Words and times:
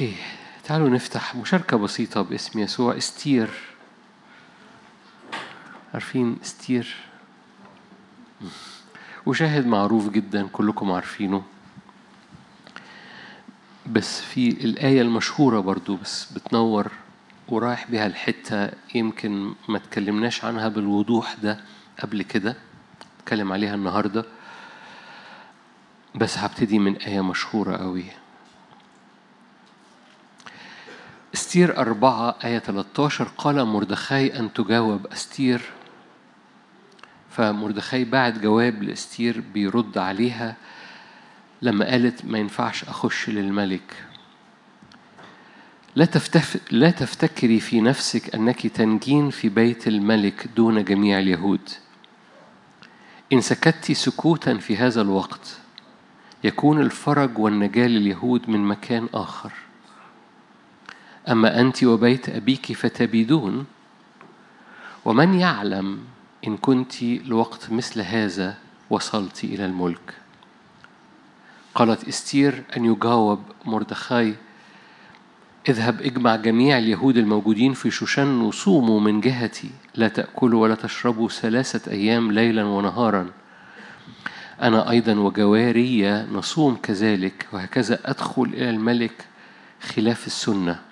أوكي 0.00 0.16
تعالوا 0.64 0.88
نفتح 0.88 1.34
مشاركة 1.36 1.76
بسيطة 1.76 2.22
باسم 2.22 2.58
يسوع 2.58 2.96
استير 2.96 3.50
عارفين 5.94 6.38
استير 6.42 6.96
وشاهد 9.26 9.66
معروف 9.66 10.08
جدا 10.08 10.46
كلكم 10.46 10.92
عارفينه. 10.92 11.42
بس 13.86 14.20
في 14.20 14.48
الآية 14.48 15.02
المشهورة 15.02 15.60
برضو 15.60 15.96
بس 15.96 16.32
بتنور 16.32 16.92
ورايح 17.48 17.90
بيها 17.90 18.06
الحتة 18.06 18.70
يمكن 18.94 19.54
ما 19.68 19.78
تكلمناش 19.78 20.44
عنها 20.44 20.68
بالوضوح 20.68 21.34
ده 21.42 21.60
قبل 22.02 22.22
كده 22.22 22.56
اتكلم 23.20 23.52
عليها 23.52 23.74
النهاردة. 23.74 24.24
بس 26.14 26.38
هبتدي 26.38 26.78
من 26.78 26.96
آية 26.96 27.20
مشهورة 27.20 27.76
قوي. 27.76 28.04
أستير 31.50 31.78
أربعة 31.78 32.36
آية 32.44 32.58
13 32.58 33.28
قال 33.38 33.64
مردخاي 33.64 34.38
أن 34.38 34.52
تجاوب 34.52 35.06
أستير. 35.06 35.60
فمردخاي 37.30 38.04
بعت 38.04 38.38
جواب 38.38 38.82
لأستير 38.82 39.42
بيرد 39.54 39.98
عليها 39.98 40.56
لما 41.62 41.84
قالت 41.90 42.24
ما 42.24 42.38
ينفعش 42.38 42.84
أخش 42.84 43.30
للملك. 43.30 44.04
لا, 45.96 46.04
تفتف... 46.04 46.72
لا 46.72 46.90
تفتكري 46.90 47.60
في 47.60 47.80
نفسك 47.80 48.34
أنك 48.34 48.66
تنجين 48.66 49.30
في 49.30 49.48
بيت 49.48 49.88
الملك 49.88 50.48
دون 50.56 50.84
جميع 50.84 51.18
اليهود. 51.18 51.68
إن 53.32 53.40
سكت 53.40 53.92
سكوتا 53.92 54.58
في 54.58 54.76
هذا 54.76 55.00
الوقت 55.00 55.58
يكون 56.44 56.80
الفرج 56.80 57.38
والنجاة 57.38 57.86
لليهود 57.86 58.50
من 58.50 58.60
مكان 58.64 59.08
آخر. 59.14 59.52
أما 61.30 61.60
أنت 61.60 61.84
وبيت 61.84 62.28
أبيك 62.28 62.72
فتبيدون؟ 62.72 63.66
ومن 65.04 65.34
يعلم 65.34 65.98
إن 66.46 66.56
كنت 66.56 67.02
لوقت 67.02 67.72
مثل 67.72 68.00
هذا 68.00 68.56
وصلت 68.90 69.44
إلى 69.44 69.64
الملك؟ 69.64 70.14
قالت 71.74 72.08
إستير 72.08 72.62
أن 72.76 72.84
يجاوب 72.84 73.40
مردخاي 73.64 74.34
اذهب 75.68 76.02
اجمع 76.02 76.36
جميع 76.36 76.78
اليهود 76.78 77.16
الموجودين 77.16 77.72
في 77.72 77.90
شوشن 77.90 78.40
وصوموا 78.40 79.00
من 79.00 79.20
جهتي 79.20 79.70
لا 79.94 80.08
تأكلوا 80.08 80.62
ولا 80.62 80.74
تشربوا 80.74 81.28
ثلاثة 81.28 81.92
أيام 81.92 82.32
ليلا 82.32 82.64
ونهارا. 82.64 83.30
أنا 84.62 84.90
أيضا 84.90 85.14
وجوارية 85.14 86.26
نصوم 86.32 86.76
كذلك 86.82 87.48
وهكذا 87.52 87.98
أدخل 88.04 88.42
إلى 88.42 88.70
الملك 88.70 89.26
خلاف 89.82 90.26
السنة. 90.26 90.89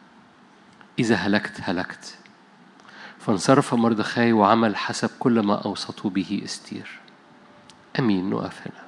إذا 0.98 1.14
هلكت 1.14 1.60
هلكت. 1.62 2.18
فانصرف 3.18 3.74
مردخاي 3.74 4.32
وعمل 4.32 4.76
حسب 4.76 5.10
كل 5.18 5.40
ما 5.40 5.54
أوصته 5.64 6.10
به 6.10 6.40
إستير. 6.44 6.98
أمين 7.98 8.30
نقف 8.30 8.60
هنا. 8.66 8.82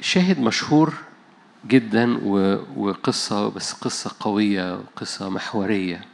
شاهد 0.00 0.40
مشهور 0.40 0.94
جدا 1.66 2.18
وقصة 2.76 3.48
بس 3.48 3.72
قصة 3.72 4.10
قوية 4.20 4.80
قصة 4.96 5.28
محورية. 5.30 6.04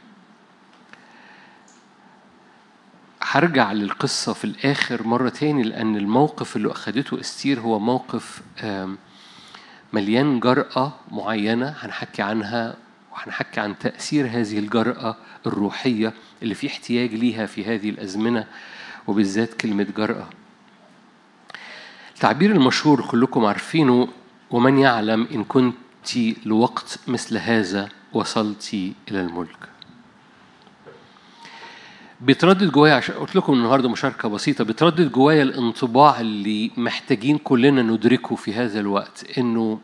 هرجع 3.21 3.71
للقصة 3.71 4.33
في 4.33 4.43
الآخر 4.45 5.07
مرة 5.07 5.29
تاني 5.29 5.63
لأن 5.63 5.95
الموقف 5.95 6.55
اللي 6.55 6.71
أخدته 6.71 7.19
إستير 7.19 7.59
هو 7.59 7.79
موقف 7.79 8.41
مليان 9.93 10.39
جرأة 10.39 10.93
معينة 11.11 11.75
هنحكي 11.79 12.21
عنها 12.21 12.75
وهنحكي 13.13 13.59
عن 13.59 13.77
تأثير 13.77 14.27
هذه 14.27 14.59
الجرأة 14.59 15.17
الروحية 15.45 16.13
اللي 16.43 16.55
في 16.55 16.67
احتياج 16.67 17.13
ليها 17.13 17.45
في 17.45 17.65
هذه 17.65 17.89
الأزمنة 17.89 18.47
وبالذات 19.07 19.53
كلمة 19.53 19.87
جرأة. 19.97 20.29
التعبير 22.15 22.51
المشهور 22.51 23.01
كلكم 23.01 23.45
عارفينه 23.45 24.07
ومن 24.51 24.77
يعلم 24.77 25.27
إن 25.31 25.43
كنت 25.43 26.17
لوقت 26.45 26.99
مثل 27.07 27.37
هذا 27.37 27.89
وصلت 28.13 28.73
إلى 28.73 29.21
الملك. 29.21 29.71
بيتردد 32.21 32.71
جوايا 32.71 32.93
عشان 32.93 33.15
قلت 33.15 33.35
لكم 33.35 33.53
النهارده 33.53 33.89
مشاركة 33.89 34.29
بسيطة 34.29 34.63
بيتردد 34.63 35.11
جوايا 35.11 35.43
الانطباع 35.43 36.19
اللي 36.19 36.71
محتاجين 36.77 37.37
كلنا 37.37 37.81
ندركه 37.81 38.35
في 38.35 38.53
هذا 38.53 38.79
الوقت 38.79 39.37
إنه 39.37 39.79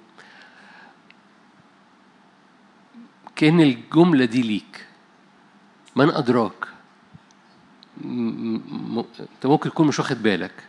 كأن 3.37 3.61
الجملة 3.61 4.25
دي 4.25 4.41
ليك. 4.41 4.85
من 5.95 6.09
أدراك؟ 6.09 6.67
أنت 8.05 9.45
ممكن 9.45 9.69
تكون 9.69 9.87
مش 9.87 9.99
واخد 9.99 10.23
بالك. 10.23 10.63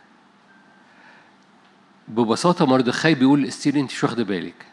ببساطة 2.09 2.67
مردخاي 2.67 3.15
بيقول 3.15 3.43
لاستير 3.43 3.81
أنت 3.81 3.91
مش 3.93 4.05
واخدة 4.05 4.25
بالك. 4.25 4.67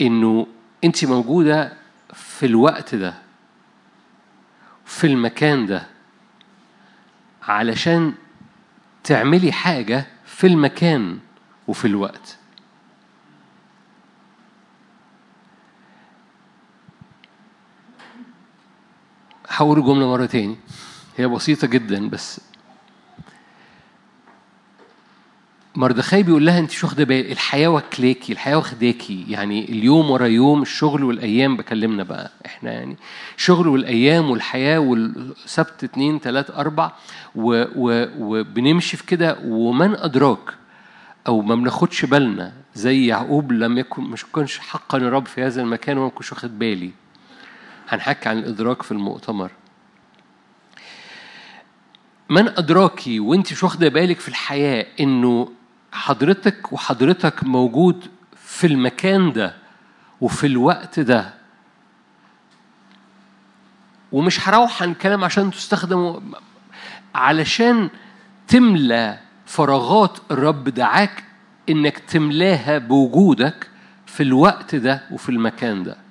إنه 0.00 0.46
أنت 0.84 1.04
موجودة 1.04 1.72
في 2.14 2.46
الوقت 2.46 2.94
ده 2.94 3.14
في 4.84 5.06
المكان 5.06 5.66
ده 5.66 5.86
علشان 7.42 8.14
تعملي 9.04 9.52
حاجة 9.52 10.06
في 10.24 10.46
المكان 10.46 11.18
وفي 11.68 11.84
الوقت. 11.84 12.38
هقول 19.56 19.78
الجملة 19.78 20.08
مرة 20.10 20.26
تاني. 20.26 20.56
هي 21.16 21.26
بسيطة 21.28 21.66
جدا 21.66 22.08
بس 22.08 22.40
مردخاي 25.74 26.22
بيقول 26.22 26.46
لها 26.46 26.58
أنت 26.58 26.70
مش 26.70 26.84
واخدة 26.84 27.04
بالك 27.04 27.32
الحياة 27.32 27.68
واكلاكي 27.68 28.32
الحياة 28.32 28.56
واخداكي. 28.56 29.24
يعني 29.28 29.64
اليوم 29.64 30.10
ورا 30.10 30.26
يوم 30.26 30.62
الشغل 30.62 31.04
والأيام 31.04 31.56
بكلمنا 31.56 32.02
بقى 32.02 32.30
إحنا 32.46 32.72
يعني. 32.72 32.96
الشغل 33.36 33.68
والأيام 33.68 34.30
والحياة 34.30 34.78
والسبت 34.78 35.84
اتنين 35.84 36.20
تلات 36.20 36.50
أربع 36.50 36.92
و 37.34 37.64
و 37.76 38.06
وبنمشي 38.18 38.96
في 38.96 39.06
كده. 39.06 39.36
ومن 39.44 39.94
أدراك 39.96 40.54
أو 41.26 41.40
ما 41.42 41.54
بناخدش 41.54 42.04
بالنا 42.04 42.52
زي 42.74 43.06
يعقوب 43.06 43.52
لم 43.52 43.78
يكن 43.78 44.02
مش 44.02 44.24
كنش 44.32 44.58
حقا 44.58 44.98
الرب 44.98 45.26
في 45.26 45.42
هذا 45.42 45.62
المكان 45.62 45.98
وما 45.98 46.08
كنتش 46.08 46.32
واخد 46.32 46.58
بالي. 46.58 46.90
هنحكي 47.92 48.28
عن 48.28 48.38
الإدراك 48.38 48.82
في 48.82 48.92
المؤتمر. 48.92 49.50
من 52.28 52.48
أدراكي 52.48 53.20
وأنت 53.20 53.52
مش 53.52 53.62
واخدة 53.62 53.88
بالك 53.88 54.20
في 54.20 54.28
الحياة 54.28 54.86
إنه 55.00 55.48
حضرتك 55.92 56.72
وحضرتك 56.72 57.44
موجود 57.44 58.06
في 58.36 58.66
المكان 58.66 59.32
ده 59.32 59.54
وفي 60.20 60.46
الوقت 60.46 61.00
ده. 61.00 61.34
ومش 64.12 64.48
هروح 64.48 64.82
عن 64.82 64.94
كلام 64.94 65.24
عشان 65.24 65.50
تستخدموا 65.50 66.20
علشان 67.14 67.90
تملى 68.48 69.18
فراغات 69.46 70.18
الرب 70.30 70.64
دعاك 70.68 71.24
إنك 71.68 71.98
تملاها 71.98 72.78
بوجودك 72.78 73.68
في 74.06 74.22
الوقت 74.22 74.74
ده 74.74 75.02
وفي 75.10 75.28
المكان 75.28 75.82
ده. 75.82 76.01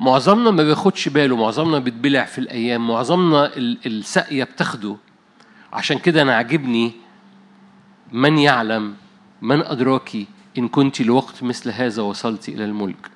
معظمنا 0.00 0.50
ما 0.50 0.62
بياخدش 0.62 1.08
باله 1.08 1.36
معظمنا 1.36 1.78
بيتبلع 1.78 2.24
في 2.24 2.38
الأيام 2.38 2.88
معظمنا 2.88 3.50
الساقية 3.86 4.44
بتاخده. 4.44 4.96
عشان 5.72 5.98
كده 5.98 6.22
أنا 6.22 6.34
عاجبني 6.34 6.92
من 8.12 8.38
يعلم 8.38 8.94
من 9.42 9.60
أدراكي 9.62 10.26
إن 10.58 10.68
كنت 10.68 11.00
لوقت 11.00 11.42
مثل 11.42 11.70
هذا 11.70 12.02
وصلت 12.02 12.48
إلى 12.48 12.64
الملك. 12.64 13.10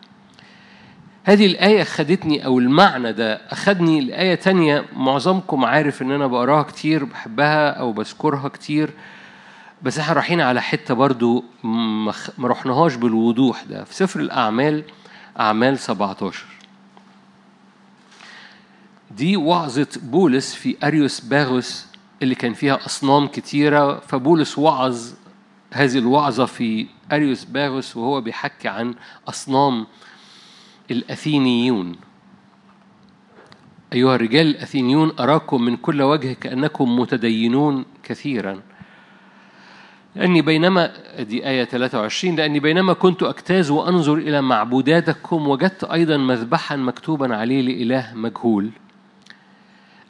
هذه 1.25 1.47
الآية 1.47 1.85
خدتني 1.85 2.45
أو 2.45 2.59
المعنى 2.59 3.13
ده 3.13 3.35
أخدني 3.35 4.01
لآية 4.01 4.35
تانية 4.35 4.85
معظمكم 4.97 5.65
عارف 5.65 6.03
إن 6.03 6.11
أنا 6.11 6.27
بقراها 6.27 6.63
كتير 6.63 7.05
بحبها 7.05 7.71
أو 7.71 7.93
بذكرها 7.93 8.49
كتير. 8.49 8.91
بس 9.83 9.99
إحنا 9.99 10.15
رايحين 10.15 10.41
على 10.41 10.63
حتة 10.63 10.95
برضو 10.95 11.45
ما 11.63 12.13
رحناهاش 12.41 12.95
بالوضوح 12.95 13.63
ده. 13.63 13.85
في 13.85 13.95
سفر 13.95 14.21
الأعمال 14.21 14.83
أعمال 15.41 15.79
17 15.79 16.54
دي 19.17 19.37
وعظة 19.37 19.87
بولس 20.03 20.55
في 20.55 20.77
أريوس 20.85 21.21
باغوس 21.21 21.87
اللي 22.23 22.35
كان 22.35 22.53
فيها 22.53 22.87
أصنام 22.87 23.27
كتيرة. 23.27 23.99
فبولس 24.01 24.59
وعظ 24.59 24.99
هذه 25.73 25.99
الوعظة 25.99 26.45
في 26.47 26.87
أريوس 27.13 27.45
باغوس 27.45 27.97
وهو 27.97 28.21
بيحكي 28.21 28.69
عن 28.69 28.95
أصنام 29.29 29.87
الأثينيون. 30.91 31.97
أيها 33.93 34.15
الرجال 34.15 34.47
الأثينيون 34.47 35.13
أراكم 35.21 35.63
من 35.63 35.77
كل 35.77 36.03
وجه 36.03 36.33
كأنكم 36.33 36.99
متدينون 36.99 37.85
كثيرا. 38.03 38.61
لأني 40.17 40.43
بينما 40.43 40.93
دي 41.21 41.49
آية 41.49 41.65
23 41.65 42.37
لأني 42.37 42.61
بينما 42.61 42.93
كنت 42.93 43.23
أجتاز 43.23 43.71
وأنظر 43.71 44.15
إلى 44.15 44.43
معبوداتكم 44.43 45.49
وجدت 45.49 45.85
أيضا 45.85 46.17
مذبحا 46.17 46.77
مكتوبا 46.77 47.37
عليه 47.37 47.63
لإله 47.63 48.15
مجهول. 48.15 48.71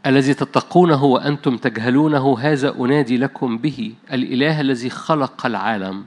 الذي 0.07 0.35
تتقونه 0.35 1.05
وأنتم 1.05 1.57
تجهلونه 1.57 2.39
هذا 2.39 2.77
أنادي 2.79 3.17
لكم 3.17 3.59
به 3.59 3.95
الإله 4.13 4.61
الذي 4.61 4.91
خلق 4.91 5.47
العالم. 5.47 6.05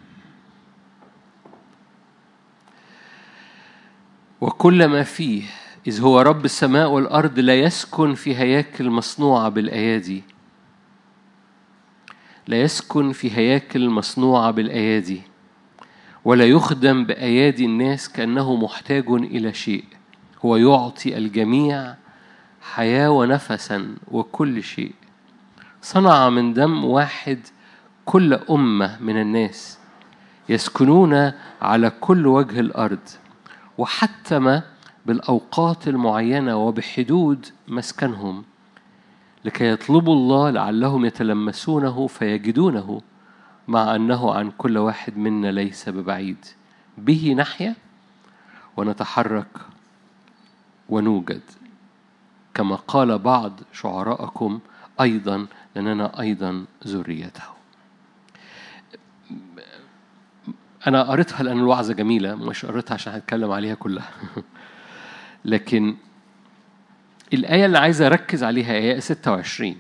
وكل 4.42 4.86
ما 4.86 5.04
فيه 5.04 5.44
إذ 5.88 6.02
هو 6.02 6.22
رب 6.22 6.46
السماء 6.46 6.90
والأرض 6.90 7.40
لا 7.40 7.56
يسكن 7.56 8.14
في 8.14 8.36
هياكل 8.36 8.90
مصنوعة 8.90 9.50
بالأيادي. 9.50 10.24
لا 12.48 12.62
يسكن 12.62 13.12
في 13.12 13.38
هياكل 13.38 13.90
مصنوعة 13.90 14.52
بالأيادي. 14.52 15.22
ولا 16.26 16.46
يخدم 16.46 17.06
بأيادي 17.06 17.66
الناس 17.66 18.10
كأنه 18.10 18.56
محتاج 18.56 19.10
إلى 19.10 19.54
شيء. 19.54 19.84
هو 20.46 20.56
يعطي 20.56 21.18
الجميع 21.18 21.96
حياة 22.74 23.10
ونفسا 23.10 23.96
وكل 24.12 24.64
شيء. 24.64 24.96
صنع 25.82 26.30
من 26.30 26.54
دم 26.54 26.86
واحد 26.86 27.40
كل 28.06 28.34
أمة 28.34 28.98
من 29.02 29.22
الناس 29.22 29.78
يسكنون 30.50 31.32
على 31.62 31.90
كل 31.90 32.28
وجه 32.28 32.60
الأرض 32.60 33.00
وحتم 33.78 34.62
بالأوقات 35.06 35.88
المعينة 35.88 36.56
وبحدود 36.56 37.46
مسكنهم 37.68 38.44
لكي 39.46 39.72
يطلبوا 39.72 40.16
الله 40.16 40.50
لعلهم 40.50 41.06
يتلمسونه 41.06 42.08
فيجدونه 42.08 43.02
مع 43.68 43.96
أنه 43.96 44.34
عن 44.34 44.52
كل 44.58 44.78
واحد 44.78 45.18
منا 45.18 45.52
ليس 45.52 45.90
ببعيد. 45.90 46.46
به 46.98 47.34
نحيا 47.38 47.76
ونتحرك 48.78 49.58
ونوجد. 50.90 51.42
كما 52.58 52.76
قال 52.76 53.20
بعض 53.20 53.60
شعراءكم 53.74 54.60
أيضا 55.02 55.48
لأننا 55.76 56.20
أيضا 56.20 56.66
ذريته. 56.88 57.44
أنا 60.88 61.04
قريتها 61.04 61.44
لأن 61.44 61.60
الوعظة 61.60 61.94
جميلة 61.94 62.36
مش 62.36 62.66
قريتها 62.66 62.94
عشان 62.94 63.14
هتكلم 63.14 63.52
عليها 63.52 63.76
كلها. 63.76 64.10
لكن 65.46 65.96
الآية 67.34 67.66
اللي 67.66 67.78
عايز 67.78 68.02
أركز 68.02 68.44
عليها 68.44 68.74
آية 68.74 69.00
26 69.00 69.76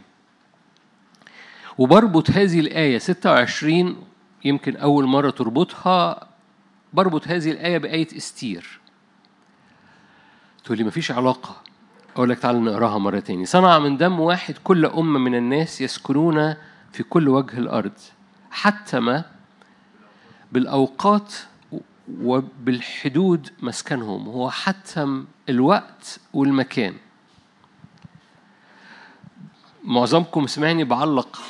وبربط 1.77 2.31
هذه 2.31 2.59
الآية 2.59 2.97
26 2.97 4.03
يمكن 4.45 4.75
أول 4.75 5.05
مرة 5.05 5.29
تربطها 5.29 6.27
بربط 6.93 7.27
هذه 7.27 7.51
الآية 7.51 7.77
بآية 7.77 8.07
إستير. 8.17 8.79
تقول 10.63 10.77
لي 10.77 10.83
مفيش 10.83 11.11
علاقة. 11.11 11.66
أقول 12.17 12.29
لك 12.29 12.39
تعالى 12.39 12.59
نقراها 12.59 12.97
مرة 12.97 13.19
تاني. 13.19 13.45
صنع 13.45 13.79
من 13.79 13.97
دم 13.97 14.19
واحد 14.19 14.57
كل 14.63 14.85
أمة 14.85 15.19
من 15.19 15.35
الناس 15.35 15.81
يسكنون 15.81 16.55
في 16.93 17.03
كل 17.03 17.29
وجه 17.29 17.57
الأرض 17.57 17.91
حتم 18.51 19.21
بالأوقات 20.51 21.33
وبالحدود 22.21 23.49
مسكنهم 23.61 24.27
هو 24.27 24.49
حتم 24.49 25.25
الوقت 25.49 26.19
والمكان. 26.33 26.95
معظمكم 29.83 30.47
سمعني 30.47 30.83
بعلق. 30.83 31.41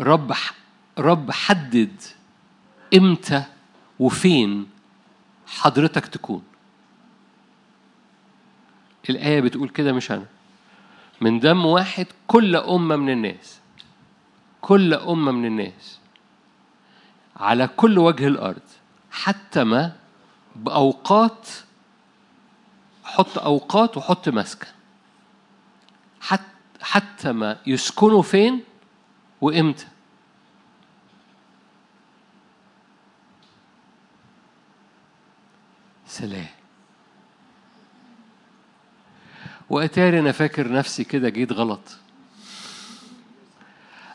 رب 0.00 0.32
رب 0.98 1.30
حدد 1.30 2.02
إمتى 2.94 3.44
وفين 3.98 4.66
حضرتك 5.46 6.06
تكون. 6.06 6.42
الآية 9.08 9.40
بتقول 9.40 9.68
كده 9.68 9.92
مش 9.92 10.10
أنا. 10.12 10.26
من 11.20 11.40
دم 11.40 11.66
واحد 11.66 12.06
كل 12.26 12.56
أمة 12.56 12.96
من 12.96 13.10
الناس. 13.10 13.60
كل 14.60 14.94
أمة 14.94 15.32
من 15.32 15.44
الناس. 15.44 15.98
على 17.36 17.66
كل 17.66 17.98
وجه 17.98 18.26
الأرض. 18.26 18.62
حتى 19.10 19.64
ما 19.64 19.96
بأوقات 20.56 21.48
حط 23.04 23.38
أوقات 23.38 23.96
وحط 23.96 24.28
مسكن. 24.28 24.68
حتى 26.20 26.44
حتى 26.80 27.32
ما 27.32 27.58
يسكنوا 27.66 28.22
فين 28.22 28.64
وإمتى. 29.40 29.86
سلام. 36.06 36.59
وأتاري 39.70 40.18
أنا 40.18 40.32
فاكر 40.32 40.72
نفسي 40.72 41.04
كده 41.04 41.28
جيت 41.28 41.52
غلط. 41.52 41.80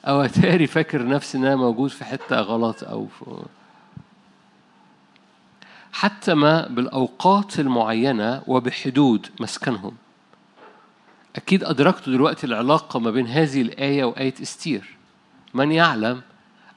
أو 0.06 0.22
أتاري 0.22 0.68
فاكر 0.68 1.08
نفسي 1.08 1.38
إن 1.38 1.46
أنا 1.46 1.56
موجود 1.56 1.90
في 1.90 2.06
حتة 2.06 2.36
غلط 2.40 2.84
أو 2.84 3.08
في 3.08 3.46
حتى 5.94 6.34
ما 6.34 6.68
بالأوقات 6.68 7.60
المعينة 7.60 8.44
وبحدود 8.48 9.28
مسكنهم. 9.40 9.96
أكيد 11.36 11.64
أدركتوا 11.64 12.14
دلوقتي 12.14 12.48
العلاقة 12.48 13.00
ما 13.00 13.12
بين 13.12 13.28
هذه 13.28 13.62
الآية 13.62 14.04
وآية 14.04 14.34
إستير. 14.42 14.98
من 15.54 15.72
يعلم 15.72 16.22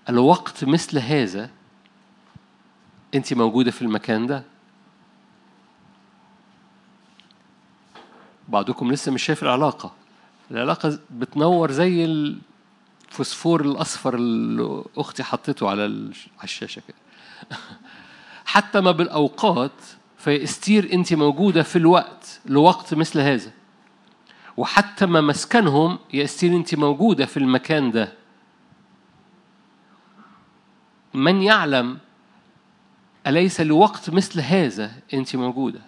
الوقت 0.08 0.64
مثل 0.64 0.98
هذا 0.98 1.50
أنت 3.14 3.34
موجودة 3.34 3.70
في 3.70 3.82
المكان 3.82 4.26
ده؟ 4.26 4.44
بعضكم 8.48 8.92
لسه 8.92 9.12
مش 9.12 9.22
شايف 9.22 9.42
العلاقة. 9.42 9.92
العلاقة 10.50 10.98
بتنور 11.10 11.70
زي 11.70 12.04
الفوسفور 12.04 13.60
الأصفر 13.60 14.14
اللي 14.14 14.84
أختي 14.96 15.22
حطيته 15.22 15.70
على 15.70 16.10
الشاشة 16.44 16.82
كده. 16.88 16.96
حتى 18.44 18.80
ما 18.80 18.90
بالأوقات 18.90 19.72
فيستير 20.18 20.92
أنت 20.92 21.14
موجودة 21.14 21.62
في 21.62 21.76
الوقت 21.76 22.40
لوقت 22.46 22.94
مثل 22.94 23.20
هذا. 23.20 23.52
وحتى 24.56 25.06
ما 25.06 25.20
مسكنهم 25.20 25.98
يستير 26.12 26.56
أنت 26.56 26.74
موجودة 26.74 27.26
في 27.26 27.36
المكان 27.36 27.90
ده. 27.90 28.12
من 31.14 31.42
يعلم 31.42 31.98
أليس 33.26 33.60
لوقت 33.60 34.10
مثل 34.10 34.40
هذا 34.40 34.92
أنت 35.14 35.36
موجودة؟ 35.36 35.87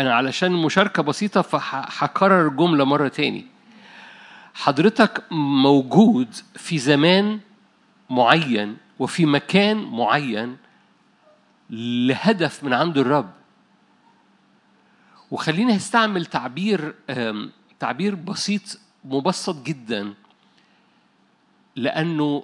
أنا 0.00 0.14
علشان 0.14 0.52
مشاركة 0.52 1.02
بسيطة 1.02 1.42
فهكرر 1.42 2.48
الجملة 2.48 2.84
مرة 2.84 3.08
تاني. 3.08 3.46
حضرتك 4.54 5.24
موجود 5.30 6.34
في 6.54 6.78
زمان 6.78 7.40
معين 8.10 8.76
وفي 8.98 9.26
مكان 9.26 9.76
معين 9.76 10.56
لهدف 11.70 12.64
من 12.64 12.72
عند 12.72 12.98
الرب. 12.98 13.30
وخلينا 15.30 15.76
استعمل 15.76 16.26
تعبير 16.26 16.94
تعبير 17.78 18.14
بسيط 18.14 18.80
مبسط 19.04 19.62
جدا 19.62 20.14
لأنه 21.76 22.42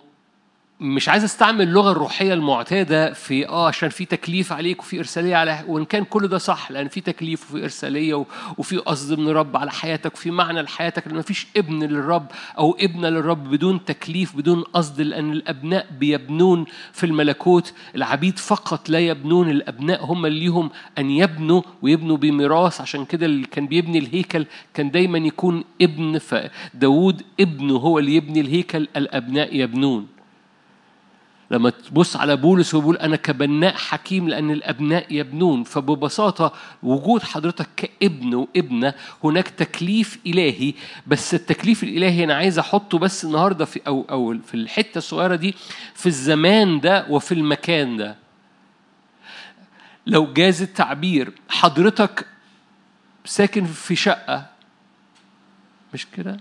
مش 0.80 1.09
عايز 1.09 1.25
استعمل 1.25 1.62
اللغة 1.62 1.92
الروحية 1.92 2.35
المعتادة 2.35 3.12
في 3.12 3.49
آه 3.49 3.68
عشان 3.68 3.88
في 3.88 4.04
تكليف 4.04 4.52
عليك 4.52 4.80
وفي 4.80 4.99
إرسالية 4.99 5.37
على 5.37 5.64
وإن 5.68 5.85
كان 5.85 6.04
كل 6.04 6.28
ده 6.28 6.38
صح 6.38 6.71
لأن 6.71 6.88
في 6.88 7.00
تكليف 7.00 7.42
وفي 7.50 7.62
إرسالية 7.64 8.25
وفي 8.59 8.76
قصد 8.76 9.18
من 9.18 9.28
الرب 9.28 9.56
على 9.56 9.71
حياتك 9.71 10.14
وفي 10.14 10.30
معنى 10.30 10.62
لحياتك 10.62 11.06
لأن 11.06 11.16
مفيش 11.16 11.47
ابن 11.56 11.83
للرب 11.85 12.26
أو 12.59 12.76
ابنة 12.80 13.09
للرب 13.09 13.50
بدون 13.50 13.85
تكليف 13.85 14.37
بدون 14.37 14.62
قصد 14.62 15.00
لأن 15.00 15.33
الأبناء 15.33 15.87
بيبنون 15.99 16.64
في 16.92 17.06
الملكوت. 17.06 17.73
العبيد 17.95 18.38
فقط 18.38 18.88
لا 18.88 18.99
يبنون 18.99 19.50
الأبناء 19.50 20.04
هم 20.04 20.26
اللي 20.26 20.40
ليهم 20.40 20.71
أن 20.99 21.11
يبنوا 21.11 21.62
ويبنوا 21.83 22.16
بميراث. 22.16 22.80
عشان 22.80 23.04
كده 23.04 23.26
اللي 23.26 23.47
كان 23.47 23.66
بيبني 23.66 23.99
الهيكل 23.99 24.47
كان 24.75 24.90
دايما 24.90 25.18
يكون 25.18 25.64
ابن 25.83 26.18
فداود 26.18 27.23
ابنه 27.40 27.76
هو 27.76 27.99
اللي 27.99 28.14
يبني 28.14 28.40
الهيكل 28.40 28.88
الأبناء 28.97 29.56
يبنون. 29.56 30.15
لما 31.50 31.70
تبص 31.70 32.16
على 32.16 32.36
بولس 32.36 32.74
ويقول 32.74 32.96
أنا 32.96 33.16
كبناء 33.16 33.74
حكيم 33.74 34.28
لأن 34.28 34.50
الأبناء 34.50 35.06
يبنون 35.10 35.64
فببساطة 35.64 36.52
وجود 36.82 37.22
حضرتك 37.22 37.68
كابن 37.76 38.34
وابنة 38.34 38.94
هناك 39.24 39.48
تكليف 39.48 40.18
إلهي 40.26 40.74
بس 41.06 41.34
التكليف 41.34 41.82
الإلهي 41.82 42.24
أنا 42.24 42.34
عايز 42.34 42.58
أحطه 42.58 42.98
بس 42.98 43.24
النهاردة 43.24 43.64
في 43.64 43.80
أو 43.86 44.06
أو 44.10 44.38
في 44.46 44.54
الحتة 44.54 44.98
الصغيرة 44.98 45.34
دي 45.36 45.54
في 45.94 46.06
الزمان 46.06 46.80
ده 46.80 47.06
وفي 47.10 47.32
المكان 47.34 47.96
ده. 47.96 48.16
لو 50.06 50.32
جاز 50.32 50.62
التعبير 50.62 51.32
حضرتك 51.48 52.26
ساكن 53.24 53.64
في 53.64 53.96
شقة 53.96 54.46
مش 55.94 56.06
كده؟ 56.16 56.36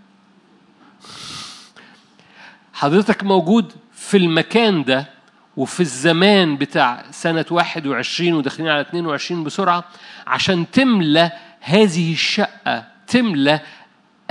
حضرتك 2.74 3.24
موجود 3.24 3.74
في 4.10 4.18
المكان 4.18 4.84
ده 4.84 5.10
وفي 5.58 5.80
الزمان 5.80 6.58
بتاع 6.58 7.06
سنة 7.12 7.46
21 7.52 8.34
وداخلين 8.34 8.70
على 8.70 8.82
22 8.82 9.44
بسرعة 9.44 9.84
عشان 10.28 10.72
تملى 10.72 11.32
هذه 11.62 12.14
الشقة 12.14 12.84
تملى 13.08 13.60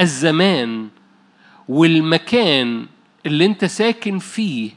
الزمان 0.00 0.88
والمكان 1.68 2.86
اللي 3.26 3.46
انت 3.46 3.64
ساكن 3.64 4.18
فيه 4.18 4.70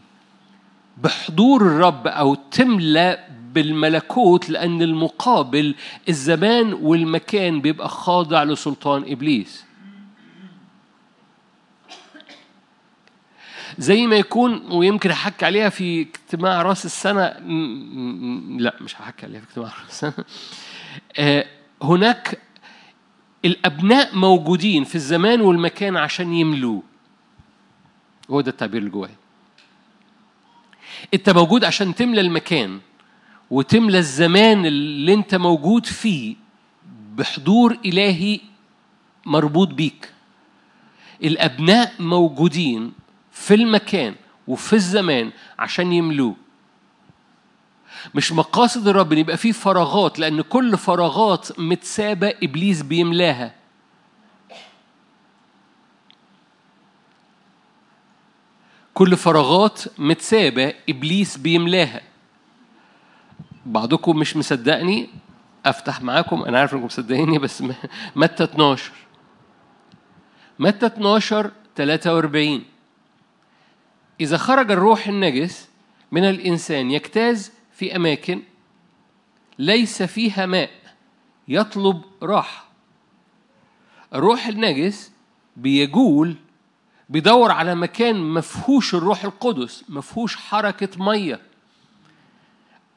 بحضور 0.97 1.61
الرب 1.61 2.07
أو 2.07 2.35
تملى 2.35 3.19
بالملكوت 3.53 4.49
لأن 4.49 4.81
المقابل 4.81 5.75
الزمان 6.09 6.73
والمكان 6.73 7.61
بيبقى 7.61 7.89
خاضع 7.89 8.43
لسلطان 8.43 9.03
إبليس. 9.07 9.66
زي 13.77 14.07
ما 14.07 14.15
يكون 14.15 14.72
ويمكن 14.72 15.12
احكي 15.12 15.46
عليها 15.46 15.69
في 15.69 16.01
اجتماع 16.01 16.62
راس 16.62 16.86
السنة. 16.86 17.24
لا 18.57 18.75
مش 18.81 18.96
هحكي 18.96 19.25
عليها 19.25 19.41
في 19.41 19.48
اجتماع 19.48 19.67
راس 19.67 19.89
السنة. 19.89 20.25
آه، 21.17 21.46
هناك 21.84 22.41
الأبناء 23.46 24.15
موجودين 24.15 24.84
في 24.84 24.96
الزمان 24.96 25.41
والمكان 25.41 25.98
عشان 25.98 26.34
يملوه. 26.34 26.84
هو 28.29 28.41
ده 28.41 28.51
التعبير 28.51 28.79
اللي 28.79 28.91
جوايا. 28.91 29.15
انت 31.13 31.29
موجود 31.29 31.63
عشان 31.63 31.96
تملى 31.96 32.22
المكان 32.22 32.79
وتملى 33.51 33.98
الزمان 33.98 34.65
اللي 34.65 35.13
انت 35.13 35.36
موجود 35.36 35.86
فيه 35.86 36.36
بحضور 37.15 37.77
إلهي 37.86 38.39
مربوط 39.25 39.67
بيك. 39.67 40.12
الأبناء 41.24 41.93
موجودين 42.00 42.93
في 43.38 43.53
المكان 43.53 44.15
وفي 44.48 44.74
الزمان 44.74 45.32
عشان 45.60 45.94
يملوه. 45.94 46.36
مش 48.15 48.32
مقاصد 48.32 48.88
الرب 48.88 49.12
إن 49.13 49.17
يبقى 49.17 49.38
فيه 49.38 49.51
فراغات 49.51 50.20
لأن 50.20 50.41
كل 50.41 50.77
فراغات 50.77 51.60
متسابة 51.60 52.34
إبليس 52.44 52.82
بيملاها. 52.82 53.53
كل 58.94 59.17
فراغات 59.17 60.00
متسابة 60.00 60.74
إبليس 60.89 61.38
بيملاها. 61.38 62.01
بعضكم 63.65 64.17
مش 64.17 64.38
مصدقني 64.38 65.10
أفتح 65.65 66.01
معاكم 66.01 66.44
أنا 66.44 66.60
عارف 66.60 66.74
إنكم 66.74 66.86
مصدقيني 66.86 67.39
بس 67.39 67.63
متى 68.15 68.44
12 68.44 68.91
متى 70.60 70.86
12 70.86 71.51
43 71.75 72.76
إذا 74.21 74.38
خرج 74.38 74.71
الروح 74.71 75.07
النجس 75.07 75.69
من 76.12 76.24
الإنسان 76.24 76.91
يجتاز 76.91 77.51
في 77.71 77.95
أماكن 77.95 78.41
ليس 79.59 80.03
فيها 80.03 80.45
ماء 80.45 80.69
يطلب 81.47 82.01
راحة. 82.24 82.67
الروح 84.15 84.47
النجس 84.47 85.12
بيجول 85.57 86.36
بيدور 87.09 87.51
على 87.51 87.75
مكان 87.75 88.33
مفهوش 88.33 88.95
الروح 88.95 89.24
القدس 89.24 89.83
مفهوش 89.89 90.36
حركة 90.36 90.89
مية. 91.03 91.41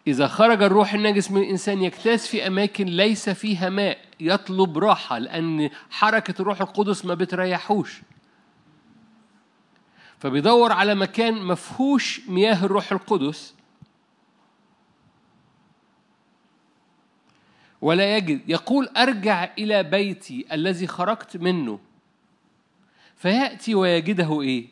إذا 0.06 0.26
خرج 0.26 0.62
الروح 0.62 0.94
النجس 0.94 1.30
من 1.30 1.42
الإنسان 1.42 1.82
يجتاز 1.82 2.26
في 2.26 2.46
أماكن 2.46 2.86
ليس 2.86 3.28
فيها 3.30 3.68
ماء 3.68 3.98
يطلب 4.20 4.78
راحة 4.78 5.18
لأن 5.18 5.70
حركة 5.90 6.42
الروح 6.42 6.60
القدس 6.60 7.04
ما 7.04 7.14
بتريحوش. 7.14 8.00
فبيدور 10.20 10.72
على 10.72 10.94
مكان 10.94 11.42
مفهوش 11.42 12.20
مياه 12.28 12.64
الروح 12.64 12.92
القدس 12.92 13.54
ولا 17.80 18.16
يجد. 18.16 18.50
يقول 18.50 18.88
أرجع 18.88 19.52
إلى 19.58 19.82
بيتي 19.82 20.46
الذي 20.52 20.86
خرجت 20.86 21.36
منه. 21.36 21.80
فيأتي 23.16 23.74
ويجده 23.74 24.42
إيه؟ 24.42 24.68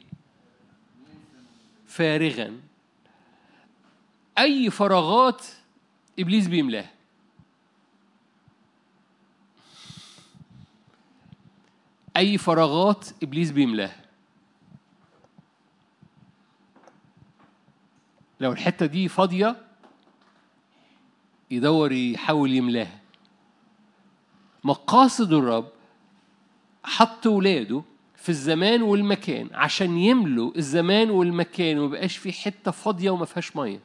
فارغا. 1.86 2.60
أي 4.38 4.70
فراغات 4.70 5.46
إبليس 6.18 6.46
بيملاها 6.46 6.90
أي 12.16 12.38
فراغات 12.38 13.06
إبليس 13.22 13.50
بيملاها 13.50 14.07
لو 18.40 18.52
الحتة 18.52 18.86
دي 18.86 19.08
فاضية 19.08 19.56
يدور 21.50 21.92
يحاول 21.92 22.52
يملاها. 22.52 23.00
مقاصد 24.64 25.32
الرب 25.32 25.68
حط 26.84 27.26
ولاده 27.26 27.82
في 28.16 28.28
الزمان 28.28 28.82
والمكان 28.82 29.48
عشان 29.52 29.96
يملوا 29.98 30.52
الزمان 30.56 31.10
والمكان 31.10 31.78
وما 31.78 31.88
بقاش 31.90 32.16
في 32.16 32.32
حتة 32.32 32.70
فاضية 32.70 33.10
وما 33.10 33.24
فيهاش 33.24 33.56
مية. 33.56 33.80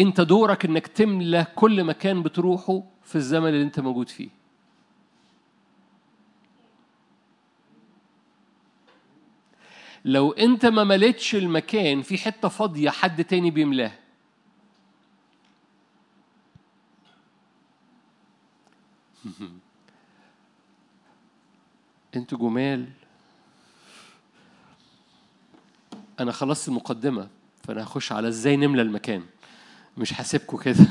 انت 0.00 0.20
دورك 0.20 0.64
انك 0.64 0.86
تملى 0.86 1.46
كل 1.54 1.84
مكان 1.84 2.22
بتروحه 2.22 2.82
في 3.02 3.16
الزمن 3.16 3.48
اللي 3.48 3.62
انت 3.62 3.80
موجود 3.80 4.08
فيه. 4.08 4.41
لو 10.04 10.32
انت 10.32 10.66
ما 10.66 10.84
مليتش 10.84 11.34
المكان 11.34 12.02
في 12.02 12.18
حتة 12.18 12.48
فاضية 12.48 12.90
حد 12.90 13.24
تاني 13.24 13.50
بيملاها. 13.50 13.98
أنتوا 22.16 22.38
جمال. 22.38 22.88
أنا 26.20 26.32
خلصت 26.32 26.68
المقدمة 26.68 27.28
فأنا 27.64 27.82
هخش 27.82 28.12
على 28.12 28.28
إزاي 28.28 28.56
نملى 28.56 28.82
المكان. 28.82 29.22
مش 29.96 30.20
هسيبكم 30.20 30.56
كده. 30.56 30.76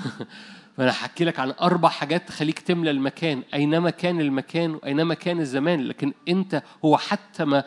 فانا 0.81 0.91
هحكي 0.91 1.23
لك 1.25 1.39
عن 1.39 1.53
أربع 1.61 1.89
حاجات 1.89 2.27
تخليك 2.27 2.59
تملى 2.59 2.91
المكان 2.91 3.43
أينما 3.53 3.89
كان 3.89 4.21
المكان 4.21 4.71
وأينما 4.71 5.13
كان 5.13 5.39
الزمان 5.39 5.81
لكن 5.81 6.13
أنت 6.29 6.63
هو 6.85 6.97
حتى 6.97 7.45
ما 7.45 7.63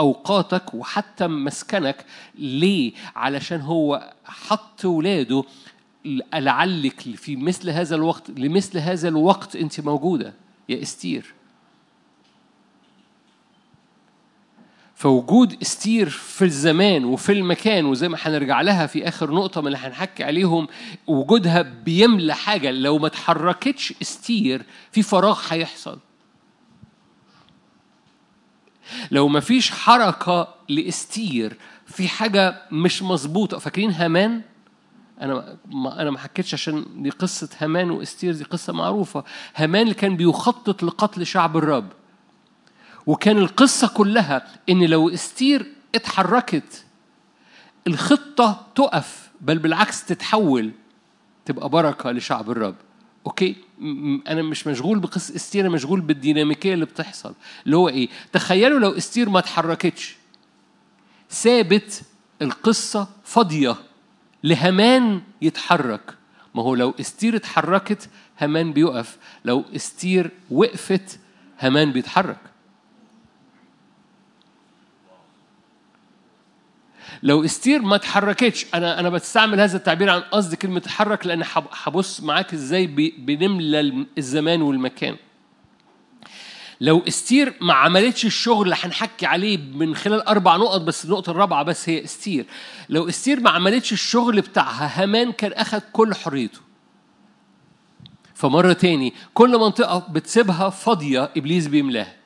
أوقاتك 0.00 0.74
وحتى 0.74 1.26
مسكنك 1.26 2.04
ليه؟ 2.34 2.92
علشان 3.16 3.60
هو 3.60 4.12
حط 4.24 4.84
ولاده 4.84 5.44
لعلك 6.34 7.00
في 7.00 7.36
مثل 7.36 7.70
هذا 7.70 7.96
الوقت 7.96 8.30
لمثل 8.30 8.78
هذا 8.78 9.08
الوقت 9.08 9.56
أنت 9.56 9.80
موجودة 9.80 10.34
يا 10.68 10.82
إستير. 10.82 11.34
فوجود 15.04 15.56
استير 15.62 16.08
في 16.08 16.44
الزمان 16.44 17.04
وفي 17.04 17.32
المكان 17.32 17.84
وزي 17.84 18.08
ما 18.08 18.18
هنرجع 18.22 18.60
لها 18.60 18.86
في 18.86 19.08
آخر 19.08 19.30
نقطة 19.30 19.60
من 19.60 19.66
اللي 19.66 19.78
هنحكي 19.78 20.24
عليهم 20.24 20.68
وجودها 21.06 21.62
بيملى 21.62 22.34
حاجة. 22.34 22.70
لو 22.70 22.98
ما 22.98 23.06
اتحركتش 23.06 23.94
استير 24.02 24.62
في 24.92 25.02
فراغ 25.02 25.40
هيحصل. 25.48 25.98
لو 29.10 29.28
ما 29.28 29.40
فيش 29.40 29.70
حركة 29.70 30.48
لاستير 30.68 31.56
في 31.86 32.08
حاجة 32.08 32.62
مش 32.72 33.02
مظبوطة. 33.02 33.58
فاكرين 33.58 33.90
هامان؟ 33.90 34.42
أنا 35.20 35.56
ما 35.66 36.02
أنا 36.02 36.10
ما 36.10 36.18
حكيتش 36.18 36.54
عشان 36.54 36.84
دي 37.02 37.10
قصة 37.10 37.48
هامان 37.58 37.90
واستير 37.90 38.34
دي 38.34 38.44
قصة 38.44 38.72
معروفة. 38.72 39.24
هامان 39.54 39.82
اللي 39.82 39.94
كان 39.94 40.16
بيخطط 40.16 40.82
لقتل 40.82 41.26
شعب 41.26 41.56
الرب. 41.56 41.88
وكان 43.06 43.38
القصة 43.38 43.88
كلها 43.88 44.46
إن 44.68 44.84
لو 44.84 45.08
استير 45.08 45.66
اتحركت 45.94 46.84
الخطة 47.86 48.66
تقف 48.74 49.30
بل 49.40 49.58
بالعكس 49.58 50.04
تتحول 50.04 50.70
تبقى 51.44 51.68
بركة 51.68 52.10
لشعب 52.10 52.50
الرب. 52.50 52.74
okay؟ 53.26 53.56
أنا 54.28 54.42
مش 54.42 54.66
مشغول 54.66 54.98
بقصه 54.98 55.36
استير 55.36 55.66
أنا 55.66 55.74
مشغول 55.74 56.00
بالديناميكية 56.00 56.74
اللي 56.74 56.84
بتحصل. 56.84 57.34
اللي 57.66 57.76
هو 57.76 57.88
إيه؟ 57.88 58.08
تخيلوا 58.32 58.78
لو 58.78 58.96
استير 58.96 59.28
ما 59.28 59.38
اتحركتش. 59.38 60.16
ثابت 61.30 62.02
القصة 62.42 63.08
فاضية. 63.24 63.76
لهمان 64.44 65.22
يتحرك. 65.42 66.14
ما 66.54 66.62
هو 66.62 66.74
لو 66.74 66.94
استير 67.00 67.36
اتحركت 67.36 68.08
همان 68.40 68.72
بيقف. 68.72 69.18
لو 69.44 69.64
استير 69.76 70.30
وقفت 70.50 71.18
همان 71.62 71.92
بيتحرك. 71.92 72.53
لو 77.24 77.44
استير 77.44 77.82
ما 77.82 77.96
اتحركتش 77.96 78.66
أنا 78.74 79.00
أنا 79.00 79.08
بستعمل 79.08 79.60
هذا 79.60 79.76
التعبير 79.76 80.10
عن 80.10 80.20
قصد 80.20 80.54
كلمة 80.54 80.80
تحرك 80.80 81.26
لأن 81.26 81.42
هبص 81.72 82.20
معاك 82.20 82.52
إزاي 82.52 82.86
بنملى 83.18 84.06
الزمان 84.18 84.62
والمكان. 84.62 85.16
لو 86.80 87.02
استير 87.08 87.54
ما 87.60 87.74
عملتش 87.74 88.26
الشغل 88.26 88.64
اللي 88.64 88.76
هنحكي 88.82 89.26
عليه 89.26 89.58
من 89.58 89.94
خلال 89.96 90.28
أربع 90.28 90.56
نقط 90.56 90.80
بس 90.80 91.04
النقطة 91.04 91.30
الرابعة 91.30 91.62
بس 91.62 91.88
هي 91.88 92.04
استير. 92.04 92.46
لو 92.88 93.08
استير 93.08 93.40
ما 93.40 93.50
عملتش 93.50 93.92
الشغل 93.92 94.40
بتاعها 94.40 95.02
هامان 95.02 95.32
كان 95.32 95.52
أخذ 95.52 95.80
كل 95.92 96.14
حريته. 96.14 96.60
فمرة 98.34 98.72
تاني 98.72 99.14
كل 99.34 99.58
منطقة 99.58 99.98
بتسيبها 99.98 100.70
فاضية 100.70 101.30
إبليس 101.36 101.66
بيملاها. 101.66 102.16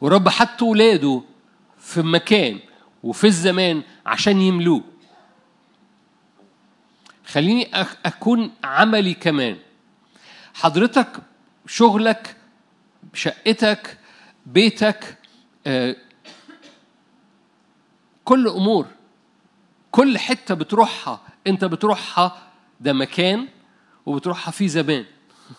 ورب 0.00 0.28
حط 0.28 0.62
ولاده 0.62 1.22
في 1.78 2.02
مكان 2.02 2.58
وفي 3.06 3.26
الزمان 3.26 3.82
عشان 4.06 4.40
يملوه. 4.40 4.82
خليني 7.26 7.64
أك- 7.64 7.96
أكون 8.06 8.52
عملي 8.64 9.14
كمان. 9.14 9.56
حضرتك 10.54 11.16
شغلك 11.66 12.36
شقتك 13.14 13.98
بيتك 14.46 15.18
آه، 15.66 15.96
كل 18.24 18.48
أمور 18.48 18.86
كل 19.90 20.18
حتة 20.18 20.54
بتروحها 20.54 21.20
أنت 21.46 21.64
بتروحها 21.64 22.42
ده 22.80 22.92
مكان 22.92 23.48
وبتروحها 24.06 24.50
في 24.52 24.68
زمان. 24.68 25.04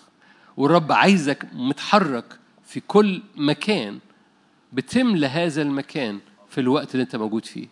والرب 0.58 0.92
عايزك 0.92 1.48
متحرك 1.54 2.40
في 2.66 2.80
كل 2.80 3.22
مكان 3.36 4.00
بتملى 4.74 5.28
هذا 5.28 5.62
المكان 5.62 6.20
في 6.58 6.62
الوقت 6.62 6.92
اللي 6.92 7.04
انت 7.04 7.16
موجود 7.16 7.46
فيه. 7.46 7.68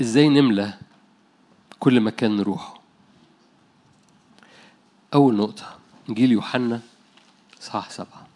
إزاي 0.00 0.28
نملى 0.28 0.74
كل 1.78 2.00
مكان 2.00 2.36
نروحه؟ 2.36 2.80
أول 5.14 5.34
نقطة 5.36 5.78
إنجيل 6.08 6.32
يوحنا 6.32 6.80
صح 7.60 7.90
سبعة. 7.90 8.26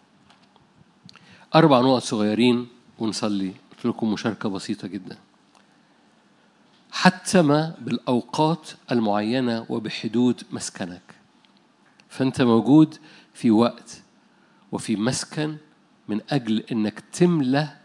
أربع 1.55 1.81
نقط 1.81 2.01
صغيرين 2.01 2.67
ونصلي 2.99 3.53
قلت 3.71 3.85
لكم 3.85 4.13
مشاركة 4.13 4.49
بسيطة 4.49 4.87
جدا. 4.87 5.17
حتم 6.95 7.69
بالأوقات 7.69 8.69
المعينة 8.91 9.65
وبحدود 9.69 10.43
مسكنك. 10.51 11.15
فأنت 12.09 12.41
موجود 12.41 12.97
في 13.33 13.51
وقت 13.51 14.01
وفي 14.71 14.95
مسكن 14.95 15.57
من 16.07 16.21
أجل 16.29 16.59
أنك 16.71 16.99
تملى 16.99 17.77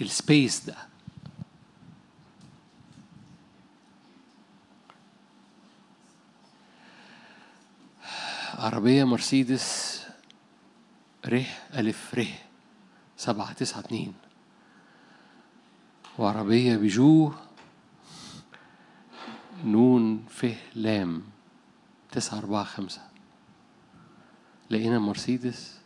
السبيس 0.00 0.64
ده. 0.64 0.76
عربية 8.54 9.04
مرسيدس 9.04 10.00
ر 11.28 11.42
ألف 11.74 12.14
ر 12.14 12.26
سبعة 13.16 13.52
تسعة 13.52 13.80
اتنين. 13.80 14.14
وعربية 16.18 16.76
بيجو 16.76 17.32
نون 19.64 20.24
ف 20.28 20.46
لام 20.74 21.22
تسعة 22.12 22.38
أربعة 22.38 22.64
خمسة. 22.64 23.02
لقينا 24.70 24.98
مرسيدس. 24.98 25.80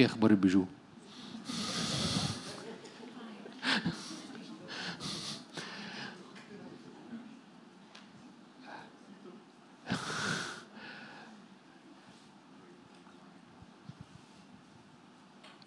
إيه 0.00 0.06
أخبار 0.06 0.30
البيجو؟ 0.30 0.64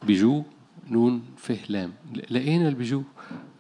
بيجو 0.03 0.43
نون 0.89 1.25
ف 1.37 1.69
لام. 1.69 1.93
لقينا 2.13 2.67
البيجو 2.67 3.03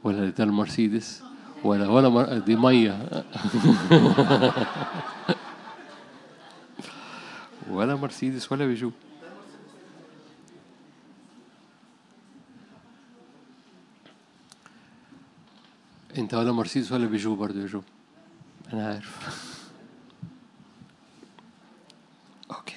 ولا 0.03 0.29
ده 0.29 0.43
المرسيدس؟ 0.43 1.30
ولا 1.63 1.87
ولا 1.87 2.09
مر... 2.09 2.37
دي 2.37 2.55
مية. 2.55 3.23
ولا 7.69 7.95
مرسيدس 7.95 8.51
ولا 8.51 8.65
بيجو. 8.65 8.91
انت 16.17 16.33
ولا 16.33 16.51
مرسيدس 16.51 16.91
ولا 16.91 17.05
بيجو 17.07 17.35
برضه 17.35 17.61
يا 17.61 17.65
جو. 17.65 17.81
أنا 18.73 18.87
عارف. 18.87 19.41
okay. 22.51 22.75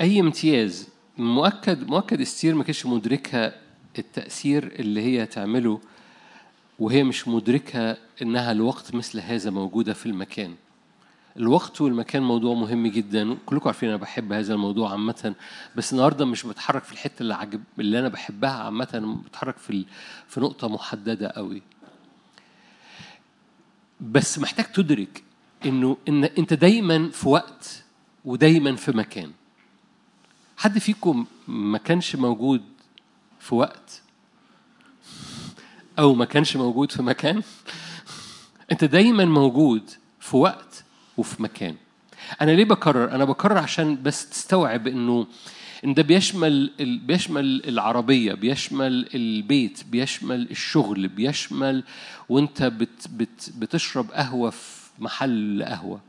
أي 0.00 0.20
امتياز 0.20 0.93
مؤكد 1.18 1.90
مؤكد 1.90 2.20
استير 2.20 2.54
ما 2.54 2.62
كانتش 2.64 2.86
مدركه 2.86 3.52
التأثير 3.98 4.64
اللي 4.78 5.02
هي 5.02 5.26
تعمله 5.26 5.80
وهي 6.78 7.04
مش 7.04 7.28
مدركه 7.28 7.96
إنها 8.22 8.52
الوقت 8.52 8.94
مثل 8.94 9.20
هذا 9.20 9.50
موجودة 9.50 9.92
في 9.94 10.06
المكان. 10.06 10.54
الوقت 11.36 11.80
والمكان 11.80 12.22
موضوع 12.22 12.54
مهم 12.54 12.86
جدا 12.86 13.36
كلكم 13.46 13.66
عارفين 13.68 13.88
أنا 13.88 13.98
بحب 13.98 14.32
هذا 14.32 14.54
الموضوع 14.54 14.90
عامة 14.92 15.34
بس 15.76 15.92
النهارده 15.92 16.24
مش 16.24 16.46
بتحرك 16.46 16.82
في 16.84 16.92
الحتة 16.92 17.22
اللي 17.22 17.34
عجب 17.34 17.62
اللي 17.78 17.98
أنا 17.98 18.08
بحبها 18.08 18.50
عامة 18.50 19.18
بتحرك 19.26 19.56
في 19.56 19.70
ال... 19.70 19.84
في 20.28 20.40
نقطة 20.40 20.68
محددة 20.68 21.28
قوي. 21.28 21.62
بس 24.00 24.38
محتاج 24.38 24.64
تدرك 24.64 25.22
إنه 25.66 25.96
ان 26.08 26.24
أنت 26.24 26.54
دايما 26.54 27.10
في 27.10 27.28
وقت 27.28 27.84
ودايما 28.24 28.76
في 28.76 28.96
مكان. 28.96 29.32
حد 30.56 30.78
فيكم 30.78 31.26
ما 31.48 31.78
كانش 31.78 32.16
موجود 32.16 32.62
في 33.40 33.54
وقت؟ 33.54 34.00
أو 35.98 36.14
ما 36.14 36.24
كانش 36.24 36.56
موجود 36.56 36.92
في 36.92 37.02
مكان؟ 37.02 37.42
أنت 38.72 38.84
دايما 38.84 39.24
موجود 39.24 39.90
في 40.20 40.36
وقت 40.36 40.84
وفي 41.16 41.42
مكان. 41.42 41.76
أنا 42.40 42.50
ليه 42.50 42.64
بكرر؟ 42.64 43.10
أنا 43.14 43.24
بكرر 43.24 43.58
عشان 43.58 44.02
بس 44.02 44.28
تستوعب 44.30 44.86
إنه 44.88 45.26
إن 45.84 45.94
ده 45.94 46.02
بيشمل 46.02 46.70
ال- 46.80 46.98
بيشمل 46.98 47.62
العربية 47.68 48.34
بيشمل 48.34 49.08
البيت 49.14 49.84
بيشمل 49.84 50.50
الشغل 50.50 51.08
بيشمل 51.08 51.84
وأنت 52.28 52.62
بت 52.62 53.08
بت 53.10 53.50
بتشرب 53.58 54.10
قهوة 54.10 54.50
في 54.50 54.90
محل 54.98 55.64
قهوة. 55.64 56.00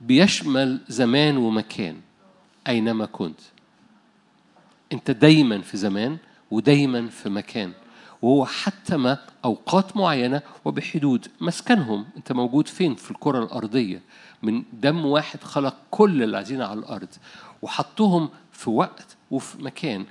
بيشمل 0.00 0.80
زمان 0.88 1.36
ومكان. 1.36 1.96
أينما 2.68 3.06
كنت. 3.06 3.40
أنت 4.92 5.10
دايما 5.10 5.60
في 5.60 5.76
زمان 5.76 6.16
ودايما 6.50 7.08
في 7.08 7.28
مكان 7.28 7.72
وهو 8.22 8.46
حتم 8.46 9.16
أوقات 9.44 9.96
معينة 9.96 10.42
وبحدود 10.64 11.26
مسكنهم. 11.40 12.06
أنت 12.16 12.32
موجود 12.32 12.68
فين؟ 12.68 12.94
في 12.94 13.10
الكرة 13.10 13.44
الأرضية. 13.44 14.02
من 14.42 14.62
دم 14.72 15.04
واحد 15.06 15.42
خلق 15.44 15.76
كل 15.90 16.22
الذين 16.22 16.62
على 16.62 16.78
الأرض 16.80 17.08
وحطهم 17.62 18.28
في 18.52 18.70
وقت 18.70 19.16
وفي 19.30 19.62
مكان. 19.62 20.06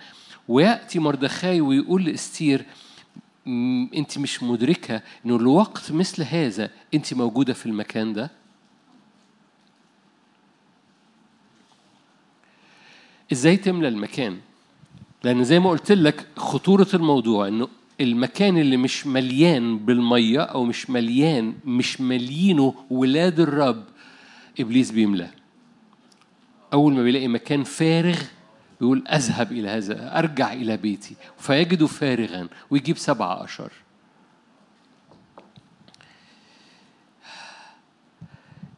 ويأتي 0.48 1.00
مردخاي 1.00 1.62
ويقول 1.62 2.06
لأستير 2.06 2.66
"م- 3.46 3.88
أنت 3.96 4.18
مش 4.18 4.44
مدركة 4.44 5.02
إنه 5.26 5.36
الوقت 5.36 5.92
مثل 5.92 6.24
هذا. 6.24 6.70
أنت 6.94 7.14
موجودة 7.14 7.54
في 7.54 7.66
المكان 7.66 8.14
ده؟ 8.14 8.32
إزاي 13.32 13.58
تملى 13.58 13.88
المكان؟ 13.88 14.38
لأن 15.24 15.44
زي 15.44 15.60
ما 15.60 15.70
قلت 15.70 15.92
لك 15.92 16.28
خطورة 16.38 16.88
الموضوع 16.94 17.48
إنه 17.48 17.68
المكان 18.02 18.58
اللي 18.58 18.78
مش 18.78 19.08
مليان 19.08 19.78
بالمية 19.78 20.42
أو 20.42 20.64
مش 20.64 20.90
مليان 20.90 21.54
مش 21.66 22.02
مليينه 22.02 22.74
ولاد 22.90 23.40
الرب 23.40 23.84
إبليس 24.60 24.92
بيملاه. 24.92 25.32
أول 26.74 26.94
ما 26.94 27.04
بيلاقي 27.04 27.28
مكان 27.28 27.64
فارغ 27.64 28.20
بيقول 28.80 29.08
أذهب 29.08 29.52
إلى 29.52 29.70
هذا 29.70 30.20
أرجع 30.20 30.54
إلى 30.54 30.78
بيتي. 30.78 31.16
فيجده 31.38 31.88
فارغا 31.88 32.48
ويجيب 32.70 32.98
سبعة 32.98 33.44
اشهر 33.44 33.72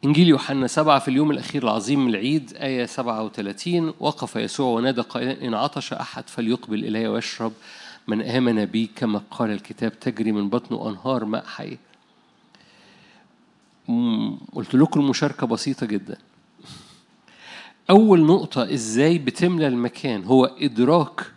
إنجيل 0.04 0.28
يوحنا 0.28 0.66
سبعة 0.66 0.98
في 0.98 1.08
اليوم 1.08 1.30
الأخير 1.30 1.62
العظيم 1.62 2.04
من 2.04 2.10
العيد 2.10 2.56
آية 2.56 2.86
37 2.86 3.94
وقف 4.00 4.36
يسوع 4.36 4.66
ونادى 4.66 5.00
قائلا 5.00 5.46
إن 5.46 5.54
عطش 5.54 5.92
أحد 5.92 6.28
فليقبل 6.28 6.84
إلي 6.84 7.08
ويشرب. 7.08 7.52
من 8.08 8.22
آمن 8.22 8.64
بي 8.64 8.90
كما 8.96 9.22
قال 9.30 9.50
الكتاب 9.50 10.00
تجري 10.00 10.32
من 10.32 10.48
بطنه 10.48 10.88
أنهار 10.88 11.24
ماء 11.24 11.44
حي. 11.44 11.78
قلت 14.52 14.74
لكم 14.74 15.00
المشاركة 15.00 15.46
بسيطة 15.46 15.86
جدا. 15.86 16.18
أول 17.90 18.26
نقطة 18.26 18.72
إزاي 18.74 19.18
بتملى 19.18 19.66
المكان؟ 19.68 20.24
هو 20.24 20.44
إدراك 20.44 21.32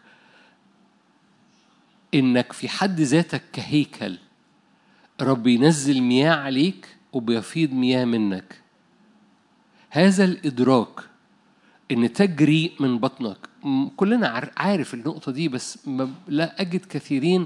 إنك 2.14 2.54
في 2.54 2.70
حد 2.70 3.02
ذاتك 3.02 3.44
كهيكل. 3.54 4.18
رب 5.22 5.48
ينزل 5.48 6.02
مياه 6.02 6.36
عليك 6.36 6.99
وبيفيض 7.14 7.74
مياه 7.74 8.06
منك. 8.06 8.62
هذا 9.90 10.24
الإدراك 10.26 11.00
إن 11.92 12.14
تجري 12.14 12.72
من 12.80 12.98
بطنك 13.00 13.38
كلنا 13.98 14.28
عار- 14.28 14.52
عارف 14.58 14.94
النقطة 14.94 15.32
دي 15.32 15.48
بس 15.48 15.88
لا 16.28 16.62
أجد 16.62 16.86
كثيرين 16.86 17.46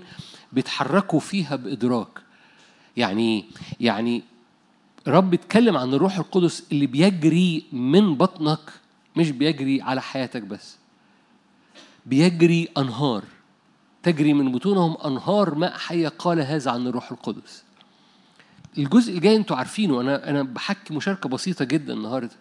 بيتحركوا 0.54 1.20
فيها 1.20 1.56
بإدراك. 1.56 2.08
يعني 2.98 3.46
يعني 3.80 4.24
رب 5.08 5.34
اتكلم 5.34 5.78
عن 5.78 5.94
الروح 5.94 6.18
القدس 6.18 6.64
اللي 6.72 6.88
بيجري 6.88 7.66
من 7.72 8.16
بطنك 8.16 8.60
مش 9.16 9.32
بيجري 9.32 9.82
على 9.82 10.02
حياتك 10.02 10.42
بس. 10.42 10.78
بيجري 12.06 12.68
أنهار. 12.78 13.24
تجري 14.04 14.34
من 14.34 14.52
بطونهم 14.52 14.98
أنهار 15.06 15.56
ماء 15.56 15.78
حية 15.78 16.08
قال 16.08 16.40
هذا 16.40 16.72
عن 16.72 16.88
الروح 16.88 17.12
القدس. 17.12 17.64
الجزء 18.78 19.14
الجاي 19.14 19.36
أنتوا 19.36 19.56
عارفينه. 19.58 20.02
أنا 20.02 20.30
أنا 20.30 20.44
بحكي 20.44 20.94
مشاركة 20.94 21.30
بسيطة 21.30 21.66
جدا 21.66 21.94
النهارده. 21.94 22.32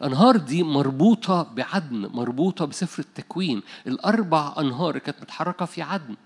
الأنهار 0.00 0.36
دي 0.36 0.62
مربوطة 0.62 1.42
بعدن 1.42 2.06
مربوطة 2.14 2.64
بسفر 2.64 3.02
التكوين. 3.02 3.62
الأربع 3.86 4.54
أنهار 4.58 4.98
كانت 4.98 5.22
متحركة 5.22 5.64
في 5.64 5.82
عدن. 5.82 6.16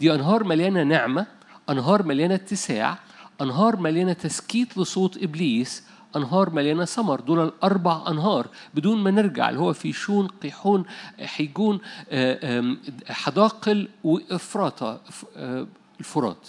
دي 0.00 0.14
أنهار 0.14 0.44
مليانة 0.44 0.82
نعمة 0.82 1.26
أنهار 1.70 2.02
مليانة 2.02 2.34
اتساع 2.34 2.98
أنهار 3.40 3.76
مليانة 3.76 4.12
تسكيت 4.12 4.78
لصوت 4.78 5.22
إبليس 5.22 5.82
أنهار 6.16 6.50
مليانة 6.50 6.84
ثمر 6.84 7.20
دول 7.20 7.40
الأربع 7.44 8.04
أنهار. 8.08 8.46
بدون 8.74 8.98
ما 9.02 9.10
نرجع 9.10 9.48
اللي 9.48 9.60
هو 9.60 9.72
في 9.72 9.92
شون 9.92 10.26
قيحون 10.26 10.84
حيجون 11.20 11.80
آه، 12.10 12.76
حداقل 13.08 13.88
وإفراطة 14.04 15.00
آه، 15.36 15.66
الفرات. 16.00 16.48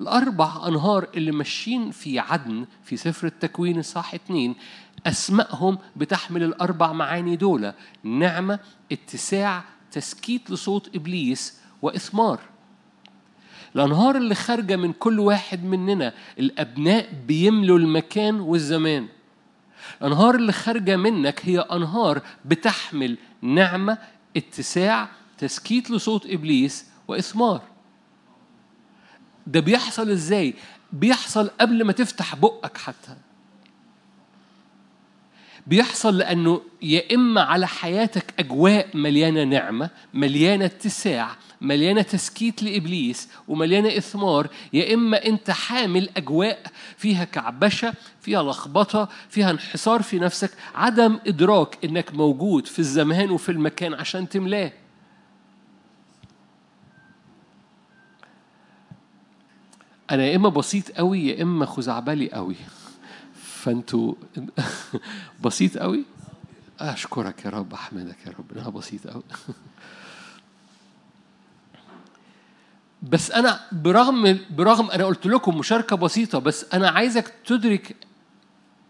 الأربع 0.00 0.68
أنهار 0.68 1.08
اللي 1.14 1.32
ماشيين 1.32 1.90
في 1.90 2.18
عدن 2.18 2.66
في 2.84 2.96
سفر 2.96 3.26
التكوين 3.26 3.78
الصح 3.78 4.14
اتنين 4.14 4.54
أسمائهم 5.06 5.78
بتحمل 5.96 6.42
الأربع 6.42 6.92
معاني 6.92 7.36
دول 7.36 7.72
نعمة 8.02 8.58
اتساع 8.92 9.64
تسكيت 9.92 10.50
لصوت 10.50 10.90
إبليس 10.96 11.58
وإثمار. 11.82 12.40
الأنهار 13.76 14.16
اللي 14.16 14.34
خارجة 14.34 14.76
من 14.76 14.92
كل 14.92 15.20
واحد 15.20 15.64
مننا 15.64 16.12
الأبناء 16.38 17.08
بيملوا 17.26 17.78
المكان 17.78 18.40
والزمان. 18.40 19.08
الأنهار 20.00 20.34
اللي 20.34 20.52
خارجة 20.52 20.96
منك 20.96 21.40
هي 21.44 21.58
أنهار 21.58 22.22
بتحمل 22.44 23.18
نعمة 23.42 23.98
اتساع 24.36 25.08
تسكيت 25.38 25.90
لصوت 25.90 26.26
إبليس 26.26 26.86
وإثمار. 27.08 27.62
ده 29.46 29.60
بيحصل 29.60 30.10
إزاي؟ 30.10 30.54
بيحصل 30.92 31.50
قبل 31.60 31.84
ما 31.84 31.92
تفتح 31.92 32.34
بقك 32.36 32.76
حتى. 32.78 33.16
بيحصل 35.66 36.18
لأنه 36.18 36.60
يا 36.82 37.14
إما 37.14 37.40
على 37.40 37.66
حياتك 37.68 38.34
أجواء 38.38 38.88
مليانة 38.94 39.44
نعمة 39.44 39.90
مليانة 40.14 40.64
اتساع 40.64 41.36
مليانة 41.60 42.02
تسكيت 42.02 42.62
لإبليس 42.62 43.28
ومليانة 43.48 43.96
إثمار 43.96 44.48
يا 44.72 44.94
إما 44.94 45.26
أنت 45.26 45.50
حامل 45.50 46.08
أجواء 46.16 46.62
فيها 46.96 47.24
كعبشة 47.24 47.94
فيها 48.20 48.42
لخبطة 48.42 49.08
فيها 49.28 49.50
انحصار 49.50 50.02
في 50.02 50.18
نفسك 50.18 50.50
عدم 50.74 51.18
إدراك 51.26 51.78
إنك 51.84 52.14
موجود 52.14 52.66
في 52.66 52.78
الزمان 52.78 53.30
وفي 53.30 53.52
المكان 53.52 53.94
عشان 53.94 54.28
تملاه. 54.28 54.72
أنا 60.12 60.24
يا 60.24 60.36
إما 60.36 60.48
بسيط 60.48 60.90
قوي 60.90 61.26
يا 61.26 61.42
إما 61.42 61.66
خزعبلي 61.66 62.30
قوي. 62.30 62.56
فأنتوا 63.34 64.14
بسيط 65.44 65.78
قوي؟ 65.78 66.04
أشكرك 66.80 67.44
يا 67.44 67.50
رب 67.50 67.74
أحمدك 67.74 68.16
يا 68.26 68.32
رب 68.38 68.58
أنا 68.58 68.68
بسيط 68.70 69.06
قوي. 69.06 69.22
بس 73.02 73.30
أنا 73.30 73.60
برغم 73.72 74.38
برغم 74.50 74.90
أنا 74.90 75.04
قلت 75.04 75.26
لكم 75.26 75.58
مشاركة 75.58 75.96
بسيطة 75.96 76.38
بس 76.38 76.66
أنا 76.74 76.88
عايزك 76.90 77.34
تدرك 77.46 77.96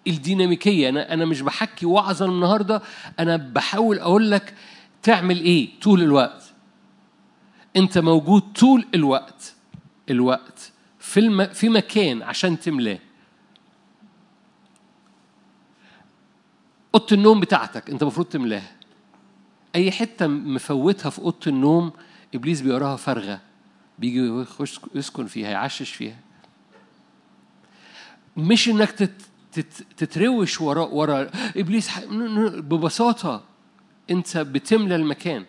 الديناميكية. 0.06 0.88
أنا 0.88 1.12
أنا 1.14 1.24
مش 1.24 1.40
بحكي 1.40 1.86
وعظا 1.86 2.26
النهارده 2.26 2.82
أنا 3.18 3.36
بحاول 3.36 3.98
أقول 3.98 4.30
لك 4.30 4.54
تعمل 5.02 5.40
إيه 5.40 5.80
طول 5.80 6.02
الوقت. 6.02 6.42
أنت 7.76 7.98
موجود 7.98 8.42
طول 8.52 8.86
الوقت. 8.94 9.54
الوقت. 10.10 10.71
في 11.12 11.20
الم... 11.20 11.46
في 11.46 11.68
مكان 11.68 12.22
عشان 12.22 12.60
تملاه. 12.60 12.98
أوضة 16.94 17.06
النوم 17.12 17.40
بتاعتك 17.40 17.90
أنت 17.90 18.02
المفروض 18.02 18.26
تملاها 18.26 18.72
أي 19.74 19.90
حتة 19.90 20.26
مفوتها 20.26 21.10
في 21.10 21.18
أوضة 21.18 21.38
النوم 21.46 21.92
إبليس 22.34 22.60
بيراها 22.60 22.96
فارغه 22.96 23.40
بيجي 23.98 24.26
يخش 24.26 24.80
يسكن 24.94 25.26
فيها 25.26 25.50
يعشش 25.50 25.90
فيها. 25.90 26.16
مش 28.36 28.68
إنك. 28.68 28.90
تت... 28.90 29.12
تتروش 29.96 30.60
ورا 30.60 30.84
ورا. 30.84 31.30
إبليس 31.56 31.88
ح... 31.88 32.04
ببساطة 32.60 33.44
أنت 34.10 34.38
بتملى 34.38 34.96
المكان. 34.96 35.44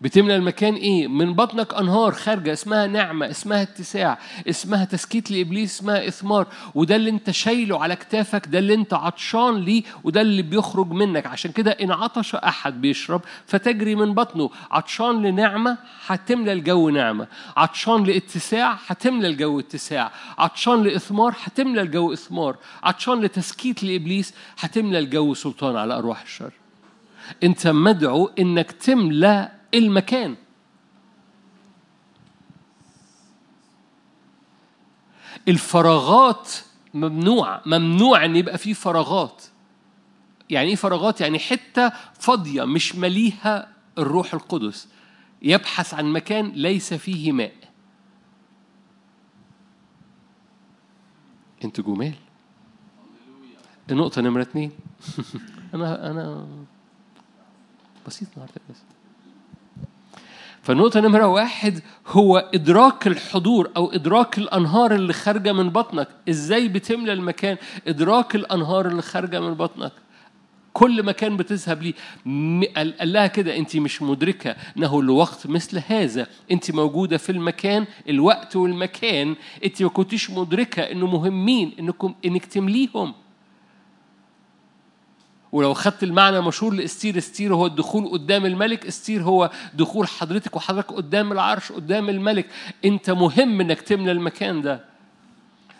بتملى 0.00 0.36
المكان 0.36 0.74
إيه؟ 0.74 1.08
من 1.08 1.34
بطنك 1.34 1.74
أنهار 1.74 2.12
خارجة 2.12 2.52
اسمها 2.52 2.86
نعمة 2.86 3.30
اسمها 3.30 3.62
اتساع 3.62 4.18
اسمها 4.48 4.84
تسكيت 4.84 5.30
لإبليس 5.30 5.74
اسمها 5.78 6.08
إثمار 6.08 6.46
وده 6.74 6.96
اللي 6.96 7.10
أنت 7.10 7.30
شايله 7.30 7.82
على 7.82 7.96
كتافك 7.96 8.46
ده 8.48 8.58
اللي 8.58 8.74
أنت 8.74 8.94
عطشان 8.94 9.56
ليه 9.56 9.82
وده 10.04 10.20
اللي 10.20 10.42
بيخرج 10.42 10.90
منك. 10.92 11.26
عشان 11.26 11.52
كده 11.52 11.70
إن 11.70 11.90
عطش 11.90 12.34
أحد 12.34 12.80
بيشرب 12.80 13.20
فتجري 13.46 13.94
من 13.94 14.14
بطنه. 14.14 14.50
عطشان 14.70 15.22
لنعمة 15.22 15.78
هتملى 16.06 16.52
الجو 16.52 16.90
نعمة. 16.90 17.26
عطشان 17.56 18.04
لاتساع 18.04 18.78
هتملى 18.86 19.28
الجو 19.28 19.60
اتساع. 19.60 20.12
عطشان 20.38 20.82
لإثمار 20.82 21.34
هتملى 21.44 21.80
الجو 21.80 22.12
إثمار. 22.12 22.56
عطشان 22.82 23.20
لتسكيت 23.20 23.82
لإبليس 23.84 24.34
هتملى 24.60 24.98
الجو 24.98 25.34
سلطان 25.34 25.76
على 25.76 25.94
أرواح 25.98 26.22
الشر. 26.22 26.52
أنت 27.42 27.66
مدعو 27.66 28.30
إنك 28.38 28.72
تملى 28.72 29.57
المكان. 29.74 30.36
الفراغات 35.48 36.52
ممنوع 36.94 37.60
ممنوع 37.66 38.24
إن 38.24 38.36
يبقى 38.36 38.58
في 38.58 38.74
فراغات. 38.74 39.44
يعني 40.50 40.68
إيه 40.68 40.76
فراغات؟ 40.76 41.20
يعني 41.20 41.38
حتة 41.38 41.88
فاضية 42.14 42.64
مش 42.64 42.94
مليها 42.94 43.68
الروح 43.98 44.34
القدس. 44.34 44.88
يبحث 45.42 45.94
عن 45.94 46.12
مكان 46.12 46.50
ليس 46.50 46.94
فيه 46.94 47.32
ماء. 47.32 47.54
انت 51.64 51.80
جمال. 51.80 52.14
النقطة 53.90 54.22
نمرة 54.22 54.42
اتنين. 54.42 54.70
أنا 55.74 56.10
أنا 56.10 56.48
بسيط 58.06 58.28
النهارده 58.36 58.60
بس. 58.70 58.97
فالنقطة 60.68 61.00
نمرة 61.00 61.26
واحد 61.26 61.80
هو 62.06 62.50
إدراك 62.54 63.06
الحضور 63.06 63.70
أو 63.76 63.92
إدراك 63.92 64.38
الأنهار 64.38 64.94
اللي 64.94 65.12
خارجة 65.12 65.52
من 65.52 65.70
بطنك. 65.70 66.08
إزاي 66.28 66.68
بتملى 66.68 67.12
المكان؟ 67.12 67.56
إدراك 67.86 68.34
الأنهار 68.34 68.88
اللي 68.88 69.02
خارجة 69.02 69.40
من 69.40 69.54
بطنك. 69.54 69.92
كل 70.72 71.02
مكان 71.02 71.36
بتذهب 71.36 71.82
ليه. 71.82 71.94
قال 72.76 73.12
لها 73.12 73.26
كده 73.26 73.56
انت 73.56 73.76
مش 73.76 74.02
مدركة. 74.02 74.56
إنه 74.76 75.02
لوقت 75.02 75.46
مثل 75.46 75.82
هذا. 75.86 76.26
انت 76.50 76.70
موجودة 76.70 77.16
في 77.16 77.32
المكان 77.32 77.86
الوقت 78.08 78.56
والمكان. 78.56 79.36
انت 79.64 79.82
ما 79.82 79.88
كنتيش 79.88 80.30
مدركة 80.30 80.82
إنه 80.82 81.06
مهمين 81.06 81.72
انكم 81.80 82.14
إنك 82.24 82.44
تمليهم. 82.44 83.14
ولو 85.52 85.74
خدت 85.74 86.02
المعنى 86.02 86.40
مشهور 86.40 86.74
لإستير 86.74 87.18
إستير 87.18 87.54
هو 87.54 87.66
الدخول 87.66 88.08
قدام 88.08 88.46
الملك 88.46 88.86
إستير 88.86 89.22
هو 89.22 89.50
دخول 89.74 90.08
حضرتك 90.08 90.56
وحضرتك 90.56 90.92
قدام 90.92 91.32
العرش 91.32 91.72
قدام 91.72 92.08
الملك 92.08 92.46
أنت 92.84 93.10
مهم 93.10 93.60
إنك 93.60 93.80
تملى 93.80 94.12
المكان 94.12 94.62
ده 94.62 94.84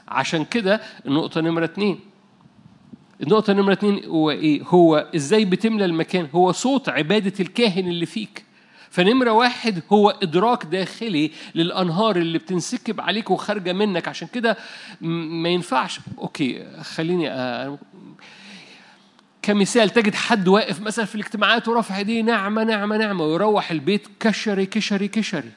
عشان 0.08 0.44
كده 0.44 0.80
النقطة 1.06 1.40
نمرة 1.40 1.64
اتنين 1.64 2.00
النقطة 3.22 3.52
نمرة 3.52 3.72
اتنين 3.72 4.04
هو 4.04 4.30
إيه؟ 4.30 4.62
هو 4.62 5.06
إزاي 5.16 5.44
بتملى 5.44 5.84
المكان؟ 5.84 6.28
هو 6.34 6.52
صوت 6.52 6.88
عبادة 6.88 7.32
الكاهن 7.40 7.88
اللي 7.88 8.06
فيك. 8.06 8.44
فنمرة 8.90 9.30
واحد 9.32 9.82
هو 9.92 10.10
إدراك 10.22 10.64
داخلي 10.64 11.30
للأنهار 11.54 12.16
اللي 12.16 12.38
بتنسكب 12.38 13.00
عليك 13.00 13.30
وخارجة 13.30 13.72
منك 13.72 14.08
عشان 14.08 14.28
كده 14.28 14.56
ما 15.00 15.48
ينفعش 15.48 16.00
أوكي 16.18 16.66
خليني 16.82 17.30
أ... 17.30 17.78
كمثال 19.42 19.90
تجد 19.90 20.14
حد 20.14 20.48
واقف 20.48 20.80
مثلا 20.80 21.04
في 21.04 21.14
الاجتماعات 21.14 21.68
ورافع 21.68 21.98
إيديه 21.98 22.22
نعمة 22.22 22.64
نعمة 22.64 22.96
نعمة 22.96 23.24
ويروح 23.24 23.70
البيت 23.70 24.08
كشري 24.20 24.66
كشري 24.66 25.08
كشري. 25.08 25.52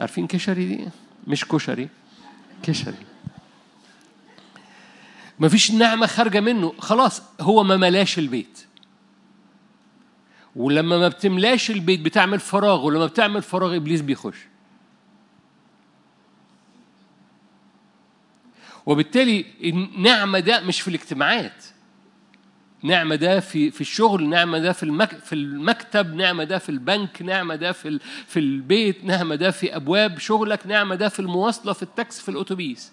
عارفين 0.00 0.26
كشري 0.26 0.64
دي؟ 0.64 0.88
مش 1.26 1.44
كشري 1.44 1.88
كشري. 2.62 2.94
مفيش 5.40 5.70
نعمة 5.70 6.06
خارجة 6.06 6.40
منه. 6.40 6.74
خلاص 6.78 7.22
هو 7.40 7.64
ما 7.64 7.76
ملاش 7.76 8.18
البيت. 8.18 8.66
ولما 10.56 10.98
ما 10.98 11.08
بتملاش 11.08 11.70
البيت 11.70 12.00
بتعمل 12.00 12.40
فراغ 12.40 12.84
ولما 12.86 13.06
بتعمل 13.06 13.42
فراغ 13.42 13.76
إبليس 13.76 14.00
بيخش. 14.00 14.36
وبالتالي 18.86 19.44
النعمة 19.64 20.40
ده 20.40 20.60
مش 20.60 20.80
في 20.80 20.88
الاجتماعات. 20.88 21.64
نعمة 22.82 23.14
ده 23.14 23.40
في 23.40 23.70
في 23.70 23.80
الشغل 23.80 24.28
نعمة 24.28 24.58
ده 24.58 24.72
في 24.72 24.82
المك 24.82 25.18
في 25.18 25.34
المكتب 25.34 26.14
نعمة 26.14 26.44
ده 26.44 26.58
في 26.58 26.68
البنك 26.68 27.22
نعمة 27.22 27.54
ده 27.54 27.72
في 27.72 27.98
في 28.26 28.38
البيت 28.40 29.04
نعمة 29.04 29.34
ده 29.34 29.50
في 29.50 29.76
أبواب 29.76 30.18
شغلك 30.18 30.66
نعمة 30.66 30.94
ده 30.94 31.08
في 31.08 31.20
المواصلة 31.20 31.72
في 31.72 31.82
التاكسي 31.82 32.22
في 32.22 32.28
الأتوبيس. 32.28 32.92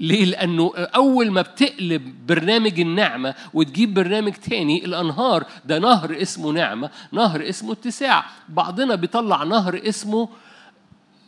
ليه؟ 0.00 0.24
لأنه 0.24 0.72
أول 0.76 1.30
ما 1.30 1.42
بتقلب 1.42 2.26
برنامج 2.26 2.80
النعمة 2.80 3.34
وتجيب 3.54 3.94
برنامج 3.94 4.32
تاني 4.32 4.84
الأنهار 4.84 5.46
ده 5.64 5.78
نهر 5.78 6.22
اسمه 6.22 6.52
نعمة 6.52 6.90
نهر 7.12 7.48
اسمه 7.48 7.72
اتساع. 7.72 8.24
بعضنا 8.48 8.94
بيطلع 8.94 9.42
نهر 9.44 9.80
اسمه 9.88 10.28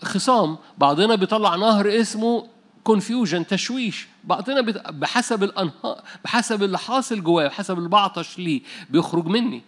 خصام 0.03 0.57
بعضنا 0.79 1.15
بيطلع 1.15 1.57
نهر 1.57 2.01
اسمه 2.01 2.47
confusion 2.85 3.47
تشويش. 3.47 4.07
بعضنا 4.25 4.61
بحسب 4.91 5.43
الأنهار 5.43 6.03
بحسب 6.25 6.63
اللي 6.63 6.79
حاصل 6.79 7.23
جواه 7.23 7.49
بحسب 7.49 7.79
اللي 7.79 7.89
بعطش 7.89 8.39
ليه 8.39 8.63
بيخرج 8.91 9.27
مني. 9.27 9.63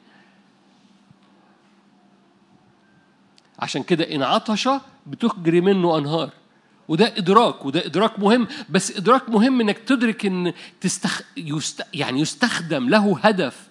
عشان 3.58 3.82
كده 3.82 4.14
إن 4.14 4.22
عطش 4.22 4.68
بتجري 5.06 5.60
منه 5.60 5.98
أنهار. 5.98 6.30
وده 6.88 7.16
إدراك 7.16 7.64
وده 7.64 7.86
إدراك 7.86 8.18
مهم. 8.18 8.48
بس 8.70 8.96
إدراك 8.96 9.28
مهم 9.28 9.60
إنك 9.60 9.78
تدرك 9.78 10.26
إن 10.26 10.52
تستخ... 10.80 11.22
يست... 11.36 11.86
يعني 11.94 12.20
يستخدم 12.20 12.88
له 12.88 13.18
هدف. 13.22 13.68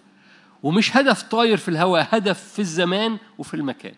ومش 0.63 0.97
هدف 0.97 1.23
طاير 1.23 1.57
في 1.57 1.69
الهواء 1.69 2.07
هدف 2.11 2.43
في 2.43 2.59
الزمان 2.59 3.17
وفي 3.37 3.53
المكان. 3.53 3.95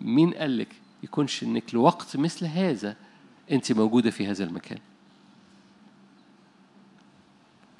مين 0.00 0.34
قال 0.34 0.58
لك 0.58 0.68
يكونش 1.02 1.42
إنك 1.42 1.74
لوقت 1.74 2.16
مثل 2.16 2.46
هذا 2.46 2.96
أنت 3.50 3.72
موجودة 3.72 4.10
في 4.10 4.26
هذا 4.26 4.44
المكان؟ 4.44 4.78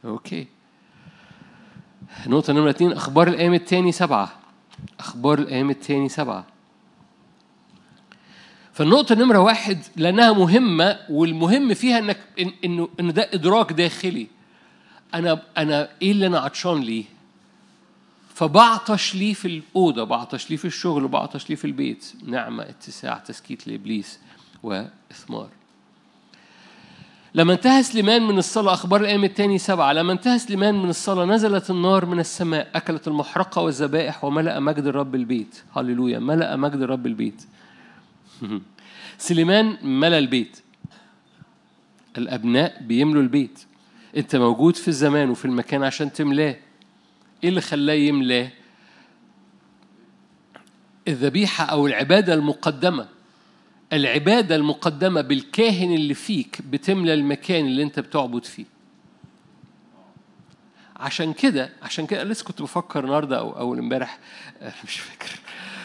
أوكي. 0.04 0.46
نقطة 2.26 2.52
نمرة 2.52 2.70
اتنين 2.70 2.92
أخبار 2.92 3.28
الأيام 3.28 3.54
التاني 3.54 3.92
سبعة. 3.92 4.32
أخبار 5.00 5.38
الأيام 5.38 5.70
التاني 5.70 6.08
سبعة. 6.08 6.46
فالنقطة 8.72 9.14
نمرة 9.14 9.38
واحد 9.38 9.78
لأنها 9.96 10.32
مهمة 10.32 10.98
والمهم 11.10 11.74
فيها 11.74 11.98
إنك 11.98 12.18
إن 12.40 12.52
إنه 12.64 12.88
إن 13.00 13.12
ده 13.12 13.30
إدراك 13.32 13.72
داخلي. 13.72 14.26
أنا 15.14 15.42
أنا 15.56 15.88
إيه 16.02 16.12
اللي 16.12 16.26
أنا 16.26 16.38
عطشان 16.38 16.80
ليه؟ 16.80 17.04
فبعطش 18.34 19.14
ليه 19.14 19.34
في 19.34 19.48
الأوضة 19.48 20.04
بعطش 20.04 20.50
ليه 20.50 20.56
في 20.56 20.64
الشغل 20.64 21.08
بعطش 21.08 21.50
ليه 21.50 21.56
في 21.56 21.64
البيت. 21.64 22.12
نعمة 22.26 22.62
اتساع 22.62 23.18
تسكيت 23.18 23.68
لإبليس 23.68 24.18
وإثمار. 24.62 25.48
لما 27.34 27.52
انتهى 27.52 27.82
سليمان 27.82 28.22
من 28.22 28.38
الصلاة 28.38 28.72
أخبار 28.72 29.00
الأيام 29.00 29.24
الثاني 29.24 29.58
سبعة 29.58 29.92
لما 29.92 30.12
انتهى 30.12 30.38
سليمان 30.38 30.74
من 30.82 30.90
الصلاة 30.90 31.24
نزلت 31.24 31.70
النار 31.70 32.06
من 32.06 32.20
السماء 32.20 32.70
أكلت 32.74 33.08
المحرقة 33.08 33.62
والذبائح 33.62 34.24
وملأ 34.24 34.60
مجد 34.60 34.86
الرب 34.86 35.14
البيت. 35.14 35.62
هللويا 35.76 36.18
ملأ 36.18 36.56
مجد 36.56 36.80
الرب 36.80 37.06
البيت. 37.06 37.42
سليمان 39.18 39.76
ملأ 39.82 40.18
البيت. 40.18 40.62
الأبناء 42.18 42.82
بيملوا 42.82 43.22
البيت. 43.22 43.60
أنت 44.16 44.36
موجود 44.36 44.76
في 44.76 44.88
الزمان 44.88 45.30
وفي 45.30 45.44
المكان 45.44 45.82
عشان 45.82 46.12
تملاه. 46.12 46.56
إيه 47.44 47.48
اللي 47.48 47.60
خلاه 47.60 47.94
يملاه؟ 47.94 48.50
الذبيحة 51.08 51.64
أو 51.64 51.86
العبادة 51.86 52.34
المقدمة. 52.34 53.08
العبادة 53.92 54.56
المقدمة 54.56 55.20
بالكاهن 55.20 55.94
اللي 55.94 56.14
فيك 56.14 56.62
بتملى 56.70 57.14
المكان 57.14 57.66
اللي 57.66 57.82
أنت 57.82 58.00
بتعبد 58.00 58.44
فيه. 58.44 58.64
عشان 60.96 61.32
كده 61.32 61.70
عشان 61.82 62.06
كده 62.06 62.24
لسه 62.24 62.44
كنت 62.44 62.62
بفكر 62.62 63.04
النهارده 63.04 63.38
أو 63.38 63.58
أول 63.58 63.78
امبارح 63.78 64.18
مش 64.84 65.00
فاكر. 65.00 65.30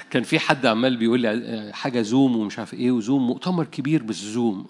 كان 0.10 0.24
في 0.24 0.40
حد 0.40 0.66
عمال 0.66 0.98
بيقول 0.98 1.20
لي 1.20 1.72
حاجة 1.74 2.02
زوم 2.02 2.36
ومش 2.36 2.60
عارف 2.60 2.74
إيه 2.74 2.92
وزوم 2.92 3.28
مؤتمر 3.28 3.66
كبير 3.66 4.04
بالزوم. 4.04 4.66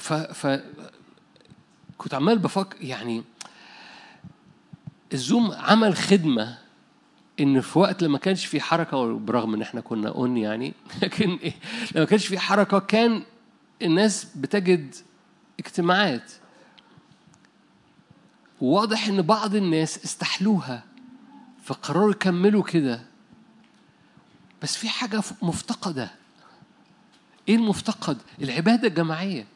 ف, 0.00 0.12
ف 0.12 0.60
كنت 1.98 2.14
عمال 2.14 2.38
بفكر 2.38 2.76
يعني 2.80 3.22
الزوم 5.12 5.52
عمل 5.52 5.94
خدمة 5.96 6.58
إن 7.40 7.60
في 7.60 7.78
وقت 7.78 8.02
لما 8.02 8.18
كانش 8.18 8.46
في 8.46 8.60
حركة 8.60 9.18
برغم 9.18 9.54
إن 9.54 9.62
إحنا 9.62 9.80
كنا 9.80 10.08
أون 10.08 10.36
يعني 10.36 10.74
لكن 11.02 11.38
إيه 11.42 11.52
لما 11.94 12.04
كانش 12.04 12.26
في 12.26 12.38
حركة 12.38 12.78
كان 12.78 13.22
الناس 13.82 14.24
بتجد 14.36 14.94
اجتماعات. 15.58 16.32
واضح 18.60 19.08
إن 19.08 19.22
بعض 19.22 19.54
الناس 19.54 20.04
استحلوها 20.04 20.84
فقرروا 21.64 22.10
يكملوا 22.10 22.62
كده. 22.62 23.02
بس 24.62 24.76
في 24.76 24.88
حاجة 24.88 25.22
مفتقدة. 25.42 26.10
إيه 27.48 27.56
المفتقد؟ 27.56 28.18
العبادة 28.42 28.88
الجماعية. 28.88 29.46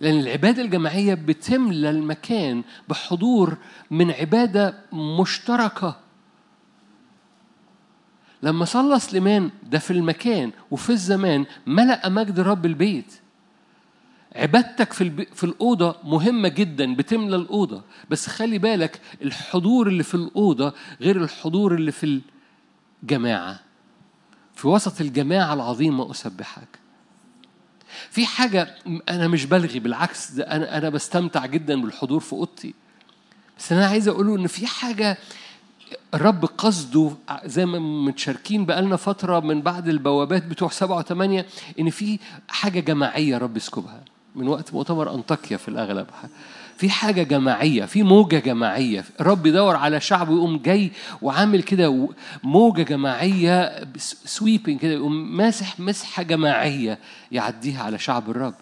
لأن 0.00 0.20
العبادة 0.20 0.62
الجماعية 0.62 1.14
بتملى 1.14 1.90
المكان 1.90 2.62
بحضور 2.88 3.56
من 3.90 4.10
عبادة 4.10 4.74
مشتركة. 4.92 6.09
لما 8.42 8.64
صلى 8.64 8.98
سليمان 9.00 9.50
ده 9.62 9.78
في 9.78 9.90
المكان 9.90 10.52
وفي 10.70 10.90
الزمان 10.90 11.46
ملأ 11.66 12.08
مجد 12.08 12.40
رب 12.40 12.66
البيت. 12.66 13.14
عبادتك 14.36 14.92
في. 14.92 15.26
في 15.34 15.44
الأوضة 15.44 15.96
مهمة 16.04 16.48
جدا 16.48 16.94
بتملى 16.94 17.36
الأوضة. 17.36 17.82
بس 18.10 18.26
خلي 18.26 18.58
بالك 18.58 19.00
الحضور 19.22 19.88
اللي 19.88 20.02
في 20.02 20.14
الأوضة 20.14 20.74
غير 21.00 21.16
الحضور 21.16 21.74
اللي 21.74 21.92
في 21.92 22.20
الجماعة. 23.02 23.60
في 24.54 24.68
وسط 24.68 25.00
الجماعة 25.00 25.54
العظيمة 25.54 26.10
أسبحك. 26.10 26.78
في 28.10 28.26
حاجة 28.26 28.74
أنا 29.08 29.28
مش 29.28 29.44
بلغي 29.46 29.78
بالعكس 29.78 30.32
ده 30.32 30.44
أنا 30.44 30.78
أنا 30.78 30.88
بستمتع 30.88 31.46
جدا 31.46 31.82
بالحضور 31.82 32.20
في 32.20 32.32
أوضتي. 32.32 32.74
بس 33.58 33.72
أنا 33.72 33.86
عايز 33.86 34.08
أقوله 34.08 34.36
إن 34.36 34.46
في 34.46 34.66
حاجة 34.66 35.18
الرب 36.14 36.44
قصده 36.44 37.10
زي 37.44 37.66
ما 37.66 37.78
متشاركين 37.78 38.66
بقالنا 38.66 38.96
فترة 38.96 39.40
من 39.40 39.62
بعد 39.62 39.88
البوابات 39.88 40.44
بتوع 40.44 40.68
سبعة 40.68 40.98
وثمانية 40.98 41.46
إن 41.80 41.90
في 41.90 42.18
حاجة 42.48 42.80
جماعية 42.80 43.38
رب 43.38 43.56
يسكبها. 43.56 44.00
من 44.34 44.48
وقت 44.48 44.74
مؤتمر 44.74 45.14
أنطاكيا 45.14 45.56
في 45.56 45.68
الأغلب. 45.68 46.06
في 46.76 46.90
حاجة 46.90 47.22
جماعية 47.22 47.84
في 47.84 48.02
موجة 48.02 48.38
جماعية. 48.38 49.04
الرب 49.20 49.46
يدور 49.46 49.76
على 49.76 50.00
شعب 50.00 50.28
ويقوم 50.28 50.58
جاي 50.58 50.90
وعامل 51.22 51.62
كده 51.62 52.08
موجة 52.44 52.82
جماعية 52.82 53.84
سويبنج 54.24 54.78
كده 54.78 54.92
يقوم 54.92 55.36
ماسح 55.36 55.80
مسحة 55.80 56.22
جماعية 56.22 56.98
يعديها 57.32 57.82
على 57.82 57.98
شعب 57.98 58.30
الرب. 58.30 58.54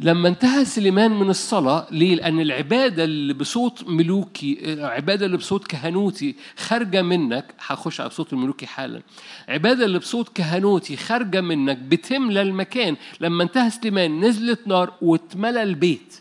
لما 0.00 0.28
انتهى 0.28 0.64
سليمان 0.64 1.10
من 1.10 1.30
الصلاة 1.30 1.86
ليه؟ 1.90 2.14
لأن 2.16 2.40
العبادة 2.40 3.04
اللي 3.04 3.34
بصوت 3.34 3.84
ملوكي 3.88 4.72
العبادة 4.72 5.26
اللي 5.26 5.36
بصوت 5.36 5.66
كهنوتي 5.66 6.34
خارجة 6.56 7.02
منك 7.02 7.54
هخش 7.66 8.00
على 8.00 8.10
صوت 8.10 8.32
الملوكي 8.32 8.66
حالا. 8.66 9.02
العبادة 9.48 9.84
اللي 9.84 9.98
بصوت 9.98 10.28
كهنوتي 10.28 10.96
خارجة 10.96 11.40
منك 11.40 11.78
بتملى 11.78 12.42
المكان 12.42 12.96
لما 13.20 13.42
انتهى 13.42 13.70
سليمان 13.70 14.20
نزلت 14.24 14.68
نار 14.68 14.92
واتملى 15.02 15.62
البيت. 15.62 16.20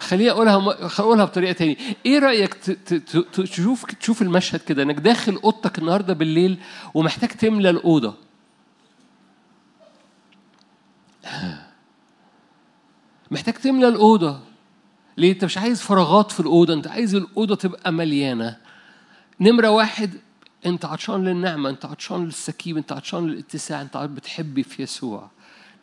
خليني 0.00 0.30
أقولها 0.30 0.76
أقولها 0.98 1.24
بطريقة 1.24 1.52
تانية. 1.52 1.76
إيه 2.06 2.18
رأيك 2.18 2.54
تشوف 3.32 3.84
تشوف 3.84 4.22
المشهد 4.22 4.60
كده؟ 4.60 4.82
إنك 4.82 4.96
داخل 4.96 5.40
أوضتك 5.44 5.78
النهارده 5.78 6.14
بالليل 6.14 6.56
ومحتاج 6.94 7.28
تملى 7.30 7.70
الأوضة. 7.70 8.14
محتاج 13.30 13.54
تملى 13.54 13.88
الأوضة. 13.88 14.40
ليه؟ 15.16 15.32
أنت 15.32 15.44
مش 15.44 15.58
عايز 15.58 15.80
فراغات 15.82 16.32
في 16.32 16.40
الأوضة 16.40 16.74
أنت 16.74 16.86
عايز 16.86 17.14
الأوضة 17.14 17.54
تبقى 17.54 17.92
مليانة. 17.92 18.56
نمرة 19.40 19.68
واحد 19.70 20.10
أنت 20.66 20.84
عطشان 20.84 21.24
للنعمة 21.24 21.70
أنت 21.70 21.84
عطشان 21.84 22.24
للسكيب 22.24 22.76
أنت 22.76 22.92
عطشان 22.92 23.26
للاتساع 23.26 23.82
أنت 23.82 23.96
بتحبي 23.96 24.62
في 24.62 24.82
يسوع. 24.82 25.30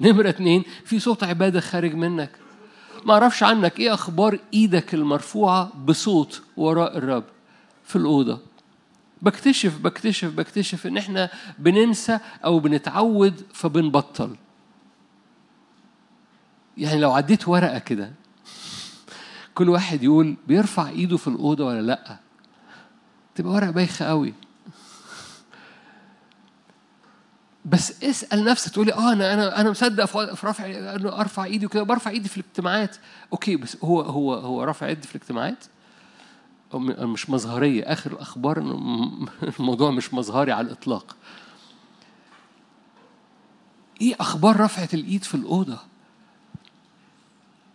نمرة 0.01 0.29
اتنين 0.29 0.63
في 0.85 0.99
صوت 0.99 1.23
عبادة 1.23 1.59
خارج 1.59 1.93
منك. 1.93 2.31
ما 3.05 3.13
أعرفش 3.13 3.43
عنك 3.43 3.79
إيه 3.79 3.93
أخبار 3.93 4.39
إيدك 4.53 4.93
المرفوعة 4.93 5.71
بصوت 5.85 6.41
وراء 6.57 6.97
الرب 6.97 7.23
في 7.83 7.95
الأوضة؟ 7.95 8.39
بكتشف 9.21 9.77
بكتشف 9.77 10.29
بكتشف 10.35 10.87
إن 10.87 10.97
إحنا 10.97 11.29
بننسى 11.59 12.19
أو 12.45 12.59
بنتعود 12.59 13.43
فبنبطل. 13.53 14.35
يعني 16.79 16.99
لو 16.99 17.11
عديت 17.11 17.47
ورقة 17.47 17.79
كده 17.79 18.11
كل 19.55 19.69
واحد 19.69 20.03
يقول 20.03 20.35
بيرفع 20.47 20.89
إيده 20.89 21.17
في 21.17 21.27
الأوضة 21.27 21.65
ولا 21.65 21.81
لأ؟ 21.81 22.17
تبقى 23.35 23.53
ورقة 23.53 23.71
بايخة 23.71 24.05
قوي 24.05 24.33
بس 27.65 28.03
اسأل 28.03 28.43
نفسك 28.43 28.71
تقولي 28.71 28.93
آه 28.93 29.13
أنا 29.13 29.33
أنا 29.33 29.61
أنا 29.61 29.69
مصدق 29.69 30.05
في 30.05 30.47
رفع 30.47 30.65
إنه 30.65 31.19
أرفع 31.19 31.43
إيدي 31.43 31.65
وكده 31.65 31.83
برفع 31.83 32.11
إيدي 32.11 32.29
في 32.29 32.37
الاجتماعات. 32.37 32.97
أوكي 33.33 33.55
بس 33.55 33.77
هو 33.83 34.01
هو 34.01 34.33
هو 34.33 34.63
رفع 34.63 34.87
إيدي 34.87 35.07
في 35.07 35.15
الاجتماعات؟ 35.15 35.65
مش 36.73 37.29
مظهرية. 37.29 37.83
آخر 37.83 38.11
الأخبار 38.11 38.57
الموضوع 39.59 39.91
مش 39.91 40.13
مظهري 40.13 40.51
على 40.51 40.67
الإطلاق. 40.67 41.15
إيه 44.01 44.15
أخبار 44.19 44.59
رفعة 44.59 44.89
الإيد 44.93 45.23
في 45.23 45.35
الأوضة؟ 45.35 45.88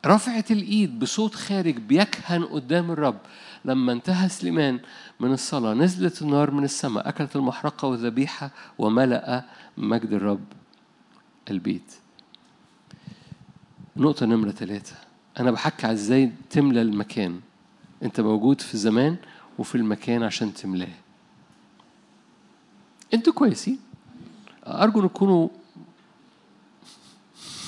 رفعت 0.06 0.50
الإيد 0.50 0.98
بصوت 0.98 1.34
خارج 1.34 1.76
بيكهن 1.76 2.44
قدام 2.44 2.90
الرب. 2.90 3.18
لما 3.64 3.92
انتهى 3.92 4.28
سليمان 4.28 4.80
من 5.20 5.32
الصلاة 5.32 5.74
نزلت 5.74 6.22
النار 6.22 6.50
من 6.50 6.64
السماء 6.64 7.08
أكلت 7.08 7.36
المحرقة 7.36 7.88
والذبيحة 7.88 8.50
وملأ 8.78 9.44
مجد 9.76 10.12
الرب 10.12 10.44
البيت. 11.50 11.94
نقطة 13.96 14.26
نمرة 14.26 14.50
ثلاثة 14.50 14.96
أنا 15.40 15.50
بحكي 15.50 15.86
على 15.86 15.94
إزاي 15.94 16.32
تملى 16.50 16.82
المكان. 16.82 17.40
أنت 18.02 18.20
موجود 18.20 18.60
في 18.60 18.74
الزمان 18.74 19.16
وفي 19.58 19.74
المكان 19.74 20.22
عشان 20.22 20.54
تملاه. 20.54 20.94
أنتوا 23.14 23.32
كويسين. 23.32 23.78
أرجو 24.66 25.00
أن 25.00 25.08
تكونوا 25.08 25.48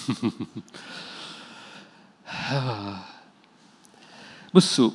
بصوا 4.55 4.91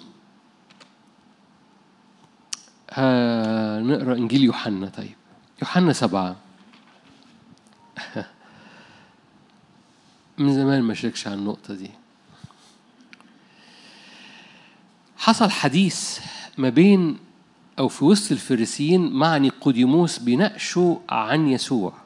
نقرأ 3.82 4.16
إنجيل 4.16 4.44
يوحنا. 4.44 4.90
طيب 4.90 5.16
يوحنا 5.62 5.94
سبعة. 5.94 6.36
من 10.38 10.54
زمان 10.56 10.82
ما 10.82 10.94
شاركش 10.94 11.28
على 11.28 11.36
النقطة 11.36 11.74
دي. 11.74 11.92
حصل 15.18 15.50
حديث 15.50 16.20
ما 16.58 16.70
بين 16.70 17.20
أو 17.80 17.88
في 17.88 18.06
وسط 18.06 18.32
الفريسيين 18.32 19.12
مع 19.12 19.38
نيقوديموس 19.38 20.20
بيناقشوا 20.20 20.98
عن 21.10 21.48
يسوع. 21.48 22.01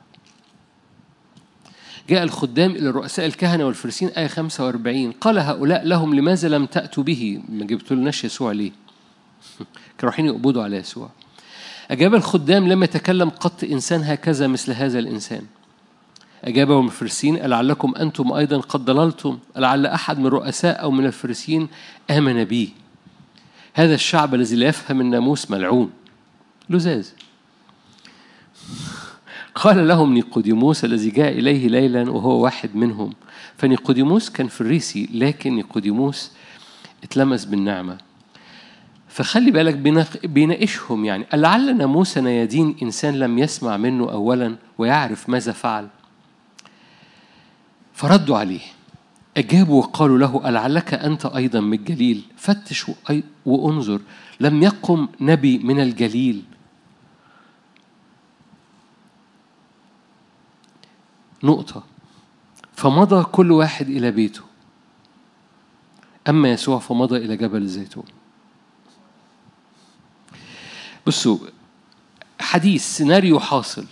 جاء 2.10 2.24
الخدام 2.24 2.72
إلى 2.72 2.90
رؤساء 2.90 3.26
الكهنة 3.26 3.66
والفريسيين 3.66 4.12
آية 4.12 4.28
45 4.28 5.12
قال 5.12 5.40
هؤلاء 5.40 5.86
لهم 5.86 6.16
لماذا 6.16 6.50
لم 6.50 6.66
تأتوا 6.66 7.04
به؟ 7.04 7.42
ما 7.50 7.66
جبتوا 7.66 7.98
يسوع 8.08 8.52
ليه؟ 8.52 8.72
كانوا 9.98 10.04
رايحين 10.04 10.26
يقبضوا 10.26 10.64
على 10.64 10.78
يسوع. 10.78 11.10
أجاب 11.92 12.16
الخدام 12.16 12.68
لم 12.68 12.84
يتكلم 12.84 13.30
قط 13.30 13.64
إنسان 13.64 14.04
هكذا 14.04 14.48
مثل 14.48 14.72
هذا 14.72 15.00
الإنسان. 15.00 15.42
أجابهم 16.44 16.86
الفريسيين 16.86 17.36
لعلكم 17.36 17.94
أنتم 17.96 18.34
أيضا 18.34 18.58
قد 18.58 18.86
ضللتم؟ 18.86 19.40
لعل 19.56 19.86
أحد 19.86 20.20
من 20.20 20.26
الرؤساء 20.26 20.82
أو 20.82 20.92
من 20.92 21.06
الفريسيين 21.06 21.68
آمن 22.12 22.44
بي؟ 22.44 22.74
هذا 23.74 23.94
الشعب 23.94 24.36
الذي 24.36 24.56
لا 24.56 24.68
يفهم 24.68 25.02
الناموس 25.02 25.52
ملعون. 25.52 25.92
لزاز. 26.70 27.14
قال 29.56 29.88
لهم 29.88 30.14
نيقوديموس 30.14 30.86
الذي 30.86 31.10
جاء 31.10 31.32
إليه 31.32 31.68
ليلا 31.68 32.12
وهو 32.12 32.44
واحد 32.44 32.76
منهم. 32.76 33.14
فنيقوديموس 33.58 34.30
كان 34.30 34.48
فريسي 34.48 35.10
لكن 35.14 35.56
نيقوديموس 35.56 36.32
اتلمس 37.04 37.46
بالنعمة. 37.46 37.98
فخلي 39.08 39.52
بالك 39.52 39.76
بيناقشهم 40.28 41.06
يعني. 41.06 41.26
لعل 41.34 41.78
ناموسنا 41.78 42.32
يدين 42.32 42.76
إنسان 42.84 43.20
لم 43.20 43.38
يسمع 43.38 43.78
منه 43.78 44.12
أولا 44.12 44.56
ويعرف 44.78 45.30
ماذا 45.30 45.52
فعل؟ 45.52 45.88
فردوا 47.94 48.38
عليه. 48.38 48.62
أجابوا 49.38 49.80
وقالوا 49.80 50.18
له 50.18 50.50
ألعلك 50.50 50.94
أنت 50.94 51.26
أيضا 51.26 51.60
من 51.60 51.74
الجليل؟ 51.74 52.22
فتش 52.38 52.86
وأنظر 53.46 54.02
لم 54.40 54.64
يقم 54.64 55.08
نبي 55.22 55.58
من 55.58 55.80
الجليل. 55.80 56.44
نقطة. 61.46 61.84
فمضى 62.76 63.24
كل 63.24 63.52
واحد 63.52 63.90
إلى 63.90 64.12
بيته. 64.12 64.42
أما 66.30 66.52
يسوع 66.52 66.80
فمضى 66.80 67.18
إلى 67.18 67.38
جبل 67.38 67.62
الزيتون. 67.62 68.04
بصوا 71.08 71.38
حديث 72.40 72.84
سيناريو 72.84 73.40
حاصل. 73.40 73.86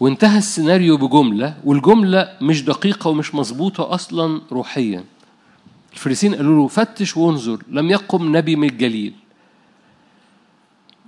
وانتهى 0.00 0.38
السيناريو 0.38 0.96
بجملة 0.96 1.60
والجملة 1.64 2.36
مش 2.40 2.64
دقيقة 2.64 3.08
ومش 3.08 3.34
مظبوطة 3.34 3.94
أصلا 3.94 4.40
روحيا. 4.52 5.04
الفريسين 5.92 6.34
قالوا 6.34 6.62
له 6.62 6.68
فتش 6.68 7.16
وانظر 7.16 7.62
لم 7.68 7.90
يقم 7.90 8.36
نبي 8.36 8.56
من 8.56 8.68
الجليل. 8.68 9.14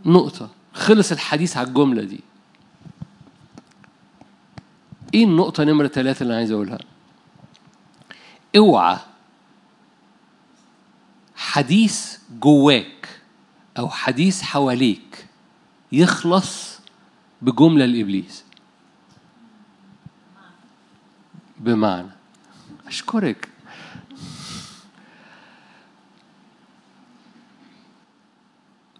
نقطة. 0.07 0.51
خلص 0.73 1.13
الحديث 1.13 1.57
على 1.57 1.69
الجملة 1.69 2.03
دي. 2.03 2.21
إيه 5.15 5.25
النقطة 5.25 5.65
نمرة 5.65 5.87
ثلاثة 5.87 6.23
اللي 6.23 6.33
أنا 6.33 6.39
عايز 6.39 6.51
أقولها؟ 6.51 6.79
اوعى 8.57 8.99
حديث 11.37 12.19
جواك 12.41 13.21
أو 13.79 13.89
حديث 13.89 14.43
حواليك 14.43 15.27
يخلص 15.93 16.81
بجملة 17.43 17.87
لإبليس 17.87 18.45
بمعنى. 21.57 22.09
أشكرك. 22.87 23.49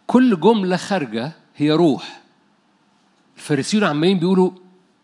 كل 0.07 0.41
جملة 0.41 0.77
خارجة 0.77 1.33
هي 1.57 1.73
روح. 1.73 2.23
الفارسيون 3.37 3.85
عمالين 3.85 4.19
بيقولوا 4.19 4.51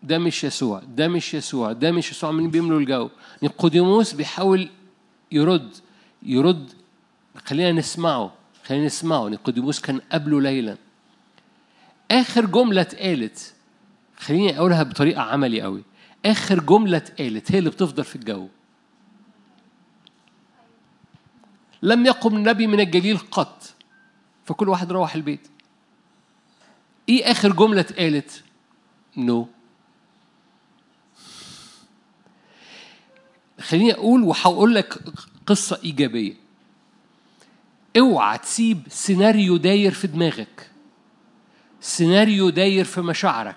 ده 0.02 0.18
مش 0.18 0.44
يسوع 0.44 0.82
ده 0.96 1.08
مش 1.08 1.34
يسوع 1.34 1.72
ده 1.72 1.92
مش 1.92 2.10
يسوع 2.10 2.30
عمالين 2.30 2.50
بيملوا 2.50 2.80
الجو. 2.80 3.10
نيقوديموس 3.42 4.12
بيحاول 4.12 4.70
يرد 5.32 5.76
يرد. 6.22 6.72
خلينا 7.44 7.72
نسمعه 7.72 8.32
خلينا 8.64 8.86
نسمعه. 8.86 9.28
نيقوديموس 9.28 9.80
كان 9.80 10.00
قبله 10.12 10.40
ليلا. 10.40 10.76
آخر 12.10 12.46
جملة 12.46 12.80
اتقالت 12.80 13.54
خليني 14.16 14.58
أقولها 14.58 14.82
بطريقة 14.82 15.22
عملي 15.22 15.62
قوي. 15.62 15.82
آخر 16.26 16.60
جملة 16.60 16.96
اتقالت 16.96 17.52
هي 17.52 17.58
اللي 17.58 17.70
بتفضل 17.70 18.04
في 18.04 18.16
الجو. 18.16 18.48
لم 21.82 22.06
يقم 22.06 22.48
نبي 22.48 22.66
من 22.66 22.80
الجليل 22.80 23.18
قط 23.18 23.74
فكل 24.44 24.68
واحد 24.68 24.92
روح 24.92 25.14
البيت. 25.14 25.48
إيه 27.08 27.30
آخر 27.30 27.52
جملة 27.52 27.80
اتقالت؟ 27.80 28.44
no. 29.16 29.44
no. 29.44 29.61
خليني 33.62 33.92
أقول 33.92 34.22
وهقول 34.22 34.74
لك 34.74 34.98
قصة 35.46 35.78
إيجابية. 35.84 36.34
اوعى 37.98 38.38
تسيب 38.38 38.82
سيناريو 38.88 39.56
داير 39.56 39.92
في 39.92 40.06
دماغك. 40.06 40.70
سيناريو 41.80 42.50
داير 42.50 42.84
في 42.84 43.00
مشاعرك. 43.00 43.56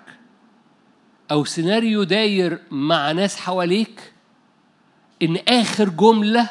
أو 1.30 1.44
سيناريو 1.44 2.02
داير 2.02 2.58
مع 2.70 3.12
ناس 3.12 3.36
حواليك 3.36 4.12
إن 5.22 5.38
آخر 5.48 5.88
جملة 5.88 6.50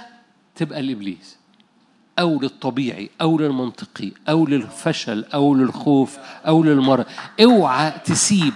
تبقى 0.55 0.81
لإبليس. 0.81 1.37
أو 2.19 2.39
للطبيعي 2.41 3.09
أو 3.21 3.39
للمنطقي 3.39 4.11
أو 4.29 4.45
للفشل 4.45 5.25
أو 5.33 5.55
للخوف 5.55 6.17
أو 6.47 6.63
للمرض. 6.63 7.05
اوعى 7.43 7.91
تسيب. 8.05 8.53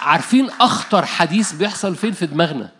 عارفين 0.00 0.50
أخطر 0.50 1.06
حديث 1.06 1.52
بيحصل 1.52 1.96
فين 1.96 2.12
في 2.12 2.26
دماغنا؟ 2.26 2.77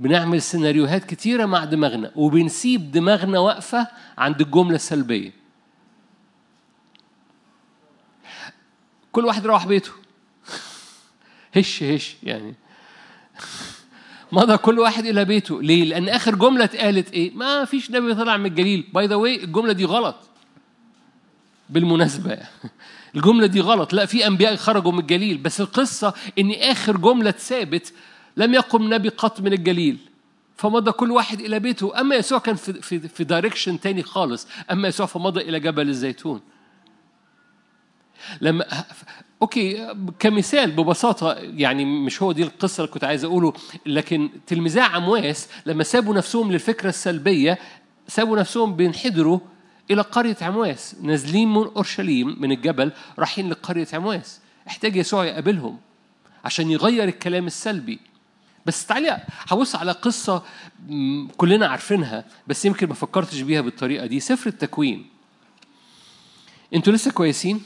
بنعمل 0.00 0.42
سيناريوهات 0.42 1.04
كتيرة 1.04 1.46
مع 1.46 1.64
دماغنا 1.64 2.10
وبنسيب 2.16 2.90
دماغنا 2.90 3.38
واقفة 3.38 3.86
عند 4.18 4.40
الجملة 4.40 4.74
السلبية. 4.74 5.32
كل 9.12 9.24
واحد 9.24 9.46
روح 9.46 9.66
بيته. 9.66 9.90
هش 11.56 11.82
هش 11.82 12.16
يعني. 12.22 12.54
مضى 14.32 14.56
كل 14.56 14.78
واحد 14.78 15.06
إلى 15.06 15.24
بيته. 15.24 15.62
ليه؟ 15.62 15.84
لأن 15.84 16.08
آخر 16.08 16.34
جملة 16.34 16.64
اتقالت 16.64 17.12
إيه؟ 17.12 17.34
ما 17.34 17.64
فيش 17.64 17.90
نبي 17.90 18.14
طلع 18.14 18.36
من 18.36 18.46
الجليل. 18.46 18.86
by 18.94 19.06
the 19.06 19.14
way 19.14 19.44
الجملة 19.44 19.72
دي 19.72 19.84
غلط. 19.84 20.16
بالمناسبة. 21.70 22.38
الجملة 23.16 23.46
دي 23.46 23.60
غلط. 23.60 23.92
لا 23.92 24.06
في 24.06 24.26
أنبياء 24.26 24.56
خرجوا 24.56 24.92
من 24.92 24.98
الجليل. 24.98 25.38
بس 25.38 25.60
القصة 25.60 26.14
إن 26.38 26.52
آخر 26.52 26.96
جملة 26.96 27.28
اتسابت 27.30 27.92
لم 28.36 28.54
يقم 28.54 28.94
نبي 28.94 29.08
قط 29.08 29.40
من 29.40 29.52
الجليل 29.52 29.98
فمضى 30.56 30.92
كل 30.92 31.10
واحد 31.10 31.40
إلى 31.40 31.58
بيته. 31.58 32.00
أما 32.00 32.16
يسوع 32.16 32.38
كان 32.38 32.54
في 32.54 32.72
في, 32.72 33.08
في 33.08 33.24
direction 33.24 33.80
تاني 33.80 34.02
خالص. 34.02 34.48
أما 34.70 34.88
يسوع 34.88 35.06
فمضى 35.06 35.40
إلى 35.40 35.60
جبل 35.60 35.88
الزيتون. 35.88 36.40
لما 38.40 38.64
أوكي 39.42 39.94
كمثال 40.18 40.70
ببساطة 40.70 41.32
يعني 41.38 41.84
مش 41.84 42.22
هو 42.22 42.32
دي 42.32 42.42
القصة 42.42 42.80
اللي 42.80 42.92
كنت 42.92 43.04
عايز 43.04 43.24
أقوله 43.24 43.52
لكن 43.86 44.30
تلميذي 44.46 44.80
عمواس 44.80 45.48
لما 45.66 45.84
سابوا 45.84 46.14
نفسهم 46.14 46.52
للفكرة 46.52 46.88
السلبية 46.88 47.58
سابوا 48.08 48.38
نفسهم 48.38 48.76
بينحدروا 48.76 49.38
إلى 49.90 50.02
قرية 50.02 50.36
عمواس. 50.42 50.96
نازلين 51.02 51.48
من 51.48 51.64
أورشليم 51.76 52.36
من 52.40 52.52
الجبل 52.52 52.92
رايحين 53.18 53.50
لقرية 53.50 53.88
عمواس. 53.92 54.40
احتاج 54.68 54.96
يسوع 54.96 55.24
يقابلهم 55.24 55.78
عشان 56.44 56.70
يغير 56.70 57.04
الكلام 57.04 57.46
السلبي. 57.46 58.09
بس 58.66 58.86
تعالى 58.86 59.20
هبص 59.48 59.76
على 59.76 59.92
قصة 59.92 60.42
كلنا 61.36 61.66
عارفينها 61.66 62.24
بس 62.46 62.64
يمكن 62.64 62.88
ما 62.88 62.94
فكرتش 62.94 63.40
بيها 63.40 63.60
بالطريقة 63.60 64.06
دي. 64.06 64.20
سفر 64.20 64.48
التكوين. 64.50 65.06
أنتوا 66.74 66.92
لسه 66.92 67.10
كويسين؟ 67.10 67.62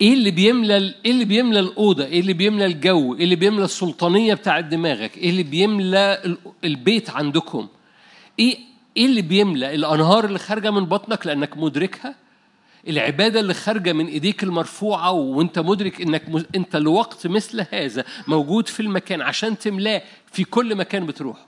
إيه 0.00 0.12
اللي 0.14 0.30
بيملى 0.30 0.94
إيه 1.04 1.10
اللي 1.10 1.24
بيملى 1.24 1.60
الأوضة؟ 1.60 2.04
إيه 2.04 2.20
اللي 2.20 2.32
بيملى 2.32 2.66
الجو؟ 2.66 3.14
إيه 3.14 3.24
اللي 3.24 3.36
بيملى 3.36 3.64
السلطانية 3.64 4.34
بتاعت 4.34 4.64
دماغك؟ 4.64 5.18
إيه 5.18 5.30
اللي 5.30 5.42
بيملى 5.42 6.36
البيت 6.64 7.10
عندكم؟ 7.10 7.68
إيه 8.38 8.58
إيه 8.96 9.06
اللي 9.06 9.22
بيملى 9.22 9.74
الأنهار 9.74 10.24
اللي 10.24 10.38
خارجة 10.38 10.70
من 10.70 10.84
بطنك 10.84 11.26
لأنك 11.26 11.56
مدركها؟ 11.56 12.14
العبادة 12.88 13.40
اللي 13.40 13.54
خارجة 13.54 13.92
من 13.92 14.06
إيديك 14.06 14.42
المرفوعة 14.42 15.10
وأنت 15.12 15.58
مدرك 15.58 16.00
إنك 16.00 16.28
م... 16.28 16.42
أنت 16.54 16.76
لوقت 16.76 17.26
مثل 17.26 17.66
هذا 17.72 18.04
موجود 18.28 18.68
في 18.68 18.80
المكان 18.80 19.20
عشان 19.22 19.58
تملاه 19.58 20.02
في 20.32 20.44
كل 20.44 20.74
مكان 20.74 21.06
بتروح. 21.06 21.46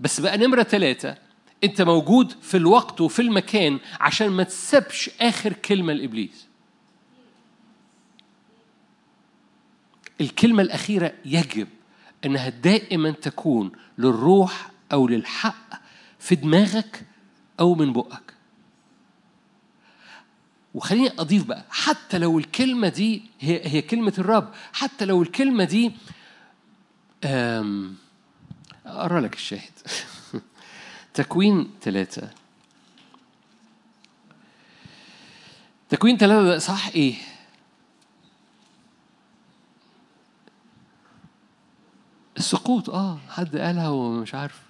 بس 0.00 0.20
بقى 0.20 0.38
نمرة 0.38 0.62
ثلاثة 0.62 1.18
أنت 1.64 1.82
موجود 1.82 2.32
في 2.42 2.56
الوقت 2.56 3.00
وفي 3.00 3.22
المكان 3.22 3.78
عشان 4.00 4.28
ما 4.28 4.42
تسبش 4.42 5.10
آخر 5.20 5.52
كلمة 5.52 5.92
لإبليس. 5.92 6.46
الكلمة 10.20 10.62
الأخيرة 10.62 11.12
يجب 11.24 11.68
أنها 12.24 12.48
دائما 12.48 13.10
تكون 13.10 13.72
للروح 13.98 14.70
أو 14.92 15.08
للحق 15.08 15.80
في 16.18 16.34
دماغك 16.34 17.02
أو 17.60 17.74
من 17.74 17.92
بقك. 17.92 18.25
وخليني 20.76 21.10
أضيف 21.18 21.44
بقى 21.44 21.64
حتى 21.70 22.18
لو 22.18 22.38
الكلمة 22.38 22.88
دي 22.88 23.22
هي 23.40 23.68
هي 23.68 23.82
كلمة 23.82 24.12
الرب 24.18 24.52
حتى 24.72 25.04
لو 25.04 25.22
الكلمة 25.22 25.64
دي 25.64 25.92
أقرأ 28.86 29.20
لك 29.20 29.34
الشاهد. 29.34 29.72
تكوين 31.14 31.70
ثلاثة 31.82 32.30
تكوين 35.88 36.16
ثلاثة 36.16 36.58
صح 36.58 36.88
إيه؟ 36.88 37.14
السقوط 42.38 42.90
آه 42.90 43.18
حد 43.28 43.56
قالها 43.56 43.88
ومش 43.88 44.34
عارف. 44.34 44.60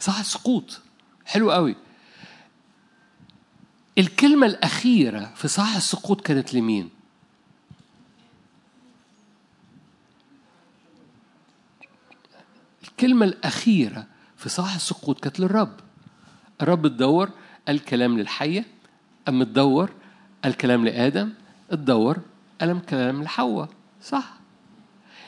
صح 0.00 0.18
السقوط. 0.18 0.80
حلو 1.24 1.52
قوي. 1.52 1.76
الكلمة 3.98 4.46
الأخيرة 4.46 5.32
في 5.36 5.48
صح 5.48 5.76
السقوط 5.76 6.20
كانت 6.20 6.54
لمين؟ 6.54 6.90
الكلمة 12.84 13.26
الأخيرة 13.26 14.06
في 14.36 14.48
صح 14.48 14.74
السقوط 14.74 15.20
كانت 15.20 15.40
للرب. 15.40 15.76
الرب 16.62 16.88
تدور 16.88 17.30
الكلام 17.68 18.18
للحية 18.18 18.64
أم 19.28 19.42
تدور 19.42 19.90
الكلام 20.44 20.84
لآدم 20.84 21.32
تدور 21.70 22.18
ألم 22.62 22.78
كلام 22.78 23.22
لحواء. 23.22 23.68
صح. 24.02 24.34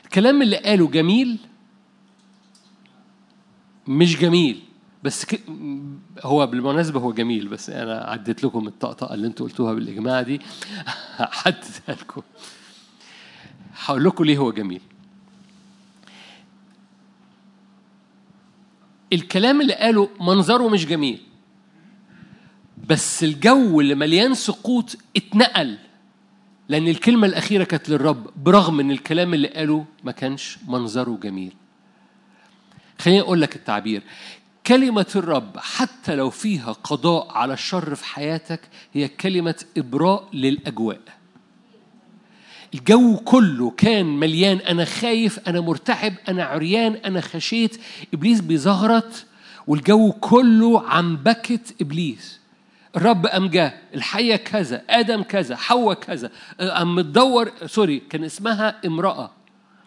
الكلام 0.05 0.41
اللي 0.41 0.57
قاله 0.57 0.87
جميل 0.87 1.39
مش 3.87 4.17
جميل. 4.17 4.63
بس 5.03 5.25
ك... 5.25 5.41
هو 6.23 6.47
بالمناسبة 6.47 6.99
هو 6.99 7.13
جميل 7.13 7.47
بس 7.47 7.69
أنا 7.69 7.97
عديت 7.97 8.43
لكم 8.43 8.67
الطقطقة 8.67 9.13
اللي 9.13 9.27
أنتوا 9.27 9.45
قلتوها 9.45 9.73
بالإجماع 9.73 10.21
دي. 10.21 10.41
عديتها 11.45 11.95
لكم 11.95 12.21
هقول 13.85 14.03
لكم 14.03 14.23
ليه 14.23 14.37
هو 14.37 14.51
جميل. 14.51 14.81
الكلام 19.13 19.61
اللي 19.61 19.73
قاله 19.73 20.09
منظره 20.21 20.69
مش 20.69 20.85
جميل 20.85 21.21
بس 22.89 23.23
الجو 23.23 23.81
اللي 23.81 23.95
مليان 23.95 24.33
سقوط 24.33 24.97
اتنقل 25.17 25.77
لأن 26.69 26.87
الكلمة 26.87 27.27
الأخيرة 27.27 27.63
كانت 27.63 27.89
للرب 27.89 28.29
برغم 28.43 28.79
إن 28.79 28.91
الكلام 28.91 29.33
اللي 29.33 29.47
قاله 29.47 29.85
ما 30.03 30.11
كانش 30.11 30.57
منظره 30.67 31.19
جميل. 31.23 31.53
خليني 32.99 33.21
أقول 33.21 33.41
لك 33.41 33.55
التعبير. 33.55 34.03
كلمة 34.67 35.05
الرب 35.15 35.57
حتى 35.57 36.15
لو 36.15 36.29
فيها 36.29 36.71
قضاء 36.71 37.31
على 37.31 37.53
الشر 37.53 37.95
في 37.95 38.05
حياتك 38.05 38.61
هي 38.93 39.07
كلمة 39.07 39.55
إبراء 39.77 40.27
للأجواء. 40.33 40.99
الجو 42.73 43.17
كله 43.17 43.69
كان 43.71 44.05
مليان 44.05 44.57
أنا 44.57 44.85
خايف 44.85 45.39
أنا 45.47 45.61
مرتعب 45.61 46.13
أنا 46.29 46.43
عريان 46.43 46.93
أنا 46.93 47.21
خشيت 47.21 47.81
إبليس 48.13 48.41
بيزغرط 48.41 49.25
والجو 49.67 50.11
كله 50.11 50.87
عن 50.87 51.17
بكة 51.17 51.59
إبليس. 51.81 52.39
الرب 52.95 53.25
أم 53.25 53.47
جه 53.47 53.73
الحية 53.95 54.35
كذا 54.35 54.81
آدم 54.89 55.21
كذا 55.21 55.55
حواء 55.55 55.93
كذا 55.93 56.31
أم 56.61 57.01
تدور 57.01 57.51
سوري 57.65 57.99
كان 57.99 58.23
اسمها 58.23 58.75
امرأة 58.85 59.31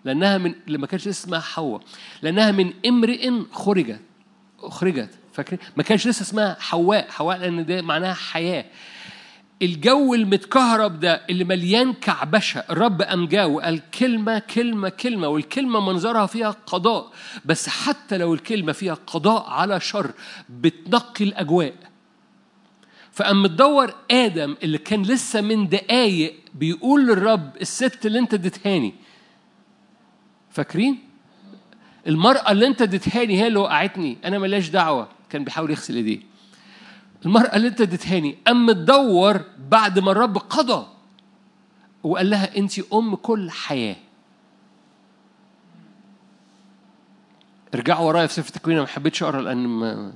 لأنها 0.05 0.39
من 0.39 0.55
لما 0.67 0.87
كانش 0.87 1.09
اسمها 1.09 1.41
حواء 1.41 1.81
لأنها 2.23 2.51
من 2.51 2.73
امرئ 2.87 3.31
خرجت. 3.53 4.01
أخرجت. 4.63 5.11
فاكرين؟ 5.33 5.59
ما 5.77 5.83
كانش 5.83 6.07
لسه 6.07 6.23
اسمها 6.23 6.57
حواء. 6.61 7.11
حواء 7.11 7.39
لأن 7.39 7.67
ده 7.67 7.83
معناها 7.83 8.15
حياة. 8.15 8.65
الجو 9.63 10.15
المتكهرب 10.15 11.01
ده 11.01 11.27
اللي 11.31 11.45
مليان 11.45 11.93
كعبشة 11.93 12.65
الرب 12.71 13.29
جا 13.29 13.45
وقال 13.45 13.91
كلمة 13.91 14.39
كلمة 14.39 14.89
كلمة 14.89 15.29
والكلمة 15.29 15.81
منظرها 15.81 16.27
فيها 16.27 16.51
قضاء. 16.67 17.13
بس 17.45 17.69
حتى 17.69 18.19
لو 18.19 18.35
الكلمة 18.35 18.73
فيها 18.73 18.95
قضاء 18.95 19.51
على 19.51 19.81
شر 19.81 20.11
بتنقي 20.49 21.25
الأجواء. 21.25 21.75
فقام 23.13 23.47
تدور 23.47 23.95
آدم 24.11 24.57
اللي 24.63 24.79
كان 24.79 25.03
لسه 25.03 25.41
من 25.41 25.69
دقايق 25.69 26.35
بيقول 26.55 27.07
للرب 27.07 27.51
الست 27.61 28.07
اللي 28.07 28.19
انت 28.19 28.35
اديتهاني. 28.35 28.95
فاكرين؟ 30.51 30.99
المرأة 32.07 32.53
اللي 32.53 32.67
انت 32.67 32.83
اديتهاني 32.83 33.43
هي 33.43 33.47
اللي 33.47 33.59
وقعتني 33.59 34.19
أنا 34.25 34.39
ملاش 34.39 34.69
دعوة. 34.69 35.09
كان 35.31 35.45
بيحاول 35.45 35.71
يغسل 35.71 35.97
إيديه. 35.97 36.21
المرأة 37.25 37.57
اللي 37.57 37.69
انت 37.69 37.81
اديتهاني 37.81 38.39
أما 38.49 38.73
تدور 38.73 39.41
بعد 39.71 39.99
ما 39.99 40.11
الرب 40.13 40.39
قضى 40.39 40.87
وقال 42.03 42.31
لها 42.31 42.57
انت 42.57 42.79
أم 42.93 43.15
كل 43.15 43.51
حياة. 43.51 43.97
ارجعوا 47.75 48.07
ورايا 48.07 48.27
في 48.27 48.35
سفر 48.35 48.49
التكوين 48.49 48.79
ما 48.79 48.87
حبيتش 48.87 49.23
لأن 49.23 49.67
ما 49.67 50.13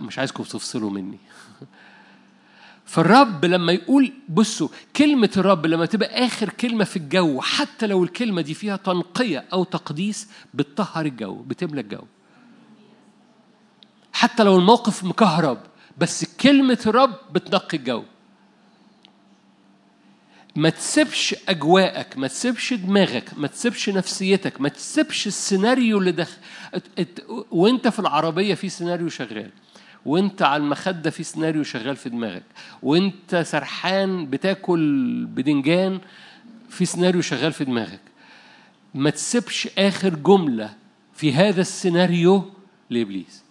مش 0.00 0.18
عايزكم 0.18 0.42
تفصلوا 0.42 0.90
مني. 0.90 1.18
فالرب 2.90 3.44
لما 3.44 3.72
يقول 3.72 4.12
بصوا 4.28 4.68
كلمة 4.96 5.30
الرب 5.36 5.66
لما 5.66 5.86
تبقى 5.86 6.26
آخر 6.26 6.48
كلمة 6.48 6.84
في 6.84 6.96
الجو 6.96 7.40
حتى 7.40 7.86
لو 7.86 8.04
الكلمة 8.04 8.42
دي 8.42 8.54
فيها 8.54 8.76
تنقية 8.76 9.44
أو 9.52 9.64
تقديس 9.64 10.28
بتطهر 10.54 11.06
الجو 11.06 11.34
بتملى 11.34 11.80
الجو. 11.80 12.02
حتى 14.12 14.42
لو 14.42 14.56
الموقف 14.56 15.04
مكهرب 15.04 15.58
بس 15.98 16.24
كلمة 16.24 16.78
الرب 16.86 17.14
بتنقي 17.32 17.76
الجو. 17.78 18.04
ما 20.56 20.70
تسيبش 20.70 21.36
أجواءك 21.48 22.18
ما 22.18 22.28
تسيبش 22.28 22.74
دماغك 22.74 23.38
ما 23.38 23.46
تسيبش 23.46 23.88
نفسيتك 23.88 24.60
ما 24.60 24.68
تسيبش 24.68 25.26
السيناريو 25.26 25.98
اللي 25.98 26.12
دخل 26.12 26.38
وانت 27.50 27.88
في 27.88 27.98
العربية 27.98 28.54
في 28.54 28.68
سيناريو 28.68 29.08
شغال. 29.08 29.50
وانت 30.06 30.42
على 30.42 30.62
المخدة 30.62 31.10
في 31.10 31.22
سيناريو 31.22 31.62
شغال 31.62 31.96
في 31.96 32.08
دماغك 32.08 32.44
وانت 32.82 33.36
سرحان 33.36 34.30
بتاكل 34.30 35.24
بدنجان 35.26 36.00
في 36.68 36.84
سيناريو 36.84 37.20
شغال 37.22 37.52
في 37.52 37.64
دماغك. 37.64 38.00
ما 38.94 39.10
تسيبش 39.10 39.68
آخر 39.78 40.14
جملة 40.14 40.74
في 41.14 41.32
هذا 41.32 41.60
السيناريو 41.60 42.50
لإبليس. 42.90 43.42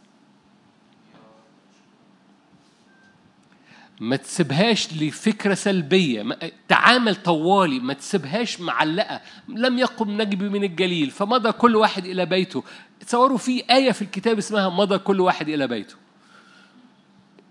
ما 3.99 4.15
تسيبهاش 4.15 4.93
لفكرة 4.93 5.53
سلبية 5.53 6.25
تعامل 6.67 7.15
طوالي 7.15 7.79
ما 7.79 7.93
تسيبهاش 7.93 8.61
معلقة. 8.61 9.21
لم 9.47 9.77
يقم 9.77 10.21
نجبي 10.21 10.49
من 10.49 10.63
الجليل 10.63 11.11
فمضى 11.11 11.51
كل 11.51 11.75
واحد 11.75 12.05
إلى 12.05 12.25
بيته. 12.25 12.63
تصوروا 13.07 13.37
في 13.37 13.63
آية 13.71 13.91
في 13.91 14.01
الكتاب 14.01 14.37
اسمها 14.37 14.69
مضى 14.69 14.97
كل 14.97 15.19
واحد 15.19 15.49
إلى 15.49 15.67
بيته. 15.67 15.95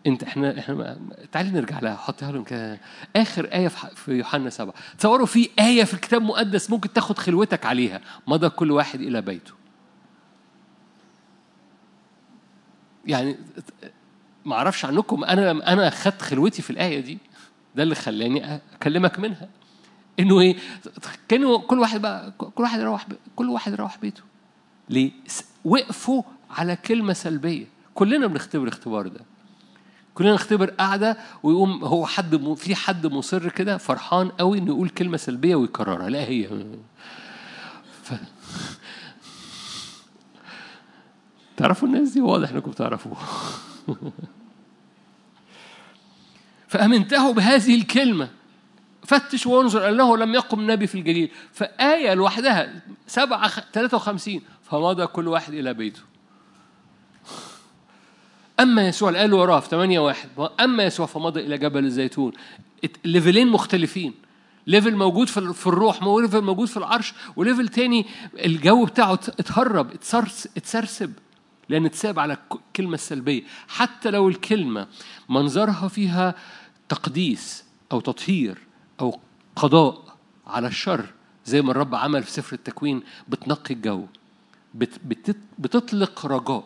انت 0.07 0.23
إحنا 0.23 0.59
إحنا 0.59 0.99
تعالي 1.33 1.51
نرجع 1.51 1.79
لها 1.79 1.97
حطيها 1.97 2.33
لهم 2.33 2.45
كده 2.45 2.81
آخر 3.17 3.45
آية 3.45 3.69
في 3.69 4.13
يوحنا 4.13 4.51
سبعة. 4.51 4.75
تصوروا 4.99 5.27
في 5.27 5.51
آية 5.59 5.85
في 5.85 5.95
الكتاب 5.95 6.21
المقدس 6.23 6.71
ممكن 6.71 6.93
تاخد 6.93 7.19
خلوتك 7.19 7.67
عليها. 7.67 8.01
مضى 8.27 8.49
كل 8.49 8.71
واحد 8.71 9.01
إلى 9.01 9.21
بيته. 9.21 9.53
يعني 13.07 13.37
ما 14.45 14.55
أعرفش 14.55 14.85
عنكم 14.85 15.25
أنا 15.25 15.51
أنا 15.51 15.89
اخذت 15.89 16.23
خلوتي 16.23 16.63
في 16.63 16.71
الآية 16.71 17.01
دي. 17.01 17.19
ده 17.75 17.83
اللي 17.83 17.95
خلاني 17.95 18.61
أكلمك 18.75 19.19
منها. 19.19 19.49
إنه 20.21 20.41
إيه 20.41 20.57
كانوا 21.29 21.59
كل 21.59 21.79
واحد 21.79 22.01
بقى 22.01 22.31
كل 22.31 22.63
واحد 22.63 22.81
يروح 22.81 23.07
كل 23.37 23.49
واحد 23.49 23.73
يروح 23.73 23.99
بيته. 23.99 24.23
ليه؟ 24.89 25.11
وقفوا 25.65 26.23
على 26.51 26.77
كلمة 26.77 27.13
سلبية. 27.13 27.67
كلنا 27.95 28.27
بنختبر 28.27 28.63
الاختبار 28.63 29.09
ده. 29.09 29.21
كلنا 30.19 30.33
نختبر 30.33 30.71
قاعدة 30.71 31.17
ويقوم 31.43 31.85
هو 31.85 32.07
حد 32.07 32.55
في 32.57 32.75
حد 32.75 33.07
مصر 33.07 33.49
كده 33.49 33.77
فرحان 33.77 34.29
قوي 34.29 34.59
إنه 34.59 34.67
يقول 34.67 34.89
كلمة 34.89 35.17
سلبية 35.17 35.55
ويكررها. 35.55 36.11
لا 36.11 36.21
هي 36.21 36.49
ف... 38.03 38.13
تعرفوا 41.57 41.89
الناس 41.89 42.11
دي؟ 42.11 42.21
واضح 42.21 42.51
إنكم 42.51 42.71
تعرفوها 42.71 43.27
فأمنته 46.69 47.33
بهذه 47.33 47.75
الكلمة. 47.75 48.29
فتش 49.07 49.47
وانظر 49.47 49.89
أنه 49.89 50.17
لم 50.17 50.35
يقم 50.35 50.71
نبي 50.71 50.87
في 50.87 50.95
الجليل. 50.95 51.31
فآية 51.53 52.15
لوحدها 52.15 52.83
سبعة 53.07 53.49
53 53.49 54.41
فمضى 54.63 55.07
كل 55.07 55.29
واحد 55.29 55.55
إلى 55.55 55.75
بيته. 55.75 56.08
أما 58.61 58.89
يسوع 58.89 59.09
اللي 59.09 59.21
قال 59.21 59.35
وراه 59.35 59.61
في 59.61 59.69
8 59.69 59.99
واحد 59.99 60.29
أما 60.61 60.85
يسوع 60.85 61.07
فمضى 61.07 61.41
إلى 61.41 61.59
جبل 61.59 61.85
الزيتون 61.85 62.33
ليفلين 63.05 63.49
مختلفين. 63.49 64.15
level 64.67 64.97
موجود 64.97 65.29
في 65.29 65.67
الروح 65.67 66.03
و 66.03 66.09
level 66.09 66.43
موجود 66.43 66.69
في 66.69 66.77
العرش 66.77 67.15
و 67.37 67.42
level 67.42 67.69
تاني 67.69 68.07
الجو 68.45 68.85
بتاعه 68.85 69.21
اتهرب 69.39 69.91
اتسرسب 70.57 71.13
لأن 71.69 71.85
اتساب 71.87 72.19
على 72.19 72.37
الكلمة 72.53 72.95
السلبية 72.95 73.43
حتى 73.69 74.11
لو 74.11 74.29
الكلمة 74.29 74.87
منظرها 75.29 75.89
فيها 75.89 76.35
تقديس 76.89 77.65
أو 77.93 78.01
تطهير 78.01 78.59
أو 79.01 79.19
قضاء 79.57 80.17
على 80.47 80.67
الشر 80.69 81.05
زي 81.45 81.63
ما 81.63 81.71
الرب 81.71 81.95
عمل 81.95 82.23
في 82.23 82.31
سفر 82.31 82.53
التكوين 82.53 83.03
بتنقي 83.29 83.75
الجو 83.75 84.07
بتطلق 85.59 86.27
رجاء. 86.27 86.65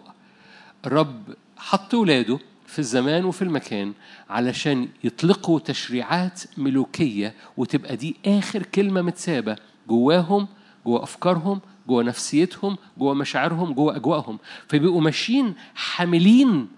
الرب 0.87 1.23
حط 1.63 1.95
ولاده 1.95 2.39
في 2.67 2.79
الزمان 2.79 3.25
وفي 3.25 3.43
المكان 3.43 3.93
علشان 4.31 4.89
يطلقوا 5.05 5.59
تشريعات 5.59 6.43
ملوكية 6.59 7.35
وتبقى 7.57 7.97
دي 7.97 8.17
آخر 8.27 8.63
كلمة 8.63 9.03
متسابة 9.03 9.57
جواهم 9.89 10.49
جوا 10.87 11.03
أفكارهم 11.03 11.61
جوا 11.89 12.03
نفسيتهم 12.03 12.77
جوا 12.99 13.15
مشاعرهم 13.15 13.73
جوا 13.73 13.97
أجواءهم. 13.97 14.39
فبيبقوا 14.69 15.01
ماشيين 15.01 15.55
حاملين. 15.75 16.69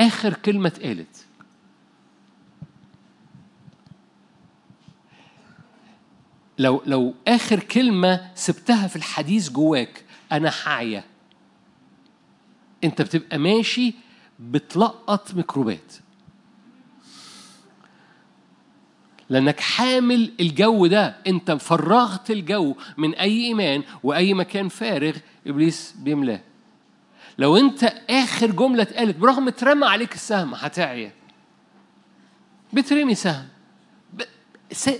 آخر 0.00 0.34
كلمة 0.34 0.68
اتقالت. 0.68 1.26
لو 6.58 6.82
لو 6.86 7.14
آخر 7.28 7.60
كلمة 7.60 8.30
سبتها 8.34 8.86
في 8.86 8.96
الحديث 8.96 9.50
جواك 9.50 10.04
أنا 10.32 10.50
حاية. 10.50 11.04
أنت 12.86 13.02
بتبقى 13.02 13.38
ماشي 13.38 13.94
بتلقط 14.40 15.34
ميكروبات. 15.34 15.92
لأنك 19.30 19.60
حامل 19.60 20.32
الجو 20.40 20.86
ده 20.86 21.16
أنت 21.26 21.50
فرغت 21.52 22.30
الجو 22.30 22.76
من 22.96 23.14
أي 23.14 23.44
إيمان 23.44 23.82
وأي 24.02 24.34
مكان 24.34 24.68
فارغ 24.68 25.16
إبليس 25.46 25.94
بيملاه. 25.98 26.40
لو 27.38 27.56
أنت 27.56 27.84
آخر 28.10 28.50
جملة 28.50 28.82
اتقالت 28.82 29.16
برغم 29.16 29.48
اترمى 29.48 29.86
عليك 29.86 30.14
السهم 30.14 30.54
هتعيا. 30.54 31.12
بترمي 32.72 33.14
سهم. 33.14 33.48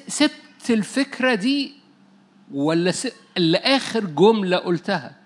سبت 0.09 0.71
الفكرة 0.71 1.35
دي 1.35 1.75
ولا. 2.53 2.93
اللي 3.37 3.59
آخر 3.59 4.05
جملة 4.05 4.57
قلتها؟ 4.57 5.17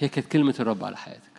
هي 0.00 0.08
كانت 0.08 0.26
كلمة 0.26 0.54
الرب 0.60 0.84
على 0.84 0.96
حياتك. 0.96 1.29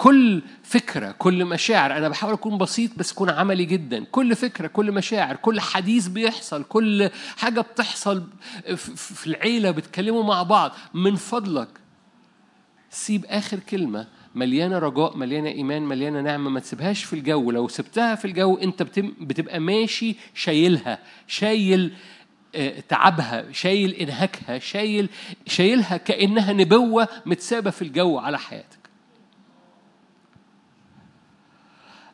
كل 0.00 0.42
فكرة 0.62 1.10
كل 1.18 1.44
مشاعر 1.44 1.96
أنا 1.96 2.08
بحاول 2.08 2.32
أكون 2.32 2.58
بسيط 2.58 2.90
بس 2.96 3.12
أكون 3.12 3.30
عملي 3.30 3.64
جدا. 3.64 4.04
كل 4.04 4.36
فكرة 4.36 4.66
كل 4.66 4.92
مشاعر 4.92 5.36
كل 5.36 5.60
حديث 5.60 6.06
بيحصل 6.06 6.64
كل 6.64 7.10
حاجة 7.36 7.60
بتحصل 7.60 8.24
في 8.76 9.26
العيلة 9.26 9.70
بتكلموا 9.70 10.24
مع 10.24 10.42
بعض 10.42 10.72
من 10.94 11.16
فضلك. 11.16 11.68
سيب 12.90 13.24
آخر 13.28 13.58
كلمة. 13.58 14.06
مليانة 14.34 14.78
رجاء 14.78 15.16
مليانة 15.16 15.48
إيمان 15.48 15.82
مليانة 15.82 16.20
نعمة. 16.20 16.50
ما 16.50 16.60
تسيبهاش 16.60 17.04
في 17.04 17.12
الجو. 17.12 17.50
لو 17.50 17.68
سبتها 17.68 18.14
في 18.14 18.24
الجو 18.24 18.54
أنت 18.54 18.82
بتبقى 19.20 19.60
ماشي 19.60 20.16
شايلها. 20.34 20.98
شايل 21.26 21.92
آه، 22.54 22.80
تعبها 22.88 23.52
شايل 23.52 23.90
إنهاكها 23.90 24.58
شايل 24.58 25.08
شايلها 25.46 25.96
كأنها 25.96 26.52
نبوة 26.52 27.08
متسابة 27.26 27.70
في 27.70 27.82
الجو 27.82 28.18
على 28.18 28.38
حياتك. 28.38 28.79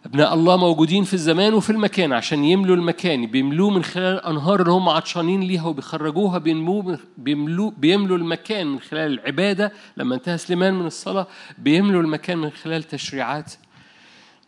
أبناء 0.06 0.34
الله 0.34 0.56
موجودين 0.56 1.04
في 1.04 1.14
الزمان 1.14 1.54
وفي 1.54 1.70
المكان 1.70 2.12
عشان 2.12 2.44
يملوا 2.44 2.76
المكان 2.76 3.26
بيملوه 3.26 3.70
من 3.70 3.84
خلال 3.84 4.14
الانهار 4.14 4.60
اللي 4.60 4.72
هم 4.72 4.88
عطشانين 4.88 5.40
ليها 5.40 5.66
وبيخرجوها 5.66 6.38
بيملوا 6.38 7.70
بيملوا 7.76 8.18
المكان 8.18 8.66
من 8.66 8.80
خلال 8.80 9.12
العبادة. 9.12 9.72
لما 9.96 10.14
انتهى 10.14 10.38
سليمان 10.38 10.74
من 10.74 10.86
الصلاة 10.86 11.26
بيملوا 11.58 12.02
المكان 12.02 12.38
من 12.38 12.50
خلال 12.50 12.82
تشريعات 12.82 13.52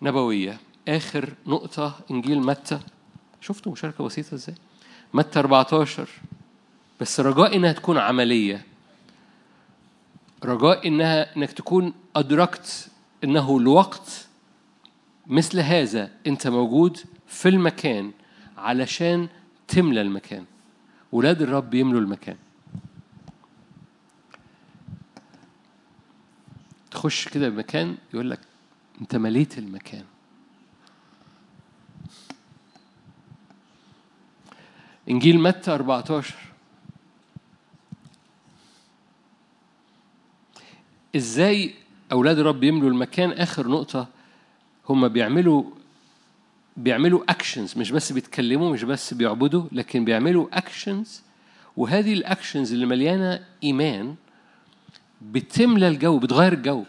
نبوية. 0.02 0.58
آخر 0.88 1.28
نقطة 1.46 1.94
إنجيل 2.10 2.40
متى؟ 2.40 2.78
شفتوا 3.40 3.72
مشاركة 3.72 4.04
بسيطة 4.04 4.34
إزاي؟ 4.34 4.54
متى 5.14 5.38
14 5.38 6.08
بس 7.00 7.20
رجاء 7.20 7.56
إنها 7.56 7.72
تكون 7.72 7.98
عملية. 7.98 8.64
رجاء 10.44 10.88
انها 10.88 11.36
إنك 11.36 11.52
تكون 11.52 11.92
أدركت 12.16 12.88
إنه 13.24 13.56
الوقت 13.56 14.27
مثل 15.28 15.60
هذا 15.60 16.10
أنت 16.26 16.46
موجود 16.46 16.98
في 17.26 17.48
المكان 17.48 18.12
علشان 18.56 19.28
تملى 19.68 20.00
المكان. 20.00 20.44
ولاد 21.12 21.42
الرب 21.42 21.74
يملوا 21.74 22.00
المكان. 22.00 22.36
تخش 26.90 27.28
كده 27.28 27.48
بمكان 27.48 27.96
يقول 28.14 28.30
لك 28.30 28.40
أنت 29.00 29.16
مليت 29.16 29.58
المكان. 29.58 30.04
إنجيل 35.10 35.40
متى 35.40 35.70
14 35.70 36.34
إزاي 41.16 41.74
أولاد 42.12 42.38
الرب 42.38 42.64
يملوا 42.64 42.90
المكان؟ 42.90 43.32
آخر 43.32 43.68
نقطة 43.68 44.08
هم 44.88 45.08
بيعملوا 45.08 45.64
بيعملوا 46.76 47.20
actions 47.28 47.78
مش 47.78 47.90
بس 47.90 48.12
بيتكلموا 48.12 48.72
مش 48.72 48.84
بس 48.84 49.14
بيعبدوا 49.14 49.64
لكن 49.72 50.04
بيعملوا 50.04 50.46
actions 50.52 51.22
وهذه 51.76 52.12
ال 52.12 52.20
actions 52.20 52.72
اللي 52.72 52.86
مليانة 52.86 53.44
إيمان 53.64 54.14
بتملى 55.22 55.88
الجو 55.88 56.18
بتغير 56.18 56.52
الجو. 56.52 56.84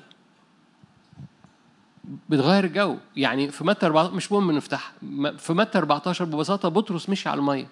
بتغير 2.30 2.64
الجو. 2.64 2.97
يعني 3.16 3.52
في 3.52 3.64
متى 3.64 3.86
14 3.86 4.16
مش 4.16 4.32
مهم 4.32 4.52
نفتح. 4.52 4.93
في 5.38 5.54
متى 5.54 5.78
14 5.78 6.26
ببساطة 6.26 6.70
بطرس 6.70 7.10
مشي 7.10 7.30
على 7.30 7.39
المية. 7.39 7.68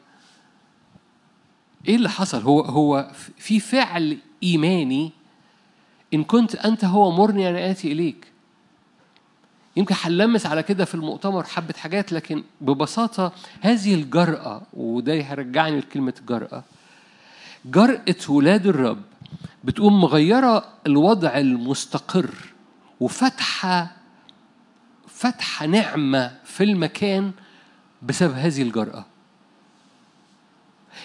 إيه 1.88 1.96
اللي 1.96 2.10
حصل؟ 2.10 2.42
هو 2.42 2.62
هو 2.62 3.12
في 3.38 3.60
فعل 3.60 4.18
إيماني. 4.44 5.12
إن 6.14 6.24
كنت 6.24 6.56
أنت 6.56 6.86
هو 6.86 7.12
مرني 7.12 7.50
أنا 7.50 7.72
آتي 7.72 7.92
إليك. 7.92 8.28
يمكن 9.78 9.96
هنلمس 10.02 10.46
على 10.46 10.64
كده 10.64 10.86
في 10.86 10.96
المؤتمر 10.96 11.44
حبة 11.44 11.74
حاجات 11.74 12.14
لكن 12.14 12.44
ببساطة 12.62 13.32
هذه 13.62 13.94
الجرأة 13.96 14.62
وده 14.74 15.14
هيرجعني 15.14 15.80
لكلمة 15.80 16.14
جرأة 16.28 16.64
جرأة 17.66 18.16
ولاد 18.30 18.68
الرب 18.68 19.02
بتقوم 19.64 20.02
مغيرة 20.02 20.66
الوضع 20.88 21.38
المستقر 21.38 22.30
وفتحة 23.00 23.92
فتحة 25.08 25.66
نعمة 25.66 26.38
في 26.44 26.64
المكان 26.64 27.32
بسبب 28.02 28.34
هذه 28.34 28.62
الجرأة. 28.62 29.06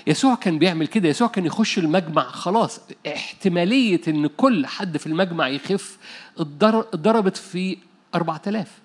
يسوع 0.07 0.35
كان 0.35 0.59
بيعمل 0.59 0.87
كده 0.87 1.09
يسوع 1.09 1.29
كان 1.29 1.47
يخش 1.47 1.79
المجمع 1.79 2.23
خلاص 2.23 2.81
احتمالية 3.07 4.01
إن 4.09 4.27
كل 4.27 4.67
حد 4.67 4.97
في 4.97 5.07
المجمع 5.07 5.49
يخف 5.49 5.99
اتضربت 6.39 7.37
في 7.37 7.79
أربعة 8.15 8.43
آلاف. 8.47 8.79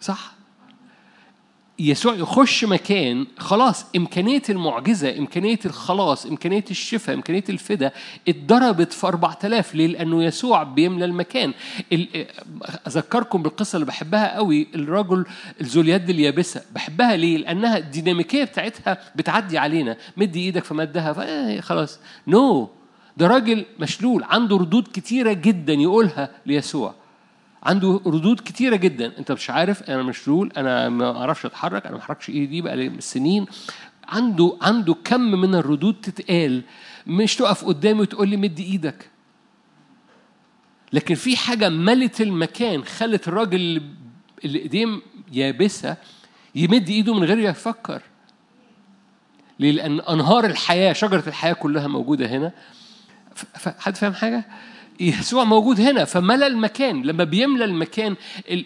صح؟ 0.00 0.34
يسوع 1.78 2.14
يخش 2.14 2.64
مكان 2.64 3.26
خلاص 3.38 3.86
إمكانية 3.96 4.42
المعجزة 4.48 5.18
إمكانية 5.18 5.58
الخلاص 5.66 6.26
إمكانية 6.26 6.64
الشفاء 6.70 7.16
إمكانية 7.16 7.44
الفدا 7.48 7.92
اتضربت 8.28 8.92
في 8.92 9.06
أربعة 9.06 9.38
آلاف. 9.44 9.74
ليه؟ 9.74 9.86
لأنه 9.86 10.24
يسوع 10.24 10.62
بيملى 10.62 11.04
المكان. 11.04 11.54
أذكركم 12.86 13.42
بالقصة 13.42 13.76
اللي 13.76 13.86
بحبها 13.86 14.34
قوي 14.36 14.66
الرجل 14.74 15.26
ذو 15.62 15.80
اليد 15.80 16.10
اليابسة. 16.10 16.62
بحبها 16.72 17.16
ليه؟ 17.16 17.36
لأنها 17.36 17.78
الديناميكية 17.78 18.44
بتاعتها 18.44 18.98
بتعدي 19.16 19.58
علينا. 19.58 19.96
مدي 20.16 20.40
إيدك 20.40 20.64
فمدها 20.64 21.60
خلاص. 21.60 21.98
نو 22.26 22.66
no. 22.66 22.83
ده 23.16 23.26
راجل 23.26 23.64
مشلول 23.80 24.24
عنده 24.24 24.56
ردود 24.56 24.88
كتيرة 24.92 25.32
جدا 25.32 25.72
يقولها 25.72 26.30
ليسوع. 26.46 26.94
عنده 27.62 28.00
ردود 28.06 28.40
كتيرة 28.40 28.76
جدا. 28.76 29.18
أنت 29.18 29.32
مش 29.32 29.50
عارف 29.50 29.82
أنا 29.82 30.02
مشلول 30.02 30.52
أنا 30.56 30.88
ما 30.88 31.16
أعرفش 31.16 31.46
أتحرك 31.46 31.86
أنا 31.86 31.94
ما 31.94 32.00
أحركش 32.02 32.28
إيدي 32.28 32.46
دي 32.46 32.62
بقى 32.62 32.90
سنين. 33.00 33.46
عنده 34.08 34.56
عنده 34.62 34.94
كم 35.04 35.20
من 35.20 35.54
الردود 35.54 35.94
تتقال. 36.02 36.62
مش 37.06 37.36
تقف 37.36 37.64
قدامي 37.64 38.00
وتقول 38.00 38.28
لي 38.28 38.36
مد 38.36 38.58
إيدك. 38.60 39.10
لكن 40.92 41.14
في 41.14 41.36
حاجة 41.36 41.68
ملت 41.68 42.20
المكان 42.20 42.84
خلت 42.84 43.28
الراجل 43.28 43.82
اللي 44.44 44.58
ايديه 44.58 44.86
يابسة 45.32 45.96
يمد 46.54 46.88
إيده 46.88 47.14
من 47.14 47.24
غير 47.24 47.38
يفكر. 47.38 48.02
ليه؟ 49.60 49.72
لأن 49.72 50.00
أنهار 50.00 50.44
الحياة 50.44 50.92
شجرة 50.92 51.24
الحياة 51.26 51.52
كلها 51.52 51.86
موجودة 51.86 52.26
هنا. 52.26 52.52
حد 53.78 53.96
فاهم 53.96 54.12
حاجة؟ 54.14 54.44
يسوع 55.00 55.44
موجود 55.44 55.80
هنا 55.80 56.04
فملى 56.04 56.46
المكان. 56.46 57.02
لما 57.02 57.24
بيملى 57.24 57.64
المكان 57.64 58.16
ال... 58.50 58.64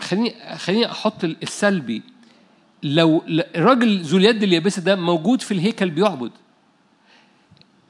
خليني 0.00 0.56
خليني 0.56 0.90
أحط 0.90 1.24
السلبي. 1.24 2.02
لو 2.82 3.22
الراجل 3.28 4.00
ذو 4.00 4.18
اليد 4.18 4.42
اليابسة 4.42 4.82
ده 4.82 4.96
موجود 4.96 5.42
في 5.42 5.54
الهيكل 5.54 5.90
بيعبد. 5.90 6.30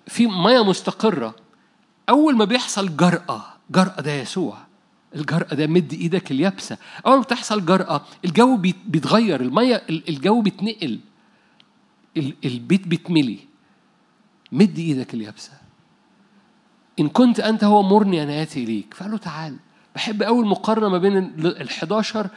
في 0.06 0.26
مية 0.26 0.64
مستقرة. 0.64 1.34
أول 2.08 2.36
ما 2.36 2.44
بيحصل 2.44 2.96
جرأة 2.96 3.44
جرأة 3.70 4.00
ده 4.00 4.12
يسوع. 4.12 4.58
الجرأة 5.14 5.54
ده 5.54 5.66
مد 5.66 5.92
إيدك 5.92 6.30
اليابسة. 6.30 6.78
أول 7.06 7.16
ما 7.16 7.22
بتحصل 7.22 7.64
جرأة 7.64 8.04
الجو 8.24 8.56
بيتغير. 8.86 9.40
المية 9.40 9.82
الجو 9.88 10.40
بيتنقل. 10.40 11.00
البيت 12.44 12.88
بيتملي. 12.88 13.49
مد 14.52 14.78
إيدك 14.78 15.14
اليابسة. 15.14 15.52
إن 17.00 17.08
كنت 17.08 17.40
أنت 17.40 17.64
هو 17.64 17.82
مرني 17.82 18.22
أنا 18.22 18.42
آتي 18.42 18.64
إليك. 18.64 18.94
فقال 18.94 19.10
له 19.10 19.16
تعال. 19.18 19.56
بحب 19.94 20.22
اول 20.22 20.46
مقارنه 20.46 20.88
ما 20.88 20.98
بين 20.98 21.16
ال 21.16 21.68
11 21.68 22.28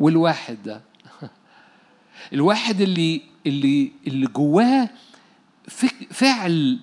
والواحد 0.00 0.58
ده. 0.64 0.82
الواحد 2.32 2.80
اللي 2.80 3.22
اللي 3.46 3.92
اللي 4.06 4.26
جواه 4.26 4.88
فعل 6.10 6.80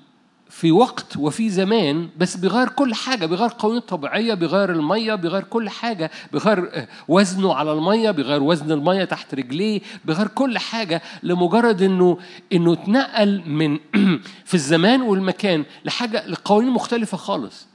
في 0.50 0.72
وقت 0.72 1.18
وفي 1.18 1.50
زمان 1.50 2.10
بس 2.18 2.38
بيغير 2.38 2.70
كل 2.70 2.94
حاجة 2.94 3.26
بيغير 3.26 3.50
قوانين 3.60 3.82
طبيعية 3.82 4.34
بيغير 4.34 4.72
المية 4.72 5.16
بيغير 5.16 5.44
كل 5.44 5.70
حاجة 5.70 6.12
بيغير 6.32 6.88
وزنه 7.08 7.54
على 7.54 7.74
المية 7.74 8.12
بيغير 8.12 8.44
وزن 8.44 8.72
المية 8.72 9.04
تحت 9.04 9.36
رجليه 9.36 9.82
بيغير 10.06 10.28
كل 10.28 10.58
حاجة 10.58 11.02
لمجرد 11.24 11.82
إنه 11.82 12.18
إنه 12.54 12.74
اتنقل 12.74 13.44
من 13.46 13.80
في 14.50 14.54
الزمان 14.54 15.02
والمكان 15.02 15.66
لحاجة 15.86 16.28
لقوانين 16.28 16.72
مختلفة 16.72 17.18
خالص. 17.18 17.68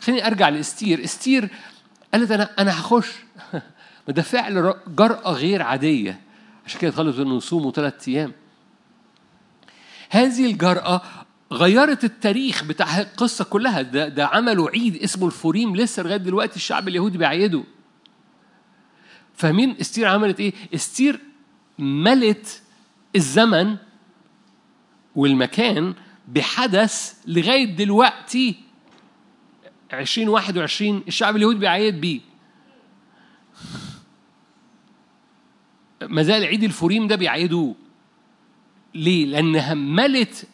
خليني 0.00 0.26
أرجع 0.26 0.48
لإستير. 0.48 1.04
إستير 1.04 1.48
قالت 2.14 2.30
أنا 2.30 2.50
أنا 2.58 2.80
هخش. 2.80 3.12
ده 4.08 4.22
فعل 4.22 4.74
جرأة 4.88 5.32
غير 5.32 5.62
عادية. 5.62 6.20
عشان 6.66 6.80
كده 6.80 6.90
طلبت 6.90 7.18
انه 7.18 7.36
يصوموا 7.36 7.72
ثلاث 7.72 8.08
أيام. 8.08 8.32
هذه 10.10 10.46
الجرأة 10.50 11.02
غيرت 11.52 12.04
التاريخ 12.04 12.64
بتاع 12.64 13.00
القصة 13.00 13.44
كلها. 13.44 13.82
ده, 13.82 14.08
ده 14.08 14.26
عملوا 14.26 14.70
عيد 14.70 14.96
اسمه 14.96 15.26
الفوريم 15.26 15.76
لسه 15.76 16.02
لغاية 16.02 16.16
دلوقتي 16.16 16.56
الشعب 16.56 16.88
اليهودي 16.88 17.18
بيعيده. 17.18 17.64
فاهمين؟ 19.34 19.76
استير 19.80 20.08
عملت 20.08 20.40
إيه؟ 20.40 20.52
استير 20.74 21.20
ملت 21.78 22.62
الزمن 23.16 23.76
والمكان 25.16 25.94
بحدث 26.28 27.14
لغاية 27.26 27.64
دلوقتي 27.64 28.54
2021 29.92 31.02
الشعب 31.08 31.36
اليهودي 31.36 31.58
بيعيد 31.58 32.00
بيه. 32.00 32.20
ما 36.02 36.22
زال 36.22 36.44
عيد 36.44 36.62
الفوريم 36.62 37.06
ده 37.06 37.16
بيعيدوه. 37.16 37.74
ليه؟ 38.94 39.26
لأنها 39.26 39.74
ملت 39.74 40.46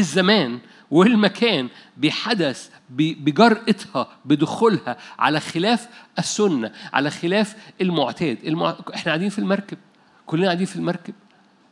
الزمان 0.00 0.58
والمكان 0.90 1.68
بحدث 1.96 2.68
بجرأتها 2.90 4.08
بدخولها 4.24 4.96
على 5.18 5.40
خلاف 5.40 5.88
السنة 6.18 6.72
على 6.92 7.10
خلاف 7.10 7.56
المعتاد. 7.80 8.38
المع... 8.44 8.76
إحنا 8.94 9.04
قاعدين 9.04 9.28
في 9.28 9.38
المركب 9.38 9.78
كلنا 10.26 10.44
قاعدين 10.46 10.66
في 10.66 10.76
المركب. 10.76 11.14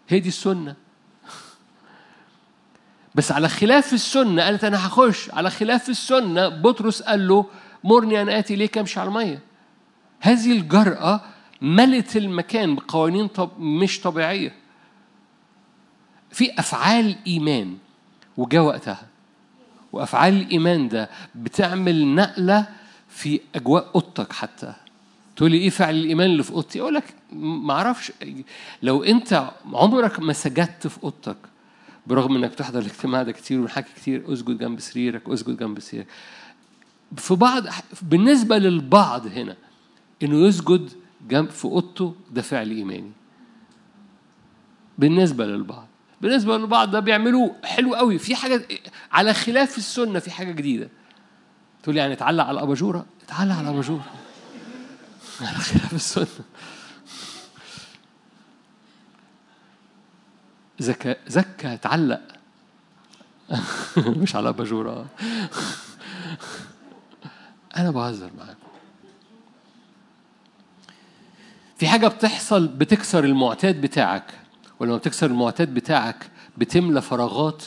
هي 0.09 0.21
دي 0.21 0.29
السنة. 0.29 0.75
بس 3.15 3.33
على 3.33 3.49
خلاف 3.49 3.93
السنة 3.93 4.43
قالت 4.43 4.65
أنا 4.65 4.87
هخش. 4.87 5.31
على 5.31 5.51
خلاف 5.51 5.89
السنة 5.89 6.49
بطرس 6.49 7.03
قال 7.03 7.29
له 7.29 7.47
مرني 7.85 8.23
أن 8.23 8.29
آتي 8.29 8.55
إليك 8.55 8.79
أمشي 8.79 9.01
على 9.01 9.09
المية. 9.09 9.41
هذه 10.21 10.53
الجرأة 10.53 11.21
ملت 11.63 12.17
المكان 12.17 12.75
بقوانين 12.75 13.27
طب 13.29 13.51
مش 13.61 14.01
طبيعية. 14.01 14.55
في 16.31 16.59
أفعال 16.59 17.17
إيمان 17.27 17.77
وجاء 18.39 18.63
وقتها. 18.63 19.07
وأفعال 19.93 20.35
الإيمان 20.35 20.89
ده 20.89 21.11
بتعمل 21.35 22.15
نقلة 22.15 22.67
في 23.09 23.41
أجواء 23.55 23.91
أوضتك 23.95 24.33
حتى. 24.33 24.75
تقول 25.37 25.51
لي 25.51 25.57
إيه 25.59 25.71
فعل 25.71 25.95
الإيمان 25.95 26.31
اللي 26.31 26.43
في 26.43 26.51
أوضتي؟ 26.51 26.81
أقول 26.81 26.95
لك 26.95 27.15
ما 27.33 27.73
أعرفش. 27.75 28.13
لو 28.83 29.03
أنت 29.05 29.51
عمرك 29.73 30.21
ما 30.21 30.33
سجدت 30.33 30.87
في 30.87 31.03
أوضتك 31.05 31.37
برغم 32.07 32.37
إنك 32.37 32.51
بتحضر 32.51 32.79
الاجتماع 32.79 33.23
ده 33.23 33.33
كتير 33.33 33.61
ونحكي 33.61 33.93
كتير 33.97 34.33
أسجد 34.33 34.59
جنب 34.59 34.81
سريرك 34.81 35.29
أسجد 35.29 35.57
جنب 35.57 35.81
سريرك 35.81 36.07
في 37.17 37.35
بعض 37.35 37.63
بالنسبة 38.03 38.59
للبعض 38.59 39.27
هنا 39.27 39.57
إنه 40.23 40.37
يسجد 40.47 40.91
جنب 41.29 41.51
في 41.51 41.65
أوضته 41.65 42.15
ده 42.31 42.43
فعل 42.43 42.71
إيماني. 42.71 43.13
بالنسبة 44.99 45.47
للبعض. 45.47 45.88
بالنسبة 46.21 46.59
للبعض 46.59 46.91
ده 46.91 47.01
بيعملوه 47.01 47.57
حلو 47.65 47.95
قوي. 47.95 48.19
في 48.19 48.37
حاجة 48.37 48.69
على 49.13 49.35
خلاف 49.35 49.79
السنة 49.79 50.19
في 50.19 50.31
حاجة 50.31 50.53
جديدة. 50.53 50.89
تقول 51.83 51.97
يعني 51.97 52.13
اتعلق 52.13 52.45
على 52.45 52.59
الأباجورة؟ 52.59 53.07
اتعلق 53.25 53.55
على 53.55 53.69
الأباجورة. 53.69 54.05
على 55.41 55.59
خلاف 55.59 55.93
السنة. 55.95 56.27
زكا 60.79 61.17
زكا 61.27 61.75
اتعلق. 61.75 62.21
مش 64.23 64.37
على 64.37 64.49
اباجوره 64.49 65.07
أنا 67.77 67.91
بهزر 67.91 68.31
معاكم. 68.39 68.59
في 71.77 71.89
حاجة 71.89 72.09
بتحصل 72.09 72.69
بتكسر 72.69 73.25
المعتاد 73.25 73.81
بتاعك. 73.81 74.25
ولما 74.81 74.97
بتكسر 74.97 75.27
المعتاد 75.27 75.75
بتاعك 75.75 76.31
بتملى 76.59 77.03
فراغات 77.03 77.63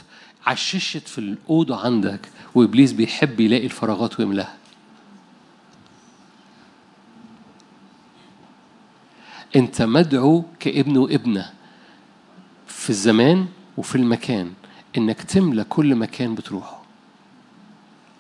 عششت 0.47 1.07
في 1.07 1.17
الأوضة 1.17 1.85
عندك 1.85 2.19
وإبليس 2.55 2.91
بيحب 2.91 3.39
يلاقي 3.39 3.65
الفراغات 3.65 4.19
ويملاها. 4.19 4.57
أنت 9.55 9.81
مدعو 9.81 10.43
كابن 10.59 10.97
وابنة 10.97 11.51
في 12.67 12.89
الزمان 12.89 13.47
وفي 13.77 13.95
المكان 13.95 14.51
إنك 14.97 15.21
تملى 15.21 15.63
كل 15.63 15.95
مكان 15.95 16.35
بتروحه. 16.35 16.81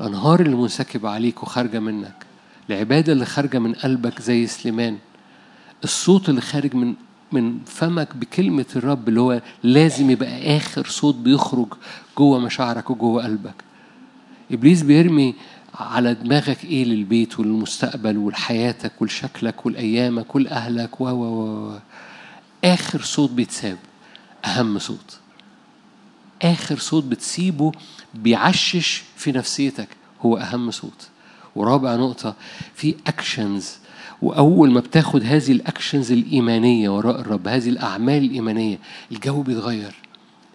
الأنهار 0.01 0.39
اللي 0.39 0.55
منسكبة 0.55 1.09
عليك 1.09 1.43
وخارجة 1.43 1.79
منك 1.79 2.25
العبادة 2.69 3.13
اللي 3.13 3.25
خارجة 3.25 3.59
من 3.59 3.73
قلبك 3.73 4.21
زي 4.21 4.47
سليمان 4.47 4.97
الصوت 5.83 6.29
اللي 6.29 6.41
خارج 6.41 6.75
من 6.75 6.95
من 7.31 7.59
فمك 7.65 8.15
بكلمة 8.15 8.65
الرب 8.75 9.09
اللي 9.09 9.21
هو 9.21 9.41
لازم 9.63 10.09
يبقى 10.09 10.57
آخر 10.57 10.85
صوت 10.87 11.15
بيخرج 11.15 11.73
جوه 12.17 12.39
مشاعرك 12.39 12.89
وجوه 12.89 13.23
قلبك. 13.23 13.63
إبليس 14.51 14.81
بيرمي 14.81 15.35
على 15.75 16.13
دماغك 16.13 16.65
إيه 16.65 16.85
للبيت 16.85 17.39
والمستقبل 17.39 18.17
ولحياتك 18.17 18.91
ولشكلك 19.01 19.65
ولأيامك 19.65 20.35
ولأهلك؟ 20.35 21.01
و 21.01 21.05
و 21.09 21.79
آخر 22.65 23.01
صوت 23.01 23.29
بيتساب 23.31 23.77
أهم 24.45 24.79
صوت. 24.79 25.19
آخر 26.41 26.77
صوت 26.77 27.03
بتسيبه 27.03 27.71
بيعشش 28.13 29.03
في 29.15 29.31
نفسيتك 29.31 29.87
هو 30.21 30.37
أهم 30.37 30.71
صوت. 30.71 31.07
ورابع 31.55 31.95
نقطة 31.95 32.35
في 32.75 32.95
actions 33.07 33.77
وأول 34.21 34.71
ما 34.71 34.79
بتاخد 34.79 35.23
هذه 35.23 35.51
ال 35.51 35.59
actions 35.59 36.11
الإيمانية 36.11 36.89
وراء 36.89 37.21
الرب 37.21 37.47
هذه 37.47 37.69
الأعمال 37.69 38.23
الإيمانية 38.23 38.77
الجو 39.11 39.41
بيتغير. 39.41 39.95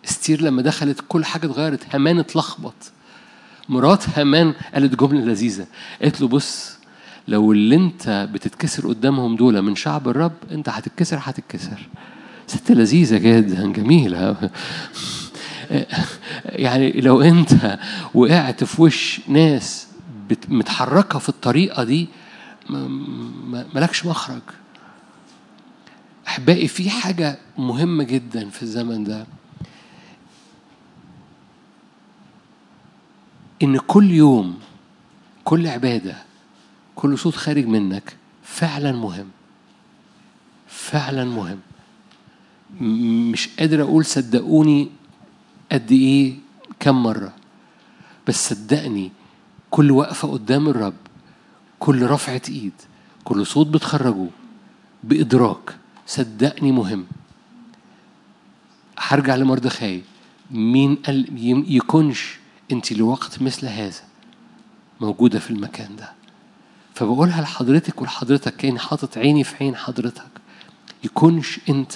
إستير 0.05 0.43
لما 0.43 0.62
دخلت 0.62 1.01
كل 1.09 1.25
حاجة 1.25 1.47
اتغيرت. 1.47 1.95
هامان 1.95 2.19
اتلخبط. 2.19 2.75
مرات 3.69 4.19
هامان 4.19 4.55
قالت 4.75 5.01
جملة 5.01 5.21
لذيذة. 5.21 5.67
قالت 6.03 6.21
له 6.21 6.29
بص 6.29 6.77
لو 7.29 7.53
اللي 7.53 7.77
انت 7.77 8.29
بتتكسر 8.33 8.89
قدامهم 8.89 9.37
دول 9.37 9.62
من 9.62 9.77
شعب 9.77 10.09
الرب 10.09 10.33
انت 10.51 10.69
هتتكسر 10.69 11.19
هتتكسر. 11.21 11.89
ست 12.47 12.73
لذيذة 12.73 13.17
جدا 13.19 13.73
جميلة. 13.73 14.37
يعني 16.45 16.93
لو 16.93 17.23
انت 17.23 17.79
وقعت 18.14 18.64
في 18.64 18.83
وش 18.83 19.21
ناس 19.29 19.87
متحركة 20.49 21.19
في 21.19 21.29
الطريقة 21.29 21.85
دي 21.85 22.09
ملكش 23.75 24.07
مخرج. 24.07 24.43
أحبائي 26.27 26.69
في 26.69 26.91
حاجة 26.91 27.39
مهمة 27.59 28.05
جدا 28.05 28.51
في 28.51 28.62
الزمن 28.62 29.05
ده. 29.05 29.27
إن 33.62 33.79
كل 33.79 34.11
يوم 34.11 34.59
كل 35.45 35.67
عبادة 35.67 36.17
كل 36.97 37.19
صوت 37.19 37.35
خارج 37.37 37.67
منك 37.67 38.17
فعلا 38.43 38.93
مهم. 38.93 39.29
فعلا 40.69 41.25
مهم. 41.25 41.59
مش 43.31 43.49
قادر 43.59 43.83
أقول 43.83 44.05
صدقوني 44.05 44.91
قد 45.73 45.93
إيه 45.93 46.35
كم 46.81 47.03
مرة 47.03 47.33
بس 48.29 48.49
صدقني 48.55 49.12
كل 49.71 49.91
وقفة 49.91 50.29
قدام 50.33 50.69
الرب 50.69 50.95
كل 51.87 52.07
رفعة 52.07 52.43
إيد 52.49 52.72
كل 53.24 53.47
صوت 53.47 53.66
بتخرجه 53.66 54.26
بإدراك 55.05 55.76
صدقني 56.07 56.72
مهم. 56.72 57.07
هرجع 58.99 59.37
لمردخاي. 59.37 60.03
مين 60.51 60.95
قال 60.95 61.26
يكونش 61.68 62.39
أنت 62.72 62.93
لوقت 62.93 63.43
مثل 63.43 63.66
هذا 63.66 64.01
موجودة 65.01 65.39
في 65.39 65.51
المكان 65.51 65.97
ده؟ 65.97 66.12
فبقولها 66.95 67.43
لحضرتك 67.43 68.03
ولحضرتك 68.03 68.57
كأني 68.57 68.78
حاطط 68.78 69.18
عيني 69.18 69.45
في 69.45 69.64
عين 69.64 69.76
حضرتك. 69.76 70.30
يكونش 71.05 71.61
أنت 71.68 71.95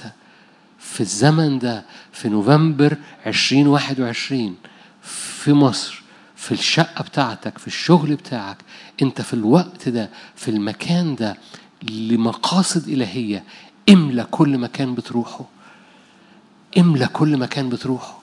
في 0.79 1.01
الزمن 1.01 1.59
ده 1.59 1.85
في 2.13 2.29
نوفمبر 2.29 2.97
2021 3.27 4.57
في 5.03 5.53
مصر 5.53 6.03
في 6.37 6.53
الشقة 6.53 7.03
بتاعتك 7.05 7.59
في 7.59 7.67
الشغل 7.67 8.15
بتاعك 8.15 8.57
انت 9.03 9.21
في 9.21 9.35
الوقت 9.35 9.89
ده 9.89 10.11
في 10.37 10.51
المكان 10.51 11.15
ده 11.15 11.37
لمقاصد 11.83 12.89
إلهية 12.89 13.45
املى 13.89 14.25
كل 14.31 14.59
مكان 14.59 14.95
بتروحه. 14.95 15.45
املى 16.79 17.07
كل 17.07 17.37
مكان 17.37 17.69
بتروحه. 17.69 18.19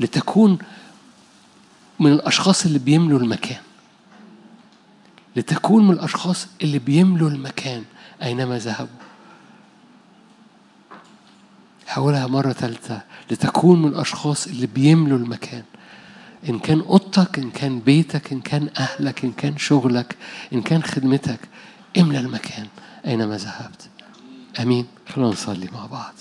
لتكون 0.00 0.58
من 2.00 2.12
الأشخاص 2.12 2.64
اللي 2.66 2.78
بيملوا 2.78 3.18
المكان. 3.18 3.60
لتكون 5.36 5.86
من 5.86 5.94
الأشخاص 5.94 6.46
اللي 6.62 6.78
بيملوا 6.78 7.30
المكان 7.30 7.84
أينما 8.22 8.58
ذهبوا. 8.58 9.00
حاولها 11.86 12.26
مرة 12.26 12.52
ثالثة 12.52 13.02
لتكون 13.30 13.82
من 13.82 13.88
الأشخاص 13.88 14.46
اللي 14.46 14.66
بيملوا 14.66 15.18
المكان. 15.18 15.62
إن 16.48 16.58
كان 16.58 16.80
أوضتك 16.80 17.38
إن 17.38 17.50
كان 17.50 17.80
بيتك 17.80 18.32
إن 18.32 18.40
كان 18.40 18.68
أهلك 18.78 19.24
إن 19.24 19.32
كان 19.32 19.58
شغلك 19.58 20.16
إن 20.52 20.62
كان 20.62 20.82
خدمتك 20.82 21.40
املى 21.98 22.18
المكان 22.18 22.66
أينما 23.06 23.36
ذهبت. 23.36 23.88
أمين. 24.60 24.86
خلونا 25.08 25.30
نصلي 25.30 25.68
مع 25.72 25.86
بعض. 25.86 26.14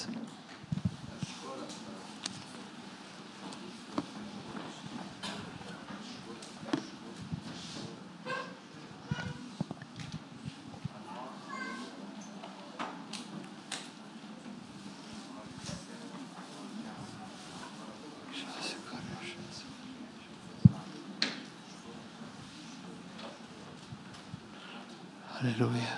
هللويا. 25.42 25.98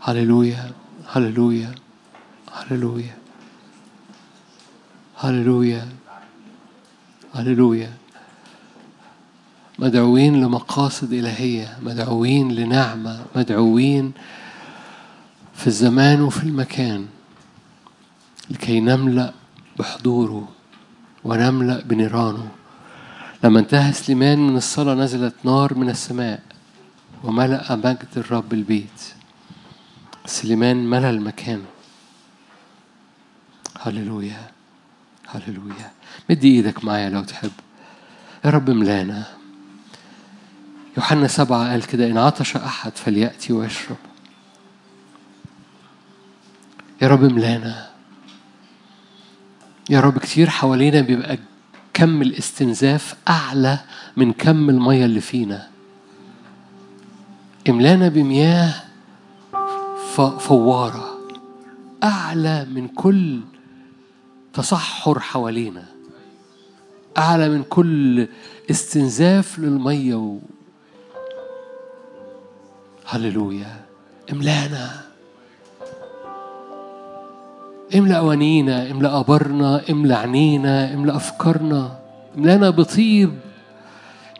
هللويا. 0.00 0.72
هللويا. 1.08 1.74
هللويا. 2.52 3.16
هللويا. 5.16 5.88
هللويا. 7.34 7.92
مدعوين 9.78 10.40
لمقاصد 10.40 11.12
إلهية 11.12 11.78
مدعوين 11.82 12.52
لنعمة 12.52 13.24
مدعوين 13.36 14.12
في 15.54 15.66
الزمان 15.66 16.20
وفي 16.20 16.44
المكان 16.44 17.06
لكي 18.50 18.80
نملأ 18.80 19.32
بحضوره 19.78 20.48
ونملأ 21.24 21.80
بنيرانه. 21.80 22.59
لما 23.44 23.60
انتهى 23.60 23.92
سليمان 23.92 24.38
من 24.38 24.56
الصلاة 24.56 24.94
نزلت 24.94 25.34
نار 25.44 25.74
من 25.74 25.90
السماء 25.90 26.42
وملأ 27.24 27.76
مجد 27.76 28.08
الرب 28.16 28.52
البيت. 28.52 29.02
سليمان 30.26 30.90
ملأ 30.90 31.10
المكان. 31.10 31.64
هللويا 33.80 34.50
هللويا. 35.26 35.90
مد 36.30 36.44
إيدك 36.44 36.84
معايا 36.84 37.10
لو 37.10 37.22
تحب. 37.24 37.50
يا 38.44 38.50
رب 38.50 38.70
ملانا 38.70 39.24
يوحنا 40.96 41.28
سبعة 41.28 41.70
قال 41.70 41.86
كده 41.86 42.06
إن 42.06 42.18
عطش 42.18 42.56
أحد 42.56 42.96
فليأتي 42.96 43.52
ويشرب. 43.52 43.96
يا 47.02 47.08
رب 47.08 47.24
ملانا 47.24 47.90
يا 49.90 50.00
رب 50.00 50.18
كتير 50.18 50.50
حوالينا 50.50 51.00
بيبقى 51.00 51.38
كم 52.00 52.22
الاستنزاف 52.22 53.14
أعلى 53.28 53.78
من 54.16 54.32
كم 54.32 54.70
المية 54.70 55.04
اللي 55.04 55.20
فينا. 55.20 55.68
املانا 57.68 58.08
بمياه 58.08 58.74
فوارة 60.38 61.18
أعلى 62.04 62.64
من 62.64 62.88
كل 62.88 63.40
تصحر 64.52 65.20
حوالينا. 65.20 65.84
أعلى 67.18 67.48
من 67.48 67.62
كل 67.62 68.28
استنزاف 68.70 69.58
للمية 69.58 70.14
و... 70.14 70.38
هللويا. 73.06 73.84
املانا. 74.32 75.09
املأ 77.96 78.16
أوانينا 78.16 78.90
املأ 78.90 79.20
أبرنا 79.20 79.82
املأ 79.90 80.18
عينينا 80.18 80.94
املأ 80.94 81.16
أفكارنا 81.16 81.98
املأنا 82.38 82.70
بطيب 82.70 83.30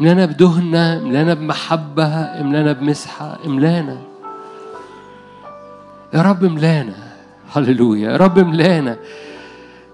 املأنا 0.00 0.26
بدهنة 0.26 0.98
املأنا 0.98 1.34
بمحبة 1.34 2.06
املأنا 2.14 2.72
بمسحة 2.72 3.38
املأنا. 3.46 3.98
يا 6.14 6.22
رب 6.22 6.44
املأنا. 6.44 6.94
هللويا. 7.52 8.10
يا 8.10 8.16
رب 8.16 8.38
املأنا. 8.38 8.96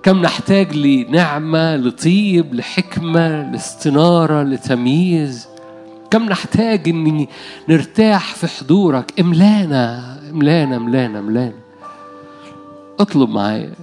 كم 0.03 0.23
نحتاج 0.23 0.77
لنعمة 0.77 1.77
لطيب 1.77 2.55
لحكمة 2.55 3.51
لاستنارة 3.53 4.43
لتمييز. 4.43 5.49
كم 6.11 6.25
نحتاج 6.25 6.89
ان 6.89 7.27
نرتاح 7.69 8.35
في 8.35 8.47
حضورك. 8.47 9.21
املأنا 9.21 10.17
املأنا 10.31 10.77
املأنا 10.77 11.19
املأنا. 11.19 11.66
اطلب 13.01 13.30
معايا. 13.30 13.74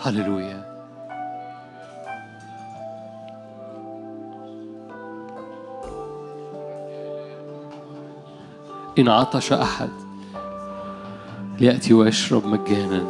هللويا. 0.00 0.62
إن 8.98 9.08
عطش 9.08 9.52
أحد 9.52 9.88
ليأتي 11.60 11.94
ويشرب 11.94 12.46
مجانا. 12.46 13.04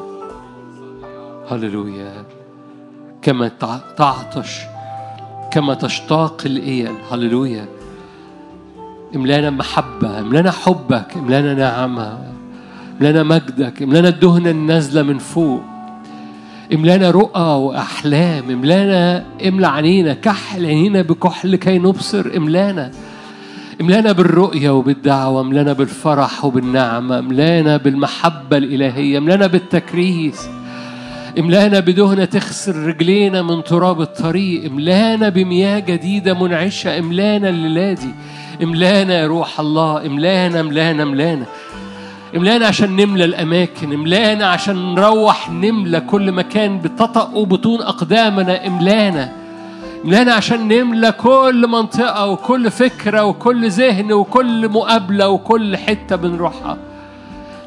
هللويا. 1.50 2.24
كما 3.22 3.48
تعطش 3.96 4.60
كما 5.52 5.74
تشتاق 5.74 6.42
الإيل. 6.46 6.96
هللويا. 7.10 7.68
املانا 9.14 9.50
محبة 9.50 10.18
املانا 10.18 10.50
حبك 10.50 11.16
املانا 11.16 11.54
نعمة. 11.54 12.31
املانا 13.00 13.22
مجدك 13.22 13.82
املانا 13.82 14.08
الدهنة 14.08 14.50
النازلة 14.50 15.02
من 15.02 15.18
فوق 15.18 15.62
املانا 16.74 17.10
رؤى 17.10 17.40
وأحلام 17.40 18.50
املانا 18.50 19.24
املى 19.48 19.66
عينينا 19.66 20.14
كحل 20.14 20.66
عينينا 20.66 21.02
بكحل 21.02 21.56
كي 21.56 21.78
نبصر 21.78 22.30
املانا 22.36 22.90
املانا 23.80 24.12
بالرؤية 24.12 24.70
وبالدعوة 24.70 25.40
املانا 25.40 25.72
بالفرح 25.72 26.44
وبالنعمة 26.44 27.18
املانا 27.18 27.76
بالمحبة 27.76 28.56
الإلهية 28.56 29.18
املانا 29.18 29.46
بالتكريس 29.46 30.48
املانا 31.38 31.80
بدهنة 31.80 32.24
تغسل 32.24 32.76
رجلينا 32.76 33.42
من 33.42 33.64
تراب 33.64 34.00
الطريق 34.00 34.64
املانا 34.64 35.28
بمياه 35.28 35.78
جديدة 35.78 36.34
منعشة 36.34 36.98
املانا 36.98 37.48
الليلة 37.48 37.92
دي 37.92 38.14
املانا 38.62 39.14
يا 39.14 39.26
روح 39.26 39.60
الله 39.60 40.06
املانا 40.06 40.60
املانا 40.60 41.02
املانا. 41.02 41.44
املانا 42.36 42.66
عشان 42.66 42.96
نملى 42.96 43.24
الأماكن 43.24 43.92
املانا 43.92 44.46
عشان 44.46 44.94
نروح 44.94 45.50
نملى 45.50 46.00
كل 46.00 46.32
مكان 46.32 46.78
بتطأ 46.78 47.44
بطون 47.44 47.82
أقدامنا 47.82 48.66
املانا. 48.66 49.32
املانا 50.04 50.32
عشان 50.34 50.68
نملى 50.68 51.12
كل 51.12 51.66
منطقة 51.68 52.26
وكل 52.26 52.70
فكرة 52.70 53.24
وكل 53.24 53.70
ذهن 53.70 54.12
وكل 54.12 54.68
مقابلة 54.68 55.28
وكل 55.28 55.76
حتة 55.76 56.16
بنروحها. 56.16 56.76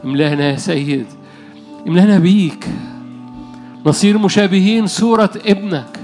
املانا 0.06 0.52
يا 0.52 0.56
سيد 0.56 1.06
املانا 1.88 2.20
بيك. 2.20 2.66
نصير 3.86 4.18
مشابهين 4.18 4.88
صورة 4.88 5.32
ابنك. 5.46 6.00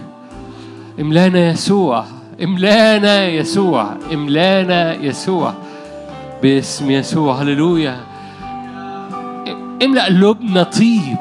املانا 0.99 1.49
يسوع 1.49 2.05
املانا 2.43 3.28
يسوع 3.28 3.97
املانا 4.14 4.93
يسوع. 4.93 5.53
باسم 6.43 6.91
يسوع 6.91 7.41
هللويا. 7.41 8.11
املأ 9.84 10.05
قلوبنا 10.05 10.63
طيب. 10.63 11.17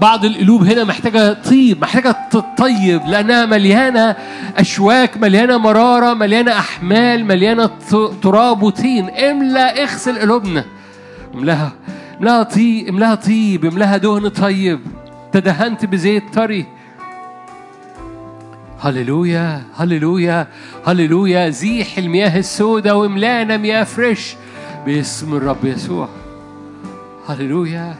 بعض 0.00 0.24
القلوب 0.24 0.62
هنا 0.62 0.84
محتاجة 0.84 1.32
طيب 1.32 1.82
محتاجة 1.82 2.16
تطيب 2.30 3.02
لأنها 3.06 3.46
مليانة 3.46 4.16
أشواك 4.56 5.16
مليانة 5.16 5.58
مرارة 5.58 6.14
مليانة 6.14 6.52
أحمال 6.52 7.24
مليانة 7.24 7.70
تراب 8.22 8.62
وطين. 8.62 9.10
املأ 9.10 9.82
اغسل 9.82 10.18
قلوبنا. 10.18 10.64
املأها. 11.34 11.72
املأها 12.20 12.42
طيب 12.42 12.88
املأها 12.88 13.14
طيب 13.14 13.64
املأها 13.64 13.96
دهن 13.96 14.28
طيب. 14.28 14.80
تدهنت 15.32 15.84
بزيت 15.84 16.34
طري. 16.34 16.66
هللويا 18.80 19.62
هللويا 19.76 20.46
هللويا. 20.86 21.50
زيح 21.50 21.98
المياه 21.98 22.38
السوداء 22.38 22.96
واملانا 22.96 23.56
مياه 23.56 23.84
فريش. 23.84 24.34
باسم 24.86 25.34
الرب 25.34 25.64
يسوع. 25.64 26.08
هللويا. 27.28 27.94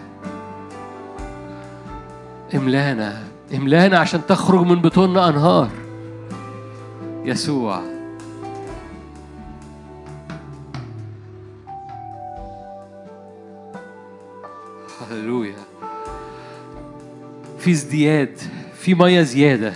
املانا 2.54 3.22
املانا 3.54 3.98
عشان 3.98 4.20
تخرج 4.28 4.66
من 4.66 4.80
بطوننا 4.80 5.28
أنهار. 5.28 5.70
يسوع. 7.24 7.80
هللويا. 15.10 15.54
في 17.58 17.70
ازدياد 17.70 18.38
في 18.74 18.94
مية 18.94 19.22
زيادة. 19.22 19.72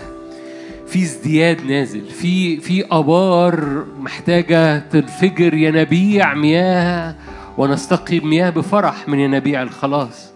في 0.87 1.03
ازدياد 1.03 1.65
نازل. 1.65 2.05
في 2.09 2.61
في 2.61 2.85
أبار 2.91 3.85
محتاجة 4.01 4.79
تنفجر 4.79 5.55
ينابيع 5.55 6.35
مياه. 6.35 7.15
ونستقي 7.59 8.21
مياه 8.21 8.51
بفرح 8.51 9.09
من 9.09 9.19
ينابيع 9.19 9.63
الخلاص. 9.63 10.31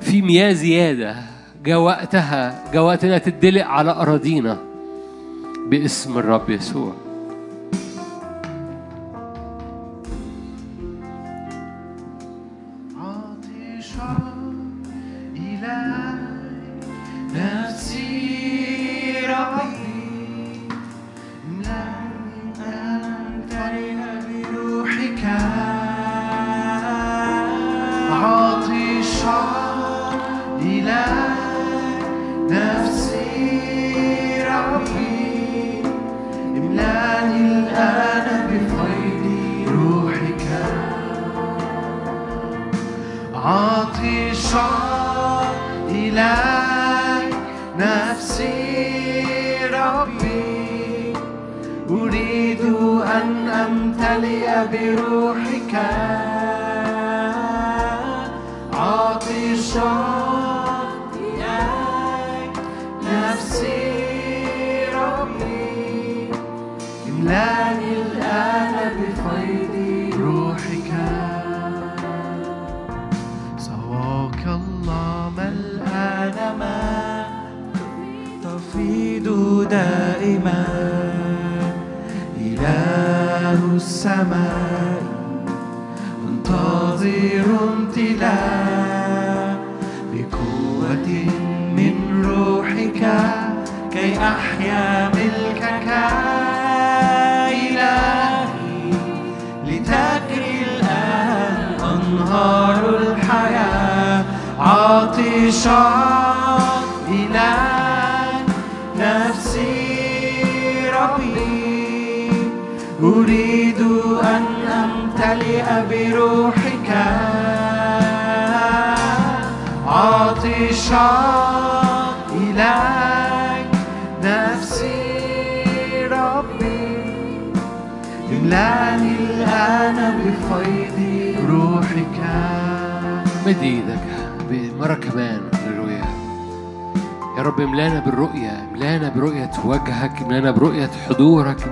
في 0.00 0.22
مياه 0.22 0.52
زيادة 0.52 1.16
جاء 1.64 1.78
وقتها 1.78 2.64
جاء 2.72 2.82
وقتنا 2.82 3.18
تدلق 3.18 3.66
على 3.66 3.90
أراضينا. 3.90 4.58
باسم 5.66 6.18
الرب 6.18 6.50
يسوع. 6.50 7.03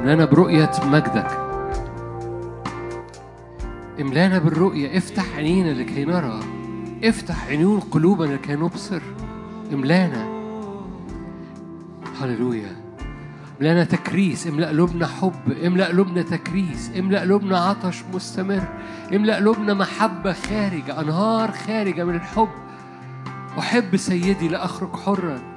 املانا 0.03 0.25
برؤية 0.25 0.71
مجدك. 0.85 1.27
املانا 4.01 4.39
بالرؤية 4.39 4.99
افتح 4.99 5.37
عينينا 5.37 5.71
لكي 5.71 6.05
نرى. 6.05 6.41
افتح 7.05 7.47
عيون 7.47 7.81
قلوبنا 7.81 8.35
لكي 8.35 8.53
نبصر. 8.55 9.03
املانا. 9.73 10.27
هللويا. 12.21 12.77
املانا 13.61 13.85
تكريس 13.85 14.47
املأ 14.47 14.69
قلوبنا 14.69 15.07
حب 15.07 15.53
املأ 15.67 15.87
قلوبنا 15.87 16.23
تكريس 16.23 16.91
املأ 16.99 17.21
قلوبنا 17.21 17.59
عطش 17.59 18.03
مستمر 18.15 18.63
املأ 19.15 19.37
قلوبنا 19.37 19.75
محبة 19.75 20.33
خارجة 20.33 21.01
أنهار 21.01 21.53
خارجة 21.53 22.05
من 22.05 22.15
الحب. 22.15 22.49
أحب 23.59 23.97
سيدي 23.97 24.49
لأخرج 24.49 24.97
حرا. 24.97 25.52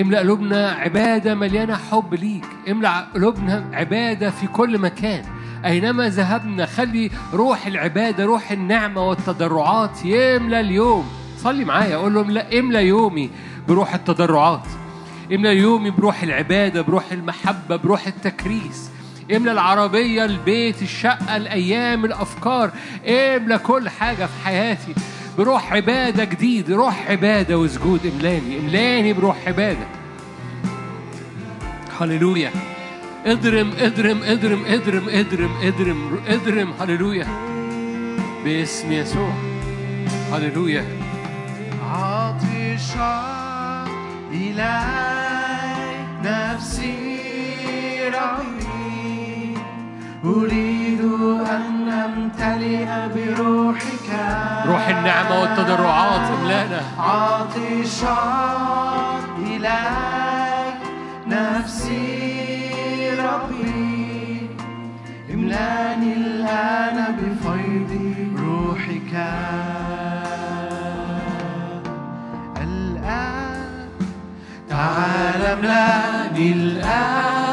املأ 0.00 0.18
قلوبنا 0.18 0.70
عبادة 0.70 1.34
مليانة 1.34 1.76
حب 1.76 2.14
ليك. 2.14 2.44
املأ 2.70 3.06
قلوبنا 3.14 3.64
عبادة 3.72 4.30
في 4.30 4.46
كل 4.46 4.78
مكان. 4.78 5.24
أينما 5.64 6.08
ذهبنا 6.08 6.66
خلي 6.66 7.10
روح 7.34 7.66
العبادة 7.66 8.24
روح 8.24 8.50
النعمة 8.50 9.08
والتضرعات 9.08 10.04
يملى 10.04 10.60
اليوم. 10.60 11.10
صلي 11.38 11.64
معايا 11.64 11.94
أقول 11.96 12.14
لهم 12.14 12.30
لا 12.30 12.58
املى 12.58 12.86
يومي 12.86 13.30
بروح 13.68 13.94
التضرعات. 13.94 14.66
املى 15.32 15.56
يومي 15.56 15.90
بروح 15.90 16.22
العبادة 16.22 16.82
بروح 16.82 17.12
المحبة 17.12 17.76
بروح 17.76 18.06
التكريس. 18.06 18.90
املى 19.36 19.52
العربية 19.52 20.24
البيت 20.24 20.82
الشقة 20.82 21.36
الأيام 21.36 22.04
الأفكار. 22.04 22.70
املى 23.08 23.58
كل 23.58 23.88
حاجة 23.88 24.26
في 24.26 24.44
حياتي. 24.44 24.94
بروح 25.38 25.72
عبادة 25.72 26.24
جديد 26.24 26.70
روح 26.70 27.10
عبادة 27.10 27.58
وسجود 27.58 28.06
إملاني 28.06 28.58
إملاني 28.58 29.12
بروح 29.12 29.36
عبادة. 29.46 29.86
هللويا. 32.00 32.50
اضرم 33.26 33.72
اضرم 33.78 34.22
اضرم 34.22 34.64
اضرم 34.66 35.08
اضرم 35.08 35.50
اضرم 35.62 36.20
اضرم 36.28 36.72
هللويا. 36.80 37.26
باسم 38.44 38.92
يسوع. 38.92 39.32
هللويا. 40.32 40.84
عطشان 41.90 43.86
إليك 44.32 46.08
نفسي 46.24 46.94
ربي. 48.08 48.61
أريد 50.24 51.00
أن 51.50 51.88
أمتلئ 51.88 52.86
بروحك. 53.14 54.08
روح 54.66 54.88
النعمة 54.88 55.40
والتضرعات 55.40 56.30
املأنا. 56.30 56.80
عطشان 56.98 58.22
إليك 59.46 60.74
نفسي 61.26 62.40
ربي. 63.18 64.50
املأني 65.34 66.12
الآن 66.12 67.16
بفيض 67.18 67.90
روحك. 68.38 69.14
الآن 72.62 73.88
تعال 74.70 75.42
املأني 75.46 76.52
الآن 76.52 77.51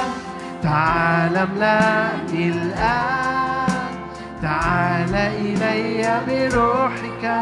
تعال 0.63 1.37
املأني 1.37 2.49
الآن. 2.49 3.67
تعال 4.41 5.15
إلي 5.15 6.21
بروحك. 6.27 7.41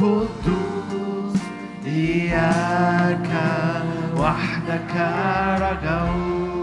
القدوس 0.00 1.36
إياك 1.86 3.30
وحدك 4.16 4.94
رجوت 5.60 6.53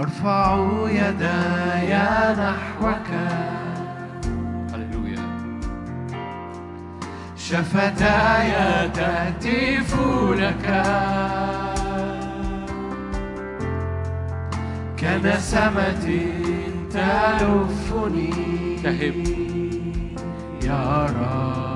أرفع 0.00 0.68
يداي 0.90 1.92
نحوك. 2.32 3.10
هللويا. 4.72 5.26
شفتاي 7.36 8.52
تهتف 8.88 10.00
لك 10.30 10.66
كنسمة 15.00 16.04
تلفني. 16.92 18.30
تهب. 18.82 19.24
يا 20.62 21.06
رب. 21.06 21.69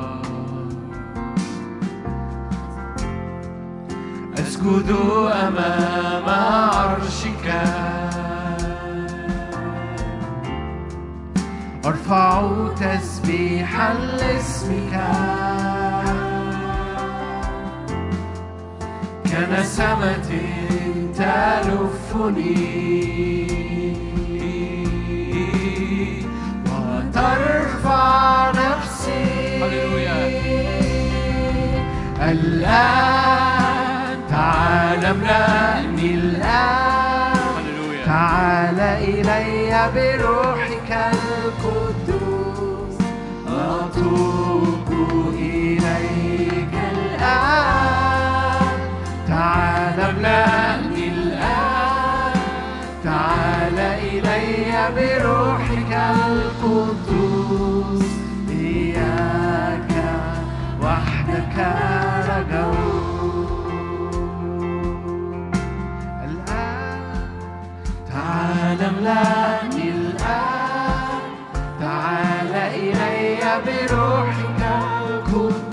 أسجد 4.39 4.97
أمام 5.33 6.29
عرشك. 6.71 7.47
أرفع 11.87 12.51
تسبيحا 12.81 13.95
لاسمك. 13.95 14.95
كنسمة 19.27 20.31
تلفني. 21.19 22.75
وترفع 26.67 28.51
نفسي. 28.51 29.25
هللويا. 29.63 30.41
الآن 32.31 33.14
بروحك 54.97 55.93
القدوس. 56.27 58.05
إياك 58.51 59.93
وحدك 60.83 61.57
رجوت 62.29 62.95
تعال 68.11 68.81
املأني 68.83 69.87
الآن. 69.91 71.23
تعال 71.81 72.55
إلي 72.55 73.39
بروحك 73.67 74.61
القدوس. 74.61 75.64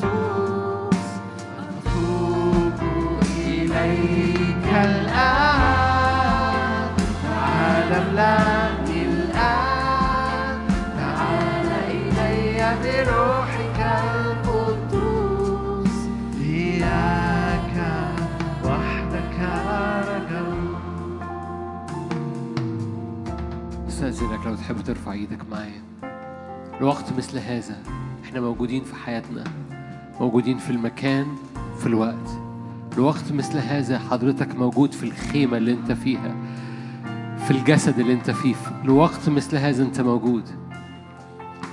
لو 24.52 24.58
تحب 24.58 24.82
ترفع 24.82 25.12
إيدك 25.12 25.40
معايا. 25.52 25.82
لوقت 26.82 27.14
مثل 27.18 27.38
هذا. 27.38 27.76
إحنا 28.26 28.42
موجودين 28.42 28.84
في 28.84 28.96
حياتنا 28.96 29.44
موجودين 30.20 30.58
في 30.58 30.70
المكان 30.70 31.26
في 31.80 31.88
الوقت. 31.88 32.30
لوقت 32.98 33.32
مثل 33.32 33.58
هذا 33.58 34.00
حضرتك 34.00 34.56
موجود 34.56 34.92
في 34.92 35.04
الخيمة 35.04 35.58
اللي 35.58 35.72
انت 35.72 35.92
فيها 35.92 36.36
في 37.46 37.52
الجسد 37.52 38.00
اللي 38.00 38.14
انت 38.14 38.32
فيه. 38.32 38.56
لوقت 38.84 39.30
مثل 39.30 39.58
هذا 39.58 39.84
انت 39.84 40.02
موجود. 40.02 40.44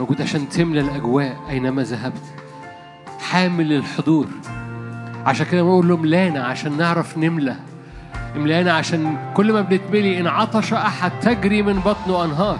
موجود 0.00 0.22
عشان 0.22 0.48
تملى 0.48 0.80
الأجواء 0.80 1.36
أينما 1.50 1.82
ذهبت. 1.82 2.24
حامل 3.20 3.72
الحضور. 3.72 4.26
عشان 5.26 5.46
كده 5.46 5.62
بقول 5.62 5.88
له 5.88 5.96
ملانا 5.96 6.44
عشان 6.44 6.76
نعرف 6.76 7.18
نملى. 7.18 7.56
املانا 8.36 8.72
عشان 8.72 9.16
كل 9.34 9.52
ما 9.52 9.60
بنتملي 9.60 10.20
إن 10.20 10.26
عطش 10.26 10.72
أحد 10.72 11.10
تجري 11.20 11.62
من 11.62 11.78
بطنه 11.78 12.24
أنهار. 12.24 12.58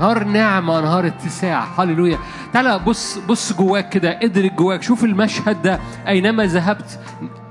انهار 0.00 0.24
نعمة 0.24 0.78
انهار 0.78 1.06
اتساع. 1.06 1.64
هللويا. 1.78 2.18
تعالى 2.52 2.80
بص 2.86 3.18
بص 3.18 3.52
جواك 3.52 3.88
كده 3.88 4.18
ادرك 4.22 4.52
جواك. 4.52 4.82
شوف 4.82 5.04
المشهد 5.04 5.62
ده. 5.62 5.80
أينما 6.08 6.46
ذهبت 6.46 7.00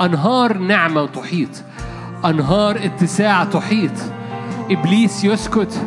انهار 0.01 0.57
نعمة 0.57 1.05
تحيط 1.05 1.49
انهار 2.25 2.75
اتساع 2.75 3.43
تحيط. 3.43 3.91
إبليس 4.71 5.23
يسكت. 5.23 5.81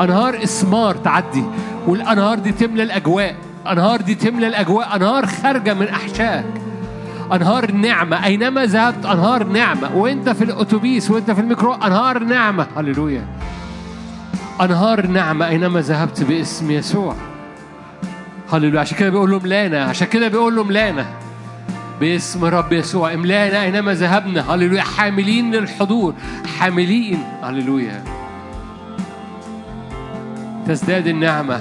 انهار 0.00 0.42
إسمار 0.42 0.94
تعدي. 0.94 1.44
والأنهار 1.86 2.38
دي 2.38 2.52
تملى 2.52 2.82
الأجواء. 2.82 3.34
انهار 3.66 4.00
دي 4.00 4.14
تملى 4.14 4.46
الأجواء. 4.46 4.96
انهار 4.96 5.26
خارجة 5.26 5.74
من 5.74 5.88
احشائك 5.88 6.44
انهار 7.32 7.72
نعمة. 7.72 8.24
أينما 8.24 8.64
ذهبت 8.64 9.06
انهار 9.06 9.44
نعمة. 9.44 9.96
وانت 9.96 10.28
في 10.28 10.44
الأتوبيس 10.44 11.10
وانت 11.10 11.30
في 11.30 11.40
الميكرو 11.40 11.72
انهار 11.72 12.18
نعمة. 12.18 12.66
هللويا. 12.76 13.26
أنهار 14.60 15.06
نعمة 15.06 15.48
أينما 15.48 15.80
ذهبت 15.80 16.22
باسم 16.22 16.70
يسوع. 16.70 17.16
هللويا. 18.52 18.80
عشان 18.80 18.98
كده 18.98 19.10
بيقول 19.10 19.30
له 19.30 19.38
ملانا 19.38 19.84
عشان 19.84 20.06
كده 20.06 20.28
بيقول 20.28 20.56
له 20.56 20.64
ملانا 20.64 21.06
باسم 22.00 22.44
رب 22.44 22.72
يسوع. 22.72 23.14
املانا 23.14 23.62
أينما 23.62 23.94
ذهبنا. 23.94 24.54
هللويا. 24.54 24.82
حاملين 24.82 25.54
للحضور 25.54 26.14
حاملين. 26.58 27.22
هللويا. 27.42 28.04
تزداد 30.66 31.06
النعمة. 31.06 31.60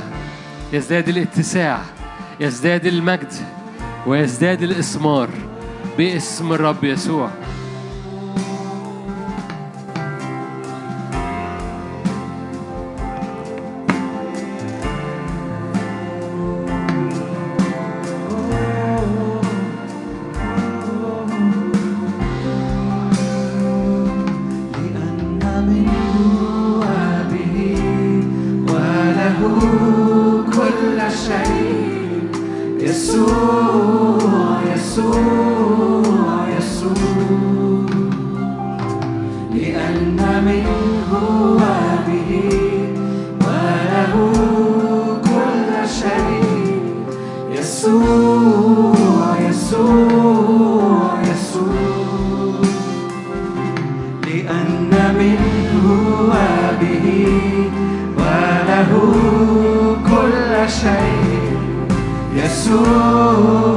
يزداد 0.73 1.09
الاتساع. 1.09 1.81
يزداد 2.39 2.85
المجد. 2.85 3.33
ويزداد 4.07 4.61
الإثمار 4.61 5.29
باسم 5.97 6.53
الرب 6.53 6.83
يسوع. 6.83 7.29
يسوع 32.91 34.59
يسوع 34.75 36.47
يسوع 36.57 37.85
لأن 39.53 40.19
منه 40.45 41.11
وبه 41.55 42.31
وله 43.47 44.13
كل 45.23 45.87
شيء 45.87 46.81
يسوع 47.59 49.37
يسوع 49.49 51.21
يسوع 51.31 52.61
لأن 54.27 54.91
منه 55.19 55.85
وبه 56.27 57.05
وله 58.17 58.91
كل 60.09 60.69
شيء 60.69 61.20
يسوع 62.61 63.70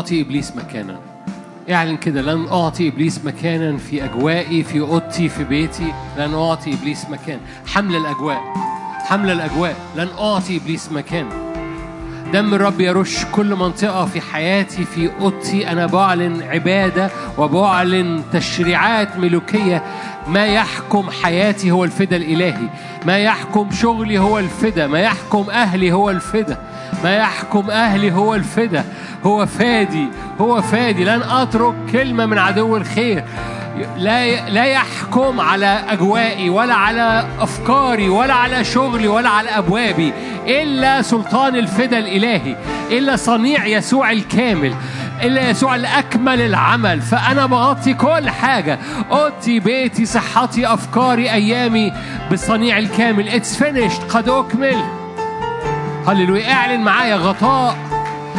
لن 0.00 0.04
نعطي 0.04 0.20
إبليس 0.20 0.56
مكانا. 0.56 0.98
اعلن 1.70 1.96
كده 1.96 2.22
لن 2.22 2.48
أعطي 2.48 2.88
إبليس 2.88 3.24
مكانا 3.24 3.76
في 3.76 4.04
أجوائي 4.04 4.62
في 4.62 4.80
أوضتي 4.80 5.28
في 5.28 5.44
بيتي. 5.44 5.92
لن 6.18 6.34
أعطي 6.34 6.74
إبليس 6.74 7.06
مكان. 7.10 7.38
حمل 7.66 7.96
الأجواء 7.96 8.40
حمل 9.04 9.30
الأجواء. 9.30 9.76
لن 9.96 10.08
أعطي 10.18 10.56
إبليس 10.56 10.92
مكان. 10.92 11.26
دم 12.32 12.54
الرب 12.54 12.80
يرش 12.80 13.24
كل 13.32 13.54
منطقة 13.54 14.06
في 14.06 14.20
حياتي 14.20 14.84
في 14.84 15.10
أوضتي. 15.20 15.72
أنا 15.72 15.86
بعلن 15.86 16.42
عبادة 16.42 17.10
وبعلن 17.38 18.22
تشريعات 18.32 19.16
ملوكية. 19.16 19.84
ما 20.28 20.46
يحكم 20.46 21.10
حياتي 21.22 21.70
هو 21.70 21.84
الفدا 21.84 22.16
الإلهي. 22.16 22.68
ما 23.06 23.18
يحكم 23.18 23.70
شغلي 23.70 24.18
هو 24.18 24.38
الفدا. 24.38 24.86
ما 24.86 25.00
يحكم 25.00 25.50
أهلي 25.50 25.92
هو 25.92 26.10
الفدا. 26.10 26.69
ما 27.04 27.16
يحكم 27.16 27.70
أهلي 27.70 28.12
هو 28.12 28.34
الفدا 28.34 28.84
هو 29.24 29.46
فادي 29.46 30.06
هو 30.40 30.62
فادي. 30.62 31.04
لن 31.04 31.22
أترك 31.22 31.74
كلمة 31.92 32.26
من 32.26 32.38
عدو 32.38 32.76
الخير. 32.76 33.24
لا 33.96 34.50
لا 34.50 34.64
يحكم 34.64 35.40
على 35.40 35.84
أجوائي 35.88 36.50
ولا 36.50 36.74
على 36.74 37.26
أفكاري 37.40 38.08
ولا 38.08 38.34
على 38.34 38.64
شغلي 38.64 39.08
ولا 39.08 39.28
على 39.28 39.48
أبوابي 39.48 40.12
إلا 40.46 41.02
سلطان 41.02 41.56
الفدا 41.56 41.98
الإلهي 41.98 42.56
إلا 42.90 43.16
صنيع 43.16 43.66
يسوع 43.66 44.12
الكامل 44.12 44.74
إلا 45.22 45.50
يسوع 45.50 45.74
اللي 45.74 45.88
اكمل 45.88 46.40
العمل. 46.40 47.00
فأنا 47.00 47.46
بغطي 47.46 47.94
كل 47.94 48.30
حاجة. 48.30 48.78
أوضتي 49.10 49.60
بيتي 49.60 50.06
صحتي 50.06 50.66
أفكاري 50.66 51.32
أيامي 51.32 51.92
بالصنيع 52.30 52.78
الكامل. 52.78 53.28
اتس 53.28 53.62
finished. 53.62 54.14
قد 54.14 54.28
أكمل. 54.28 54.99
هللويا 56.10 56.52
اعلن 56.52 56.80
معايا 56.80 57.16
غطاء. 57.16 57.76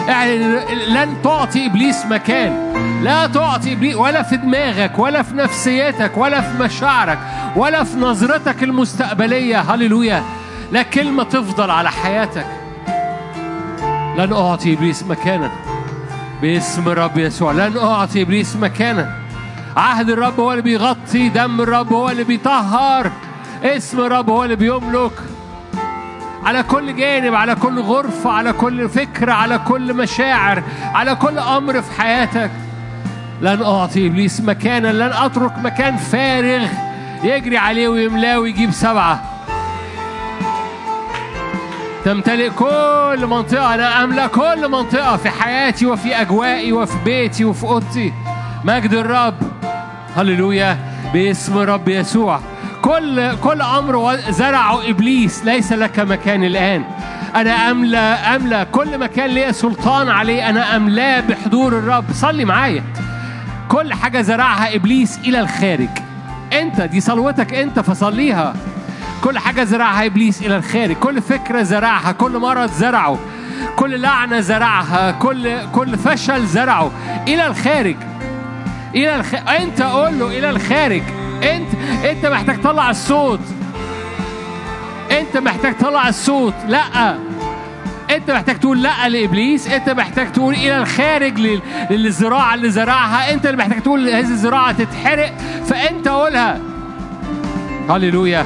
اعلن 0.10 0.60
لن 0.88 1.22
تعطي 1.23 1.65
إبليس 1.65 2.06
مكان. 2.06 2.73
لا 3.03 3.27
تعطي 3.27 3.73
إبليس 3.73 3.95
ولا 3.95 4.23
في 4.23 4.38
دماغك 4.38 4.99
ولا 4.99 5.22
في 5.22 5.35
نفسيتك 5.35 6.11
ولا 6.18 6.41
في 6.41 6.64
مشاعرك 6.64 7.19
ولا 7.56 7.84
في 7.84 7.98
نظرتك 7.98 8.64
المستقبلية. 8.64 9.60
هللويا. 9.60 10.23
لا 10.72 10.84
كلمة 10.84 11.23
تفضل 11.23 11.72
على 11.72 11.91
حياتك. 11.91 12.45
لن 14.18 14.34
أعطي 14.34 14.73
إبليس 14.73 15.03
مكانا. 15.03 15.52
باسم 16.41 16.88
الرب 16.88 17.18
يسوع. 17.18 17.52
لن 17.52 17.77
أعطي 17.77 18.22
إبليس 18.22 18.56
مكانا. 18.56 19.15
عهد 19.77 20.10
الرب 20.10 20.39
هو 20.39 20.52
اللي 20.52 20.61
بيغطي 20.64 21.30
دم 21.30 21.61
الرب 21.61 21.93
هو 21.93 22.10
اللي 22.10 22.23
بيطهر. 22.23 23.11
اسم 23.64 23.99
الرب 23.99 24.30
هو 24.30 24.43
اللي 24.43 24.56
بيملك. 24.56 25.11
على 26.45 26.63
كل 26.63 26.95
جانب 26.95 27.35
على 27.35 27.55
كل 27.55 27.80
غرفة 27.81 28.31
على 28.31 28.53
كل 28.53 28.89
فكرة 28.89 29.34
على 29.34 29.57
كل 29.57 29.93
مشاعر 29.93 30.63
على 30.93 31.15
كل 31.15 31.39
أمر 31.39 31.81
في 31.81 32.01
حياتك. 32.01 32.51
لن 33.41 33.63
أعطي 33.63 34.07
إبليس 34.07 34.41
مكانا 34.41 34.88
لن 34.88 35.13
أترك 35.13 35.57
مكان 35.57 35.97
فارغ 35.97 36.68
يجري 37.23 37.57
عليه 37.57 37.88
ويملاه 37.88 38.39
ويجيب 38.39 38.72
سبعة. 38.72 39.22
تمتلئ 42.05 42.49
كل 42.49 43.27
منطقة 43.27 43.76
أنا 43.76 44.03
أملأ 44.03 44.27
كل 44.27 44.69
منطقة 44.69 45.18
في 45.18 45.30
حياتي 45.30 45.85
وفي 45.85 46.22
أجوائي 46.22 46.73
وفي 46.73 46.97
بيتي 47.05 47.45
وفي 47.45 47.63
أوضتي. 47.63 48.13
مجد 48.63 48.93
الرب. 48.93 49.35
هللويا. 50.18 50.77
باسم 51.13 51.57
رب 51.57 51.89
يسوع. 51.89 52.39
كل 52.81 53.35
كل 53.37 53.61
أمر 53.61 54.17
زرعه 54.29 54.89
إبليس 54.89 55.45
ليس 55.45 55.73
لك 55.73 55.99
مكان 55.99 56.43
الآن. 56.43 56.83
أنا 57.35 57.71
أملأ 57.71 58.35
أملأ 58.35 58.63
كل 58.63 58.97
مكان 58.97 59.29
ليا 59.29 59.51
سلطان 59.51 60.09
عليه. 60.09 60.49
أنا 60.49 60.75
أملاه 60.75 61.19
بحضور 61.19 61.77
الرب. 61.77 62.05
صلي 62.13 62.45
معايا. 62.45 62.83
كل 63.69 63.93
حاجة 63.93 64.21
زرعها 64.21 64.75
إبليس 64.75 65.19
إلى 65.19 65.39
الخارج. 65.39 65.89
أنت 66.53 66.81
دي 66.81 67.01
صلوتك 67.01 67.53
أنت 67.53 67.79
فصليها. 67.79 68.53
كل 69.23 69.39
حاجة 69.39 69.63
زرعها 69.63 70.05
إبليس 70.05 70.41
إلى 70.41 70.57
الخارج. 70.57 70.95
كل 70.95 71.21
فكرة 71.21 71.63
زرعها 71.63 72.11
كل 72.11 72.37
مرض 72.37 72.71
زرعه. 72.71 73.19
كل 73.75 74.01
لعنة 74.01 74.39
زرعها. 74.39 75.11
كل 75.11 75.69
كل 75.71 75.97
فشل 75.97 76.45
زرعه. 76.45 76.91
إلى 77.27 77.47
الخارج. 77.47 77.95
إلى 78.95 79.15
الخ... 79.15 79.33
أنت 79.49 79.81
قول 79.81 80.19
له 80.19 80.27
إلى 80.27 80.49
الخارج. 80.49 81.03
أنت 81.43 81.68
أنت 82.05 82.26
محتاج 82.26 82.61
تطلع 82.61 82.89
الصوت. 82.89 83.39
أنت 85.11 85.38
محتاج 85.38 85.77
تطلع 85.77 86.07
الصوت. 86.07 86.53
لأ. 86.68 87.15
انت 88.15 88.31
محتاج 88.31 88.59
تقول 88.59 88.84
لا 88.84 89.09
لإبليس. 89.09 89.68
انت 89.68 89.89
محتاج 89.89 90.31
تقول 90.31 90.53
إلى 90.53 90.77
الخارج 90.77 91.39
لل- 91.39 91.61
للزراعة 91.89 92.53
اللي 92.53 92.69
زرعها. 92.69 93.34
انت 93.34 93.45
اللي 93.45 93.57
محتاج 93.57 93.81
تقول 93.81 94.09
هذه 94.09 94.19
الزراعة 94.19 94.72
تتحرق. 94.72 95.34
فأنت 95.65 96.07
قولها. 96.07 96.59
هللويا. 97.89 98.45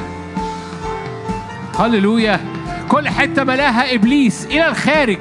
هللويا. 1.78 2.40
كل 2.88 3.08
حتة 3.08 3.44
ملاها 3.44 3.94
إبليس 3.94 4.46
إلى 4.46 4.68
الخارج. 4.68 5.18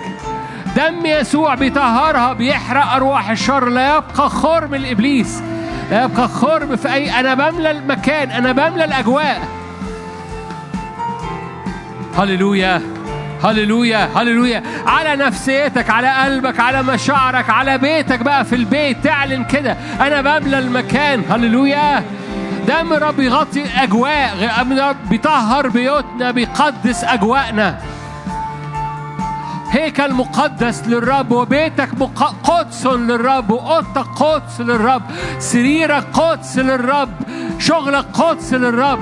دم 0.75 1.05
يسوع 1.05 1.55
بيطهرها 1.55 2.33
بيحرق 2.33 2.85
أرواح 2.93 3.29
الشر. 3.29 3.69
لا 3.69 3.95
يبقى 3.97 4.29
خرم 4.29 4.75
لابليس 4.75 5.41
لا 5.91 6.03
يبقى 6.03 6.27
خرم 6.27 6.75
في 6.75 6.93
اي 6.93 7.19
أنا 7.19 7.33
بملى 7.33 7.71
المكان 7.71 8.31
أنا 8.31 8.51
بملى 8.51 8.85
الأجواء. 8.85 9.47
هللويا 12.17 12.81
هللويا 13.43 14.09
هللويا. 14.15 14.63
على 14.87 15.15
نفسيتك 15.15 15.89
على 15.89 16.09
قلبك 16.09 16.59
على 16.59 16.83
مشاعرك 16.83 17.49
على 17.49 17.77
بيتك 17.77 18.19
بقى 18.19 18.45
في 18.45 18.55
البيت 18.55 19.03
تعلن 19.03 19.43
كده. 19.43 19.77
أنا 20.01 20.21
بملى 20.21 20.59
المكان. 20.59 21.23
هللويا. 21.29 22.03
دم 22.67 22.93
الرب 22.93 23.19
يغطي 23.19 23.63
الاجواء 23.63 24.35
دم 24.63 24.71
الرب 24.71 25.09
بيطهر 25.09 25.67
بيوتنا 25.67 26.31
بيقدس 26.31 27.03
أجواءنا. 27.03 27.77
هيكل 29.75 30.13
مقدس 30.13 30.87
للرب 30.87 31.31
وبيتك 31.31 31.89
قدس 32.43 32.85
للرب 32.85 33.49
وأوضتك 33.49 34.07
قدس 34.07 34.61
للرب 34.61 35.01
سريرك 35.39 36.03
قدس 36.13 36.57
للرب 36.57 37.09
شغلك 37.59 38.05
قدس 38.13 38.53
للرب. 38.53 38.99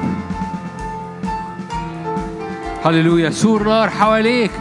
هللويا 2.86 3.30
سور 3.30 3.64
نار 3.64 3.90
حواليك 3.90 4.52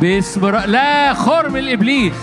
باسم. 0.00 0.46
لا 0.46 1.14
خرم 1.14 1.56
الإبليس. 1.56 2.14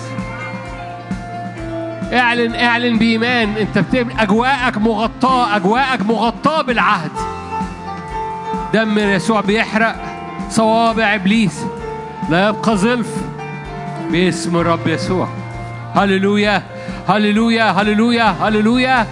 اعلن 2.13 2.55
اعلن 2.55 2.97
بإيمان. 2.97 3.57
انت 3.57 3.77
بتعمل 3.77 4.13
أجواءك 4.19 4.77
مغطاة 4.77 5.55
أجواءك 5.55 6.01
مغطاة 6.01 6.61
بالعهد. 6.61 7.11
دم 8.73 8.99
يسوع 8.99 9.41
بيحرق 9.41 9.95
صوابع 10.49 11.15
إبليس. 11.15 11.65
لا 12.29 12.49
يبقى 12.49 12.77
زلف 12.77 13.07
باسم 14.11 14.57
الرب 14.57 14.87
يسوع. 14.87 15.27
هللويا 15.95 16.63
هللويا 17.07 17.71
هللويا 17.71 18.23
هللويا. 18.23 19.07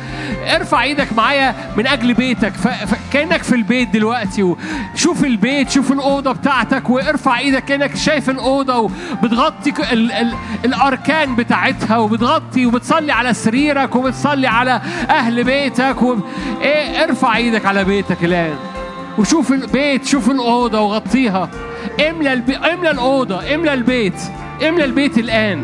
ارفع 0.55 0.83
إيدك 0.83 1.13
معايا 1.13 1.55
من 1.77 1.87
أجل 1.87 2.13
بيتك. 2.13 2.53
كأنك 3.13 3.43
في 3.43 3.55
البيت 3.55 3.89
دلوقتي 3.89 4.43
وشوف 4.43 5.23
البيت 5.23 5.69
شوف 5.69 5.91
الأوضة 5.91 6.31
بتاعتك 6.31 6.89
وارفع 6.89 7.39
إيدك 7.39 7.65
كأنك 7.65 7.95
شايف 7.95 8.29
الأوضة 8.29 8.77
وبتغطي 8.77 9.93
ال... 9.93 10.11
ال... 10.11 10.33
الأركان 10.65 11.35
بتاعتها 11.35 11.97
وبتغطي 11.97 12.65
وبتصلي 12.65 13.11
على 13.11 13.33
سريرك 13.33 13.95
وبتصلي 13.95 14.47
على 14.47 14.81
أهل 15.09 15.43
بيتك 15.43 16.01
و... 16.01 16.15
إيه 16.61 17.03
ارفع 17.03 17.35
إيدك 17.35 17.65
على 17.65 17.83
بيتك 17.83 18.23
الآن. 18.23 18.55
وشوف 19.17 19.51
البيت 19.51 20.05
شوف 20.05 20.31
الأوضة 20.31 20.81
وغطيها. 20.81 21.49
املى 22.09 22.33
الب... 22.33 22.49
املى 22.49 22.91
الأوضة 22.91 23.55
املى 23.55 23.73
البيت 23.73 24.21
املى 24.67 24.85
البيت 24.85 25.17
الآن. 25.17 25.63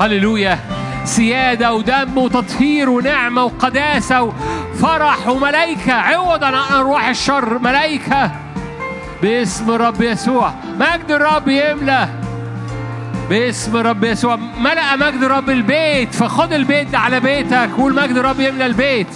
هللويا. 0.00 0.58
سيادة 1.04 1.74
ودم 1.74 2.18
وتطهير 2.18 2.90
ونعمة 2.90 3.44
وقداسة 3.44 4.22
وفرح 4.22 5.28
وملائكة. 5.28 5.92
عوضا 5.92 6.46
عن 6.46 6.72
أرواح 6.72 7.08
الشر 7.08 7.58
ملائكة. 7.58 8.30
باسم 9.22 9.70
الرب 9.70 10.02
يسوع. 10.02 10.52
مجد 10.80 11.10
الرب 11.10 11.48
يملى 11.48 12.08
باسم 13.30 13.76
الرب 13.76 14.04
يسوع. 14.04 14.36
ملأ 14.36 14.96
مجد 14.96 15.22
الرب 15.22 15.50
البيت. 15.50 16.14
فخد 16.14 16.52
البيت 16.52 16.88
ده 16.88 16.98
على 16.98 17.20
بيتك. 17.20 17.70
قول 17.78 17.94
مجد 17.94 18.16
الرب 18.16 18.40
يملى 18.40 18.66
البيت. 18.66 19.08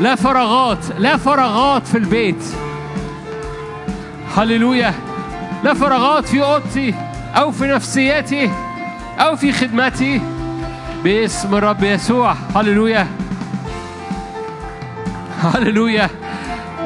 لا 0.00 0.14
فراغات 0.14 0.84
لا 0.98 1.16
فراغات 1.16 1.86
في 1.86 1.98
البيت. 1.98 2.44
هللويا. 4.36 4.94
لا 5.64 5.74
فراغات 5.74 6.28
في 6.28 6.42
أوضتي 6.42 6.94
أو 7.36 7.50
في 7.50 7.66
نفسيتي 7.66 8.50
أو 9.18 9.36
في 9.36 9.52
خدمتي. 9.52 10.20
باسم 11.04 11.54
الرب 11.54 11.82
يسوع. 11.82 12.36
هللويا. 12.56 13.06
هللويا. 15.42 16.08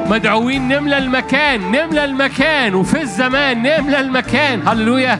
مدعوين 0.05 0.67
نملى 0.67 0.97
المكان 0.97 1.71
نملى 1.71 2.05
المكان. 2.05 2.75
وفي 2.75 3.01
الزمان 3.01 3.57
نملى 3.57 3.99
المكان. 3.99 4.67
هللويا. 4.67 5.19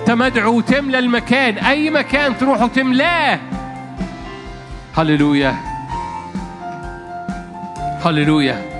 انت 0.00 0.10
مدعو 0.10 0.60
تملى 0.60 0.98
المكان. 0.98 1.58
أي 1.58 1.90
مكان 1.90 2.38
تروحوا 2.38 2.68
تملأه. 2.68 3.40
هللويا. 4.96 5.54
هللويا. 8.04 8.73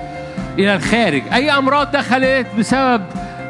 إلى 0.58 0.74
الخارج. 0.74 1.22
أي 1.32 1.50
أمراض 1.50 1.90
دخلت 1.90 2.46
بسبب 2.58 3.02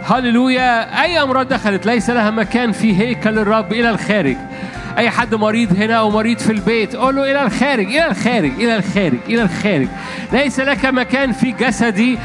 هللويا 0.07 1.03
أي 1.03 1.23
أمراض 1.23 1.49
دخلت؟ 1.49 1.87
ليس 1.87 2.11
لها 2.11 2.31
مكان 2.31 2.73
في 2.73 2.99
هيكل 3.01 3.39
الرب 3.39 3.73
إلى 3.73 3.91
الخارج. 3.91 4.37
أي 4.99 5.11
حد 5.11 5.35
مريض 5.35 5.79
هنا 5.79 5.95
أو 5.95 6.11
مريض 6.11 6.39
في 6.39 6.53
البيت؟ 6.53 6.97
قول 6.97 7.17
له 7.17 7.31
إلى 7.31 7.43
الخارج 7.43 7.87
إلى 7.87 8.07
الخارج 8.07 8.51
إلى 8.51 8.77
الخارج 8.77 9.19
إلى 9.29 9.43
الخارج. 9.43 9.89
ليس 10.33 10.61
لك 10.61 10.85
مكان 10.87 11.33
في 11.33 11.53
جسدي. 11.53 12.19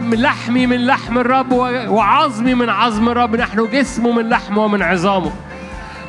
من 0.00 0.14
لحمي 0.14 0.66
من 0.66 0.86
لحم 0.86 1.18
الرب 1.18 1.52
وعظمي 1.88 2.54
من 2.54 2.68
عظم 2.68 3.08
الرب. 3.08 3.36
نحن 3.36 3.68
جسمه 3.72 4.12
من 4.12 4.28
لحمه 4.28 4.64
ومن 4.64 4.82
عظامه. 4.82 5.32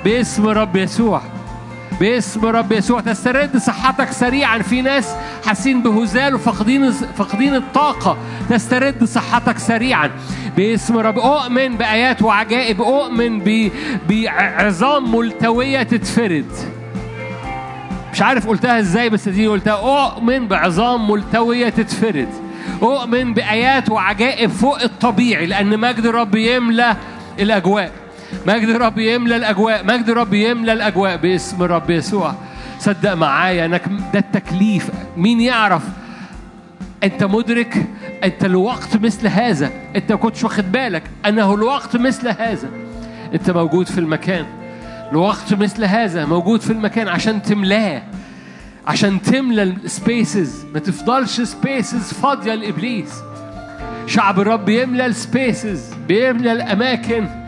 باسم 0.06 0.48
رب 0.48 0.76
يسوع. 0.76 1.22
باسم 2.02 2.46
رب 2.46 2.72
يسوع 2.72 3.00
تسترد 3.02 3.58
صحتك 3.58 4.12
سريعا. 4.12 4.60
في 4.60 4.82
ناس 4.82 5.16
حاسين 5.46 5.84
بهزال 5.84 6.36
وفاقدين 6.36 6.92
فاقدين 6.92 7.56
الطاقة. 7.56 8.18
تسترد 8.50 9.04
صحتك 9.04 9.58
سريعا. 9.58 10.12
باسم 10.58 10.98
رب 10.98 11.20
أؤمن 11.20 11.78
بآيات 11.78 12.22
وعجائب. 12.22 12.82
أؤمن 12.82 13.44
بعظام 14.10 15.16
ملتوية 15.16 15.84
تتفرد. 15.84 16.52
مش 18.14 18.22
عارف 18.22 18.48
قلتها 18.48 18.80
إزاي 18.80 19.10
بس 19.10 19.30
دي 19.30 19.48
قلتها. 19.48 19.74
أؤمن 19.74 20.48
بعظام 20.48 21.12
ملتوية 21.12 21.70
تتفرد. 21.70 22.30
أؤمن 22.84 23.34
بآيات 23.34 23.90
وعجائب 23.90 24.50
فوق 24.50 24.82
الطبيعي 24.82 25.46
لأن 25.46 25.80
مجد 25.80 26.06
الرب 26.06 26.36
يملى 26.36 26.96
الأجواء. 27.40 28.01
مجد 28.48 28.70
الرب 28.70 28.98
يملى 28.98 29.36
الأجواء 29.36 29.86
مجد 29.86 30.10
الرب 30.10 30.34
يملى 30.34 30.74
الأجواء 30.74 31.18
باسم 31.18 31.64
الرب 31.64 31.90
يسوع. 31.90 32.36
صدق 32.80 33.14
معايا 33.14 33.66
أنك 33.66 33.82
ده 34.14 34.20
التكليف. 34.20 34.90
مين 35.18 35.42
يعرف؟ 35.42 35.84
أنت 37.04 37.24
مدرك 37.24 37.86
أنت 38.24 38.46
الوقت 38.46 38.98
مثل 38.98 39.28
هذا. 39.28 39.72
أنت 39.96 40.12
ما 40.12 40.18
كنتش 40.18 40.44
واخد 40.44 40.72
بالك 40.72 41.04
أنه 41.26 41.54
الوقت 41.54 41.98
مثل 41.98 42.28
هذا. 42.28 42.70
أنت 43.34 43.52
موجود 43.52 43.88
في 43.88 43.98
المكان. 43.98 44.46
الوقت 45.12 45.54
مثل 45.54 45.86
هذا 45.86 46.26
موجود 46.26 46.62
في 46.62 46.74
المكان 46.74 47.08
عشان 47.08 47.42
تملاه. 47.42 48.04
عشان 48.88 49.22
تملى 49.22 49.64
ال 49.64 49.78
spaces 49.78 50.66
ما 50.74 50.80
تفضلش 50.80 51.42
spaces 51.42 52.14
فاضية 52.14 52.56
لإبليس. 52.56 53.22
شعب 54.08 54.40
الرب 54.40 54.70
يملى 54.70 55.06
ال 55.06 55.18
spaces 55.18 55.94
بيملى 56.08 56.52
الأماكن. 56.52 57.41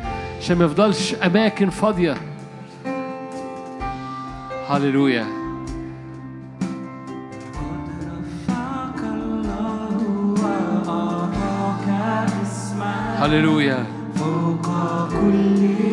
عشان 0.43 0.57
ما 0.57 0.65
يفضلش 0.65 1.15
أماكن 1.15 1.69
فاضية. 1.69 2.15
هللويا. 4.69 5.25
هللويا. 13.19 13.85
فوق 14.15 14.67
كل 15.09 15.92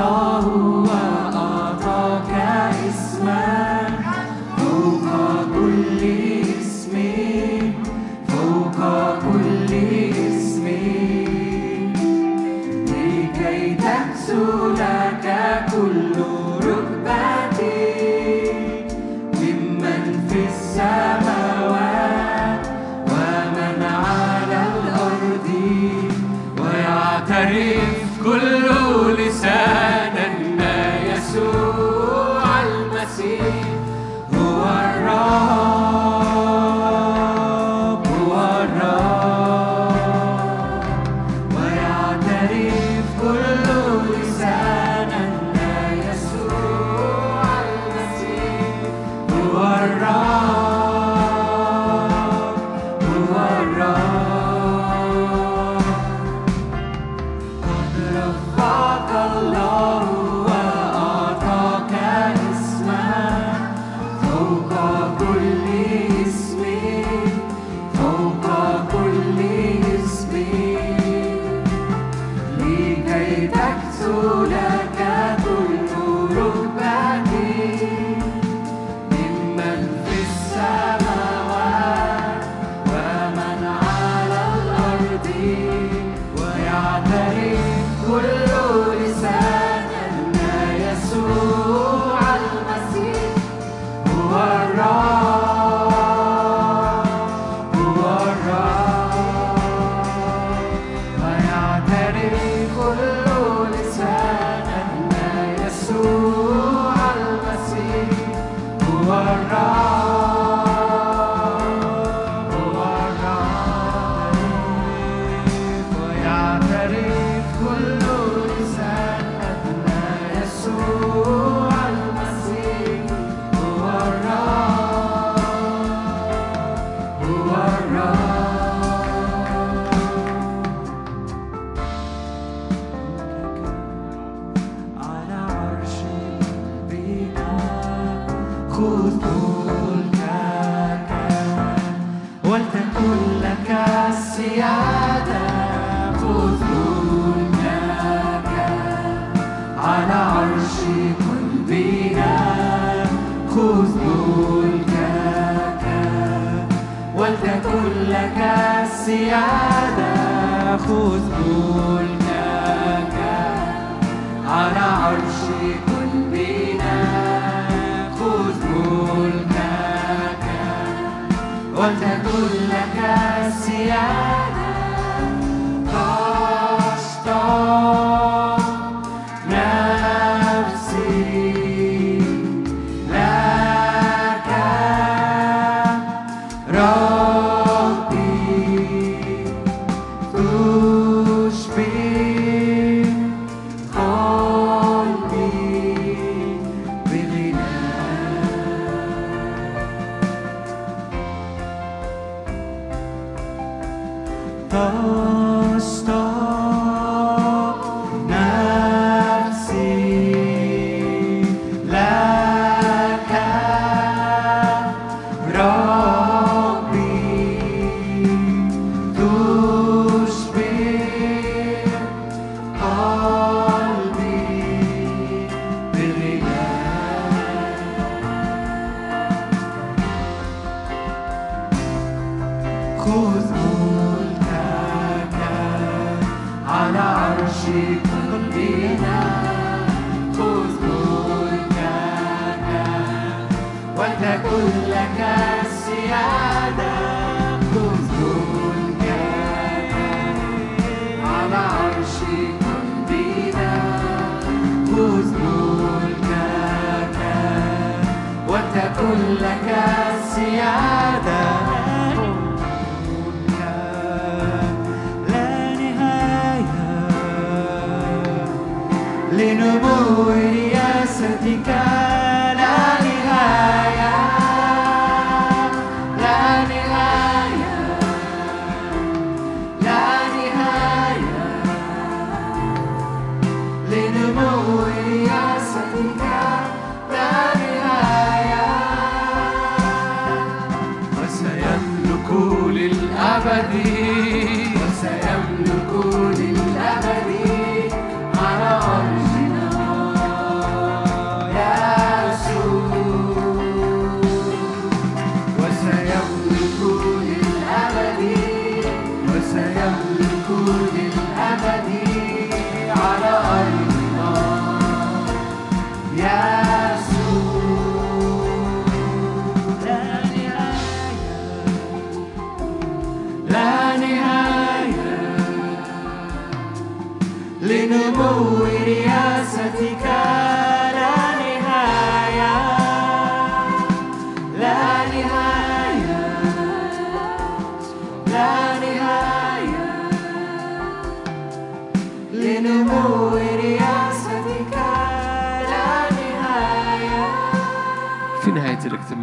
Oh. 0.00 0.77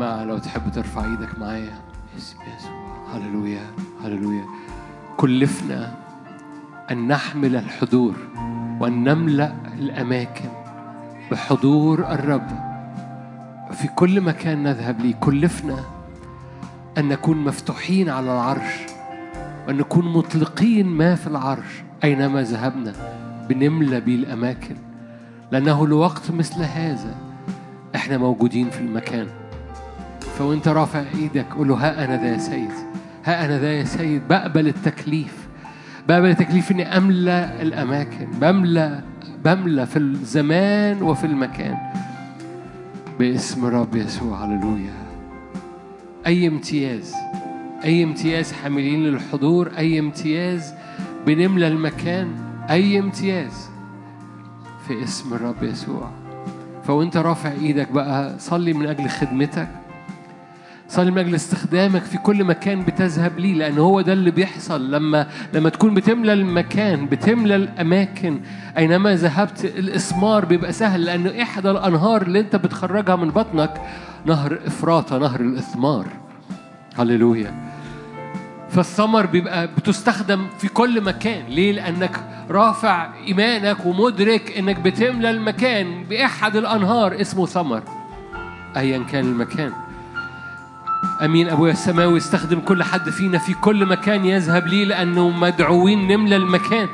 لو 0.05 0.37
تحب 0.37 0.71
ترفع 0.71 1.05
إيدك 1.05 1.39
معايا. 1.39 1.73
هللويا 3.13 3.61
هللويا. 4.03 4.45
كلفنا 5.17 5.95
أن 6.91 7.07
نحمل 7.07 7.55
الحضور 7.55 8.13
وأن 8.79 9.03
نملأ 9.03 9.55
الأماكن 9.79 10.49
بحضور 11.31 11.99
الرب. 11.99 12.47
في 13.71 13.87
كل 13.87 14.21
مكان 14.21 14.63
نذهب 14.63 14.99
ليه. 14.99 15.15
كلفنا 15.15 15.79
أن 16.97 17.07
نكون 17.07 17.37
مفتوحين 17.37 18.09
على 18.09 18.33
العرش 18.33 18.73
وأن 19.67 19.77
نكون 19.77 20.13
مطلقين 20.13 20.87
ما 20.87 21.15
في 21.15 21.27
العرش 21.27 21.83
أينما 22.03 22.41
ذهبنا 22.41 22.93
بنملى 23.49 24.01
بيه 24.01 24.15
الأماكن. 24.15 24.75
لأنه 25.51 25.87
لوقت 25.87 26.31
مثل 26.31 26.63
هذا. 26.63 27.15
إحنا 27.95 28.17
موجودين 28.17 28.69
في 28.69 28.79
المكان. 28.79 29.27
فوانت 30.37 30.67
رافع 30.67 31.03
إيدك 31.15 31.45
قول 31.57 31.67
له 31.67 31.75
ها 31.75 32.05
أنا 32.05 32.17
ذا 32.17 32.33
يا 32.33 32.37
سيد 32.37 32.71
ها 33.25 33.45
أنا 33.45 33.59
ذا 33.59 33.73
يا 33.73 33.83
سيد 33.83 34.27
بقبل 34.27 34.67
التكليف 34.67 35.47
بقبل 36.07 36.29
التكليف 36.29 36.71
إني 36.71 36.97
أملأ 36.97 37.61
الأماكن 37.61 38.27
بملأ 38.41 39.01
بملأ 39.45 39.85
في 39.85 39.99
الزمان 39.99 41.01
وفي 41.01 41.23
المكان. 41.27 41.77
باسم 43.19 43.65
رب 43.65 43.95
يسوع 43.95 44.45
هللويا. 44.45 44.93
أي 46.27 46.47
امتياز 46.47 47.13
أي 47.83 48.03
امتياز 48.03 48.51
حاملين 48.51 49.03
للحضور 49.03 49.71
أي 49.77 49.99
امتياز 49.99 50.73
بنملى 51.27 51.67
المكان 51.67 52.27
أي 52.69 52.99
امتياز 52.99 53.69
في 54.87 55.03
اسم 55.03 55.33
الرب 55.33 55.63
يسوع. 55.63 56.09
فوانت 56.83 57.17
رافع 57.17 57.51
إيدك 57.51 57.91
بقى 57.91 58.39
صلي 58.39 58.73
من 58.73 58.85
أجل 58.85 59.09
خدمتك. 59.09 59.84
صلي 60.87 61.11
من 61.11 61.17
أجل 61.17 61.35
استخدامك 61.35 62.01
في 62.03 62.17
كل 62.17 62.43
مكان 62.43 62.81
بتذهب 62.85 63.39
ليه 63.39 63.53
لأن 63.53 63.77
هو 63.77 64.01
ده 64.01 64.13
اللي 64.13 64.31
بيحصل 64.31 64.91
لما 64.91 65.27
لما 65.53 65.69
تكون 65.69 65.93
بتملى 65.93 66.33
المكان 66.33 67.05
بتملى 67.05 67.55
الأماكن. 67.55 68.39
أينما 68.77 69.15
ذهبت 69.15 69.65
الإسمار 69.65 70.45
بيبقى 70.45 70.73
سهل 70.73 71.05
لأنه 71.05 71.41
إحدى 71.41 71.71
الأنهار 71.71 72.21
اللي 72.21 72.39
أنت 72.39 72.55
بتخرجها 72.55 73.15
من 73.15 73.29
بطنك 73.29 73.81
نهر 74.25 74.59
افراطه 74.67 75.17
نهر 75.17 75.39
الإثمار. 75.39 76.05
هللويا. 76.97 77.53
فالثمر 78.69 79.25
بيبقى 79.25 79.67
بتستخدم 79.67 80.47
في 80.59 80.67
كل 80.67 81.01
مكان. 81.01 81.45
ليه؟ 81.49 81.71
لأنك 81.71 82.19
رافع 82.49 83.09
إيمانك 83.27 83.85
ومدرك 83.85 84.57
إنك 84.57 84.79
بتملى 84.79 85.29
المكان 85.31 86.03
باحد 86.03 86.55
الأنهار 86.55 87.21
اسمه 87.21 87.45
ثمر 87.45 87.83
ايا 88.77 89.03
كان 89.11 89.25
المكان. 89.25 89.71
أمين 91.25 91.49
ابويا 91.49 91.71
السماوي 91.71 92.17
استخدم 92.17 92.59
كل 92.59 92.83
حد 92.83 93.09
فينا 93.09 93.37
في 93.37 93.53
كل 93.53 93.85
مكان 93.85 94.25
يذهب 94.25 94.67
ليه 94.67 94.85
لأنه 94.85 95.29
مدعوين 95.29 96.07
نملى 96.07 96.35
المكان. 96.35 96.87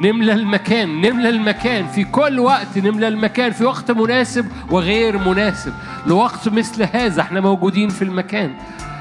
نملى 0.00 0.32
المكان 0.32 1.00
نملى 1.00 1.28
المكان. 1.28 1.86
في 1.86 2.04
كل 2.04 2.40
وقت 2.40 2.78
نملى 2.78 3.08
المكان 3.08 3.52
في 3.52 3.64
وقت 3.64 3.90
مناسب 3.90 4.46
وغير 4.70 5.18
مناسب. 5.18 5.72
لوقت 6.06 6.48
مثل 6.48 6.82
هذا 6.92 7.20
إحنا 7.20 7.40
موجودين 7.40 7.88
في 7.88 8.02
المكان. 8.02 8.54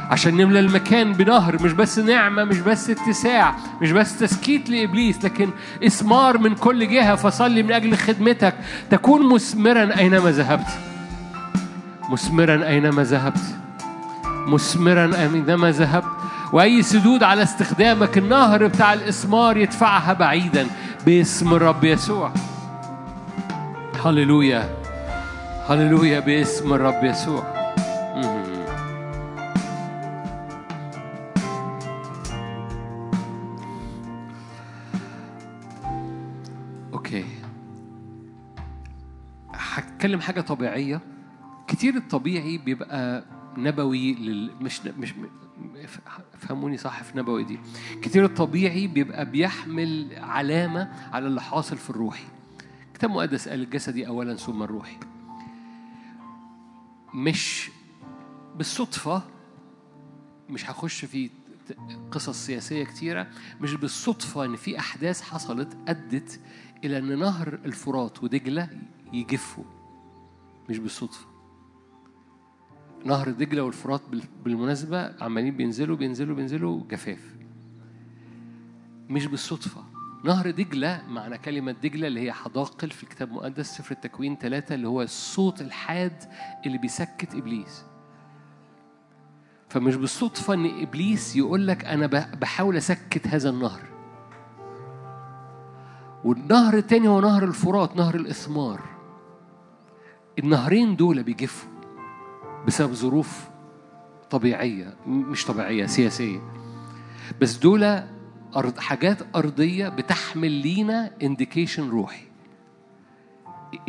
عشان 0.10 0.38
نملى 0.38 0.60
المكان 0.60 1.14
بنهر 1.14 1.64
مش 1.64 1.72
بس 1.72 2.00
نعمة 2.00 2.44
مش 2.44 2.60
بس 2.60 2.90
اتساع 2.90 3.56
مش 3.82 3.92
بس 3.92 4.20
تسكيت 4.20 4.70
لإبليس 4.70 5.26
لكن 5.26 5.50
إثمار 5.86 6.38
من 6.38 6.56
كل 6.56 6.88
جهة. 6.88 7.16
فصلي 7.16 7.64
من 7.64 7.72
أجل 7.72 7.98
خدمتك. 7.98 8.54
تكون 8.90 9.34
مثمرا 9.34 9.98
أينما 9.98 10.32
ذهبت. 10.32 10.68
مثمرا 12.10 12.68
أينما 12.68 13.04
ذهبت. 13.04 13.42
مثمرا 14.48 15.12
أينما 15.16 15.72
ذهبت. 15.72 16.06
وأي 16.54 16.82
سدود 16.82 17.24
على 17.24 17.44
استخدامك 17.44 18.18
النهر 18.18 18.68
بتاع 18.68 18.94
الإثمار 18.94 19.58
يدفعها 19.58 20.14
بعيدا 20.14 20.68
باسم 21.06 21.54
الرب 21.54 21.84
يسوع. 21.84 22.34
هللويا. 24.06 24.70
هللويا 25.70 26.20
باسم 26.20 26.74
الرب 26.74 27.04
يسوع. 27.04 27.44
أوكي. 36.94 37.26
هتكلم 39.54 40.22
حاجة 40.22 40.42
طبيعية. 40.42 41.02
كتير 41.68 41.96
الطبيعي 41.96 42.58
بيبقى 42.58 43.24
نبوي 43.58 44.14
لل... 44.14 44.52
مش 44.62 44.82
مش 44.86 45.14
فهموني 46.40 46.78
صح 46.78 47.04
في 47.04 47.18
نبوي 47.18 47.44
دي. 47.44 47.60
كتير 48.02 48.26
الطبيعي 48.26 48.88
بيبقى 48.88 49.26
بيحمل 49.26 50.16
علامة 50.18 50.92
على 51.14 51.28
اللي 51.28 51.42
حاصل 51.42 51.78
في 51.78 51.90
الروحي. 51.90 52.24
كتاب 52.94 53.10
مقدس 53.10 53.48
قال 53.50 53.62
الجسدي 53.62 54.08
اولا 54.08 54.36
ثم 54.36 54.64
الروحي. 54.64 54.98
مش 57.14 57.70
بالصدفة 58.58 59.24
مش 60.50 60.70
هخش 60.70 61.06
في 61.06 61.30
قصص 62.12 62.46
سياسية 62.46 62.84
كتيرة 62.84 63.28
مش 63.62 63.74
بالصدفة 63.74 64.46
إن 64.46 64.56
في 64.56 64.80
أحداث 64.80 65.22
حصلت 65.22 65.78
أدت 65.88 66.40
إلى 66.84 66.98
أن 66.98 67.20
نهر 67.20 67.60
الفرات 67.66 68.24
ودجلة 68.24 68.70
يجفوا. 69.14 69.64
مش 70.70 70.78
بالصدفة. 70.78 71.31
نهر 73.06 73.30
دجلة 73.32 73.62
والفرات 73.64 74.02
بال- 74.12 74.24
بالمناسبة 74.44 75.24
عمالين 75.24 75.58
بينزلوا 75.58 75.96
بينزلوا 75.98 76.36
بينزلوا 76.36 76.84
جفاف. 76.90 77.36
مش 79.10 79.26
بالصدفة. 79.26 79.84
نهر 80.26 80.52
دجلة 80.52 81.02
معنى 81.10 81.38
كلمة 81.38 81.72
دجلة 81.72 82.08
اللي 82.08 82.22
هي 82.22 82.32
حداقل 82.32 82.90
في 82.90 83.04
الكتاب 83.04 83.28
المقدس 83.28 83.78
سفر 83.78 83.92
التكوين 83.92 84.36
ثلاثة 84.36 84.76
اللي 84.76 84.88
هو 84.88 85.02
الصوت 85.02 85.62
الحاد 85.62 86.24
اللي 86.66 86.78
بيسكت 86.78 87.36
إبليس. 87.36 87.84
فمش 89.70 89.96
بالصدفة 89.96 90.54
إن 90.54 90.82
إبليس 90.82 91.36
يقول 91.36 91.68
لك 91.68 91.86
أنا 91.86 92.08
بحاول 92.42 92.78
أسكت 92.78 93.28
هذا 93.28 93.50
النهر. 93.50 93.82
والنهر 96.24 96.78
التاني 96.78 97.08
هو 97.08 97.22
نهر 97.22 97.44
الفرات 97.44 97.96
نهر 97.98 98.16
الإثمار. 98.16 98.82
النهرين 100.40 100.96
دول 100.96 101.24
بيجفوا. 101.24 101.71
بسبب 102.68 102.94
ظروف 102.94 103.50
طبيعية 104.30 104.94
مش 105.08 105.46
طبيعية 105.46 105.86
سياسية. 105.86 106.40
بس 107.42 107.58
دول 107.58 107.84
أرض 108.56 108.80
حاجات 108.80 109.18
أرضية 109.36 109.90
بتحمل 109.90 110.52
لينا 110.52 111.12
انديكيشن 111.24 111.90
روحي. 111.90 112.24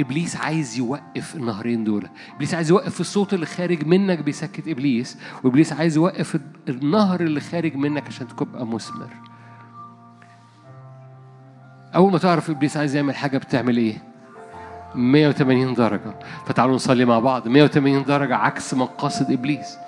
إبليس 0.01 0.37
عايز 0.37 0.79
يوقف 0.79 1.37
النهرين 1.37 1.85
دول. 1.85 2.09
إبليس 2.35 2.55
عايز 2.55 2.71
يوقف 2.71 3.01
الصوت 3.01 3.35
اللي 3.35 3.47
خارج 3.47 3.87
منك 3.87 4.19
بيسكت 4.19 4.69
إبليس 4.69 5.19
وإبليس 5.45 5.73
عايز 5.73 5.97
يوقف 5.97 6.39
النهر 6.69 7.21
اللي 7.21 7.41
خارج 7.41 7.75
منك 7.75 8.07
عشان 8.07 8.29
تبقى 8.29 8.67
مثمر 8.67 9.11
أول 11.95 12.13
ما 12.13 12.19
تعرف 12.19 12.51
إبليس 12.51 12.77
عايز 12.77 12.97
يعمل 12.97 13.15
حاجة 13.17 13.39
بتعمل 13.39 13.77
إيه؟ 13.77 14.12
180 14.95 15.75
درجة. 15.75 16.15
فتعالوا 16.47 16.75
نصلي 16.75 17.05
مع 17.05 17.19
بعض. 17.19 17.49
180 17.49 18.05
درجة 18.05 18.37
عكس 18.37 18.75
مقاصد 18.75 19.31
إبليس. 19.31 19.79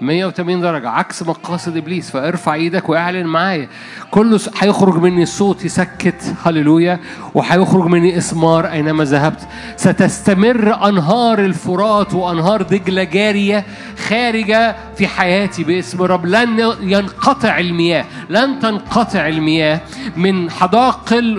180 0.00 0.60
درجة 0.60 0.88
عكس 0.88 1.22
مقاصد 1.22 1.76
إبليس. 1.76 2.10
فارفع 2.10 2.54
إيدك 2.54 2.88
واعلن 2.88 3.26
معايا. 3.26 3.68
كله 4.10 4.40
هيخرج 4.58 4.96
مني 4.96 5.22
الصوت 5.22 5.64
يسكت. 5.64 6.34
هللويا. 6.44 7.00
وهيخرج 7.34 7.86
مني 7.86 8.18
إثمار 8.18 8.66
أينما 8.66 9.04
ذهبت. 9.04 9.48
ستستمر 9.76 10.88
أنهار 10.88 11.38
الفرات 11.38 12.14
وأنهار 12.14 12.62
دجلة 12.62 13.04
جارية 13.04 13.64
خارجة 14.08 14.76
في 14.96 15.06
حياتي 15.06 15.64
باسم 15.64 16.02
رب. 16.02 16.26
لن 16.26 16.72
ينقطع 16.80 17.58
المياه. 17.58 18.04
لن 18.30 18.58
تنقطع 18.58 19.28
المياه 19.28 19.80
من 20.16 20.50
حداقل 20.50 21.38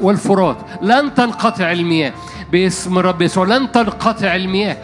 والفرات. 0.00 0.56
لن 0.82 1.14
تنقطع 1.14 1.72
المياه. 1.72 2.12
باسم 2.52 2.98
رب 2.98 3.22
يسوع. 3.22 3.46
لن 3.46 3.72
تنقطع 3.72 4.36
المياه. 4.36 4.76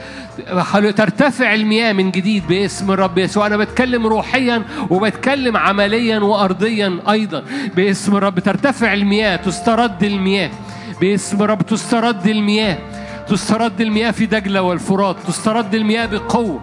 ترتفع 0.97 1.55
المياه 1.55 1.93
من 1.93 2.10
جديد 2.10 2.47
باسم 2.47 2.90
الرب 2.90 3.18
يسوع. 3.18 3.47
أنا 3.47 3.56
بتكلم 3.56 4.06
روحيا 4.06 4.62
وبتكلم 4.90 5.56
عمليا 5.56 6.18
وارضيا 6.18 6.98
أيضا. 7.10 7.43
باسم 7.76 8.16
الرب 8.16 8.39
ترتفع 8.39 8.93
المياه 8.93 9.36
تسترد 9.36 10.02
المياه. 10.05 10.51
باسم 11.01 11.43
الرب 11.43 11.62
تسترد 11.62 12.26
المياه. 12.26 12.78
تسترد 13.28 13.80
المياه 13.80 14.10
في 14.10 14.26
دجلة 14.26 14.62
والفرات. 14.62 15.16
تسترد 15.26 15.74
المياه 15.74 16.06
بقوة. 16.06 16.60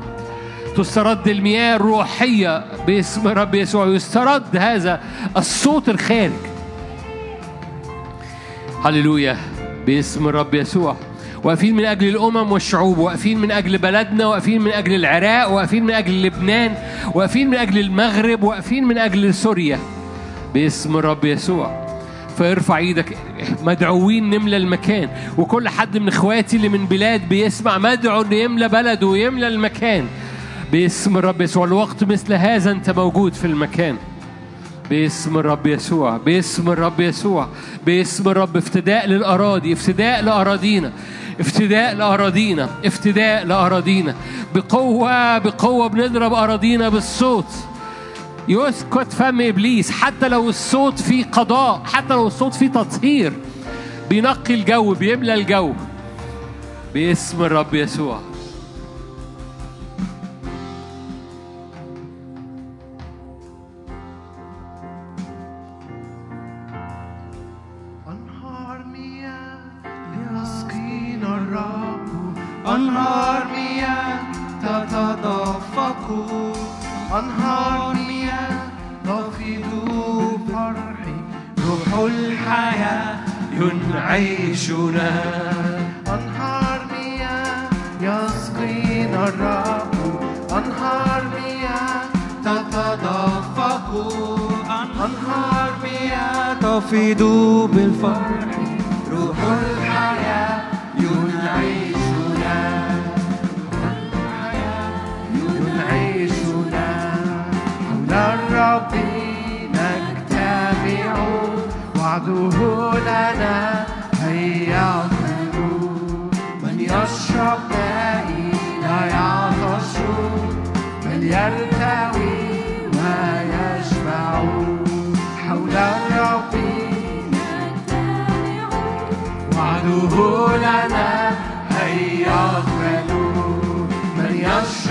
تسترد 0.78 1.28
المياه 1.28 1.76
الروحيه 1.76 2.66
باسم 2.88 3.28
الرب 3.28 3.56
يسوع. 3.56 3.86
يسترد 3.88 4.58
هذا 4.58 5.02
الصوت 5.38 5.90
الخارج. 5.90 6.32
هللويا. 8.86 9.38
باسم 9.86 10.28
الرب 10.28 10.54
يسوع. 10.54 10.96
واقفين 11.44 11.76
من 11.76 11.86
أجل 11.86 12.08
الأمم 12.08 12.52
والشعوب 12.52 12.98
واقفين 12.98 13.40
من 13.40 13.52
أجل 13.52 13.78
بلدنا 13.78 14.28
واقفين 14.28 14.62
من 14.62 14.72
أجل 14.72 14.96
العراق 14.96 15.52
واقفين 15.52 15.84
من 15.84 15.94
أجل 15.94 16.24
لبنان 16.24 16.76
واقفين 17.14 17.50
من 17.50 17.56
أجل 17.56 17.80
المغرب 17.80 18.44
واقفين 18.44 18.84
من 18.84 18.98
أجل 18.98 19.34
سوريا. 19.34 19.80
باسم 20.54 20.98
الرب 20.98 21.26
يسوع. 21.26 21.88
فارفع 22.38 22.78
إيدك. 22.78 23.18
مدعوين 23.64 24.30
نملى 24.30 24.58
المكان. 24.58 25.10
وكل 25.38 25.70
حد 25.70 25.98
من 25.98 26.08
إخواتي 26.08 26.58
اللي 26.58 26.70
من 26.70 26.86
بلاد 26.86 27.30
بيسمع 27.30 27.78
مدعو 27.78 28.22
إنه 28.22 28.36
يملى 28.36 28.68
بلده 28.68 29.08
ويملى 29.08 29.48
المكان. 29.48 30.06
باسم 30.72 31.18
الرب 31.18 31.42
يسوع. 31.42 31.66
الوقت 31.66 32.04
مثل 32.04 32.34
هذا 32.34 32.72
أنت 32.72 32.90
موجود 32.90 33.34
في 33.34 33.46
المكان. 33.46 33.96
باسم 34.90 35.38
الرب 35.38 35.68
يسوع 35.68 36.18
باسم 36.18 36.70
الرب 36.72 37.00
يسوع 37.00 37.48
باسم 37.86 38.30
الرب 38.30 38.58
افتداء 38.58 39.08
للأراضي 39.08 39.74
افتداء 39.74 40.22
لأراضينا 40.22 40.92
افتداء 41.40 41.96
لأراضينا 41.96 42.70
افتداء 42.86 43.46
لأراضينا. 43.46 44.16
بقوة 44.56 45.38
بقوة 45.38 45.88
بنضرب 45.88 46.34
أراضينا 46.34 46.90
بالصوت. 46.90 47.46
يسكت 48.48 49.14
فم 49.14 49.42
إبليس 49.42 49.92
حتى 49.92 50.28
لو 50.28 50.50
الصوت 50.50 51.00
فيه 51.00 51.26
قضاء 51.26 51.82
حتى 51.86 52.14
لو 52.14 52.28
الصوت 52.28 52.54
فيه 52.54 52.68
تطهير. 52.68 53.34
بينقي 54.10 54.54
الجو 54.54 54.94
بيملى 54.94 55.34
الجو. 55.34 55.74
باسم 56.94 57.44
الرب 57.44 57.74
يسوع. 57.74 58.29
تفيض 97.10 97.59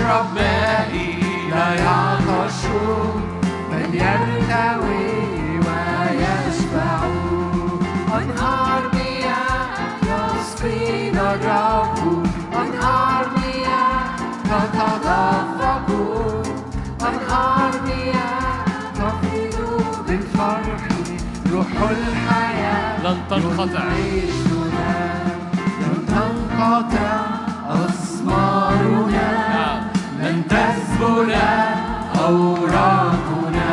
يشرب 0.09 0.33
مائي 0.35 1.21
لا 1.51 1.73
يعطش 1.73 2.59
بل 3.71 3.95
يرتوي 3.95 5.05
ويشبع. 5.65 6.99
أنهار 8.17 8.81
مياه 8.93 10.01
يسقينا 10.09 11.33
الرب. 11.33 12.25
أنهار 12.55 13.25
مياه 13.37 14.15
تتدفق. 14.43 15.87
أنهار 17.01 17.71
مياه 17.85 18.65
تفيض 18.95 20.05
بالفرح. 20.07 20.87
روح 21.51 21.67
الحياة 21.89 23.03
لن 23.03 23.17
تنقطع. 23.29 23.83
لن 25.81 26.05
تنقطع. 26.07 27.38
تذبل 30.99 31.35
أوراقنا 32.25 33.71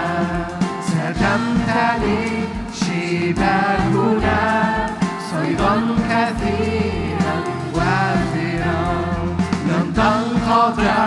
ستمتلئ 0.89 2.31
شباكنا 2.74 4.40
صيدا 5.31 5.74
كثيرا 6.11 7.36
وافرا. 7.74 8.82
لن 9.69 9.86
تنقطع 9.97 11.07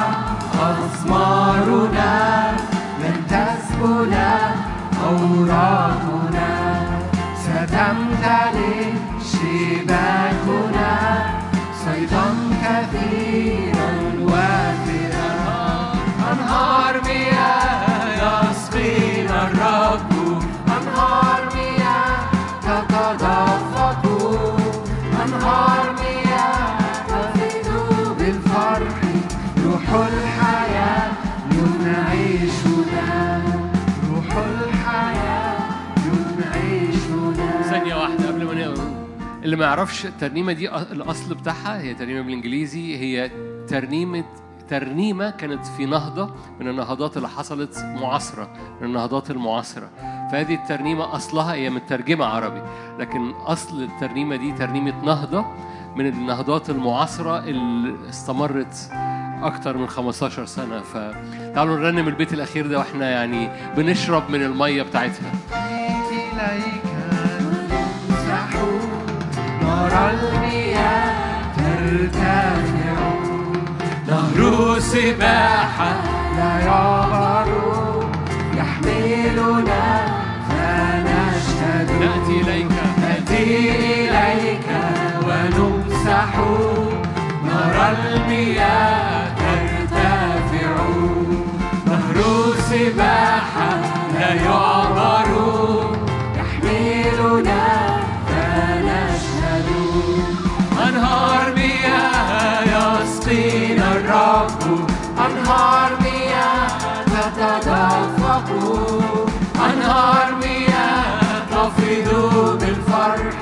أسمارنا 0.60 2.14
لن 3.02 3.18
تذبل 3.30 4.14
أوراقنا. 5.08 6.52
ستمتلئ 7.44 8.94
شباكنا 9.32 10.19
اللي 39.50 39.58
ما 39.58 39.66
يعرفش 39.66 40.06
الترنيمة 40.06 40.54
دي 40.54 40.70
الأصل 40.76 41.36
بتاعها 41.36 41.82
هي 41.82 41.94
ترنيمة 41.94 42.22
بالإنجليزي 42.22 42.98
هي 42.98 43.32
ترنيمة 43.68 44.24
ترنيمة 44.70 45.30
كانت 45.30 45.66
في 45.66 45.86
نهضة 45.86 46.30
من 46.60 46.68
النهضات 46.68 47.18
اللي 47.18 47.30
حصلت 47.30 47.78
معاصرة 48.02 48.50
من 48.82 48.88
النهضات 48.88 49.32
المعاصرة. 49.32 49.90
فهذه 50.32 50.56
الترنيمة 50.56 51.16
أصلها 51.16 51.54
هي 51.54 51.70
مترجمة 51.70 52.26
عربي 52.26 52.62
لكن 53.00 53.32
أصل 53.32 53.84
الترنيمة 53.84 54.36
دي 54.36 54.52
ترنيمة 54.52 55.06
نهضة 55.06 55.46
من 55.96 56.08
النهضات 56.08 56.70
المعاصرة 56.70 57.40
اللي 57.40 58.10
استمرت 58.10 58.90
أكتر 59.42 59.78
من 59.78 59.88
15 59.88 60.46
سنة. 60.46 60.80
فتعالوا 60.82 61.78
نرنم 61.78 62.08
البيت 62.08 62.34
الأخير 62.34 62.68
ده 62.68 62.78
وإحنا 62.78 63.10
يعني 63.10 63.50
بنشرب 63.78 64.32
من 64.32 64.44
المية 64.44 64.84
بتاعتها. 64.84 65.32
المياه 70.12 71.14
ترتفع 71.58 72.98
نهر 74.08 74.80
سباحة 74.80 75.92
لا 76.38 76.60
يعبر 76.60 77.48
يحملنا 78.58 80.06
فنشهد 80.50 81.90
نأتي 82.02 82.42
إليك 82.42 82.68
نأتي 83.02 83.70
إليك 83.70 84.68
ونمسح 85.24 86.30
نار 87.46 87.76
المياه 87.92 89.28
ترتفع 89.36 90.76
نهر 91.88 92.18
سباحة 92.70 93.70
لا 94.20 94.34
يعبر 94.34 95.30
يحملنا 96.36 97.89
أنهار 104.40 105.92
مياه 106.02 106.68
تتدفق. 107.06 108.48
أنهار 109.56 110.28
مياه 110.42 111.46
تفيض 111.52 112.10
بالفرح 112.60 113.38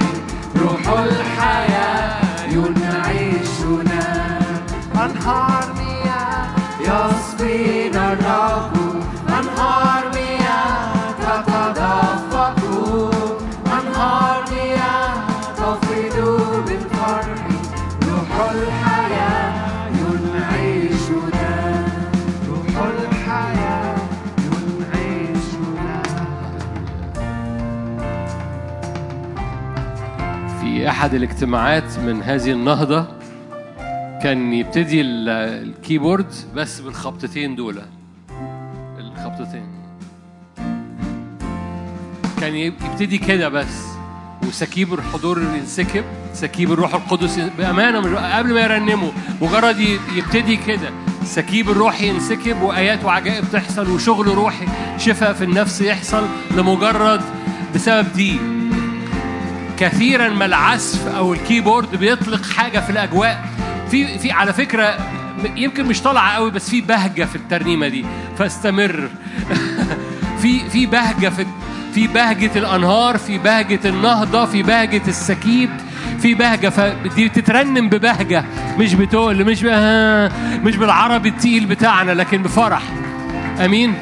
روح 0.61 0.83
الحياة 0.99 2.21
ينعشنا 2.49 4.05
الرب. 8.13 8.77
أنهار 9.27 10.03
مياه 10.13 10.16
في 30.87 30.91
أحد 30.91 31.13
الاجتماعات 31.13 31.99
من 31.99 32.21
هذه 32.23 32.51
النهضة 32.51 33.05
كان 34.23 34.53
يبتدي 34.53 35.01
ال- 35.01 35.29
ال 35.67 35.75
keyboard 35.75 36.33
بس 36.55 36.79
بالخبطتين 36.79 37.55
دول. 37.55 37.81
الخبطتين. 38.99 39.67
كان 42.41 42.55
يب- 42.55 42.73
يبتدي 42.91 43.17
كده 43.17 43.49
بس. 43.49 43.85
وسكيب 44.47 44.93
الحضور 44.93 45.41
ينسكب. 45.59 46.03
سكيب 46.33 46.71
الروح 46.71 46.93
القدس 46.95 47.39
بأمانة 47.57 47.99
قبل 48.37 48.53
ما 48.53 48.59
يرنموا 48.61 49.11
مجرد 49.41 49.79
يبتدي 50.15 50.55
كده. 50.55 50.89
سكيب 51.23 51.69
الروح 51.69 52.01
ينسكب 52.01 52.61
وآيات 52.61 53.03
وعجائب 53.05 53.43
تحصل 53.53 53.89
وشغل 53.89 54.27
روحي 54.27 54.65
شفاء 54.97 55.33
في 55.33 55.43
النفس 55.43 55.81
يحصل 55.81 56.25
لمجرد 56.57 57.21
بسبب 57.75 58.13
دي. 58.15 58.56
كثيرا 59.79 60.29
ما 60.29 60.45
العزف 60.45 61.07
أو 61.07 61.33
ال 61.33 61.40
keyboard 61.40 61.95
بيطلق 61.95 62.45
حاجة 62.45 62.79
في 62.79 62.89
الأجواء. 62.89 63.45
في 63.91 64.19
في 64.19 64.31
على 64.31 64.53
فكرة 64.53 64.97
يمكن 65.55 65.85
مش 65.85 66.01
طالعة 66.01 66.33
قوي 66.35 66.51
بس 66.51 66.69
في 66.69 66.81
بهجة 66.81 67.23
في 67.23 67.35
الترنيمة 67.35 67.87
دي. 67.87 68.05
فاستمر. 68.37 69.09
في 70.41 70.69
في 70.69 70.85
بهجة 70.85 71.29
في 71.29 71.45
في 71.93 72.07
بهجة 72.07 72.51
الأنهار 72.55 73.17
في 73.17 73.37
بهجة 73.37 73.79
النهضة 73.85 74.45
في 74.45 74.63
بهجة 74.63 75.01
السكيب 75.07 75.69
في 76.21 76.33
بهجة. 76.33 76.69
فدي 76.69 77.27
بتترنم 77.27 77.89
ببهجة 77.89 78.43
مش 78.79 78.93
بتقل 78.93 79.45
مش 79.45 79.63
ب- 79.63 80.31
مش 80.67 80.75
بالعربي 80.77 81.29
التقيل 81.29 81.65
بتاعنا 81.65 82.11
لكن 82.11 82.43
بفرح. 82.43 82.81
أمين؟ 83.65 83.93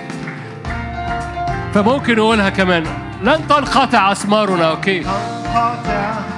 فممكن 1.73 2.15
نقولها 2.15 2.49
كمان. 2.49 2.83
لن 3.23 3.47
تنقطع 3.49 4.11
أسمارنا 4.11 4.65
أوكي؟ 4.65 5.03
تنقطع 5.55 5.75
أثمارنا 5.85 6.34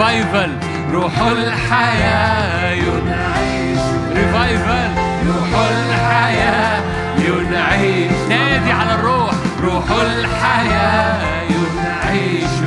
revival 0.00 0.52
روح 0.92 1.18
الحياة 1.18 2.70
ينعش 2.72 3.80
revival 4.12 4.88
روح 5.28 5.60
الحياة 5.70 6.82
ينعش 7.18 8.28
نادي 8.28 8.72
على 8.72 8.94
الروح. 8.94 9.30
روح 9.64 9.84
الحياة 9.90 11.42
ينعشنا 11.50 12.59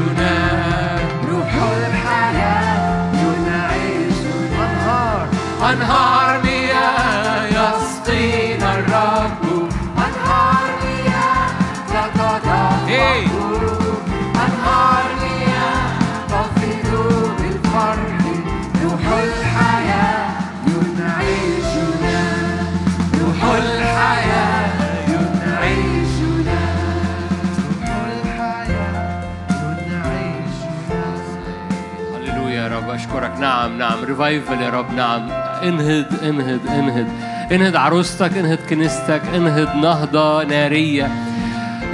نعم 33.77 33.95
نعم 33.95 34.05
ريفايفل 34.05 34.61
يا 34.61 34.69
رب 34.69 34.93
نعم. 34.93 35.29
انهض 35.63 36.05
انهض 36.23 36.59
انهض 36.69 37.07
انهض 37.51 37.75
عروستك 37.75 38.37
انهض 38.37 38.57
كنيستك 38.69 39.21
انهض 39.35 39.75
نهضة 39.75 40.43
نارية. 40.43 41.11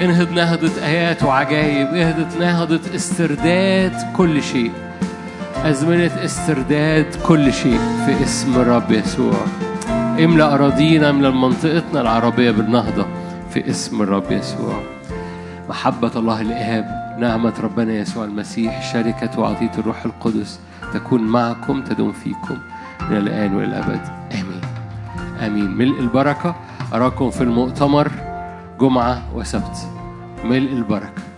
انهض 0.02 0.32
نهضة 0.32 0.72
آيات 0.86 1.24
وعجائب 1.24 1.88
انهض 1.88 2.28
نهضة 2.40 2.96
استرداد 2.96 3.94
كل 4.16 4.44
شيء. 4.44 4.72
أزمنة 5.64 6.26
استرداد 6.26 7.16
كل 7.28 7.54
شيء 7.54 7.80
في 8.06 8.24
اسم 8.24 8.56
الرب 8.62 8.92
يسوع. 8.92 9.34
املأ 10.20 10.54
أراضينا 10.54 11.10
املأ 11.10 11.30
منطقتنا 11.30 12.02
العربية 12.02 12.52
بالنهضة 12.52 13.06
في 13.54 13.70
اسم 13.70 14.02
الرب 14.02 14.32
يسوع. 14.32 14.84
محبة 15.70 16.12
الله 16.16 16.42
الآب 16.42 17.16
نعمة 17.20 17.54
ربنا 17.64 17.94
يسوع 17.94 18.24
المسيح 18.24 18.94
شركة 18.94 19.40
وعطية 19.40 19.72
الروح 19.78 20.06
القدس. 20.06 20.60
تكون 20.94 21.22
معكم 21.22 21.84
تدوم 21.84 22.12
فيكم. 22.12 22.58
من 23.10 23.18
الآن 23.18 23.56
وإلى 23.56 23.68
الأبد. 23.68 24.02
آمين. 24.34 24.62
آمين. 25.40 25.78
ملء 25.78 26.00
البركة. 26.00 26.56
أراكم 26.94 27.30
في 27.30 27.42
المؤتمر 27.42 28.12
جمعة 28.82 29.22
وسبت. 29.36 29.78
ملء 30.44 30.72
البركة. 30.74 31.29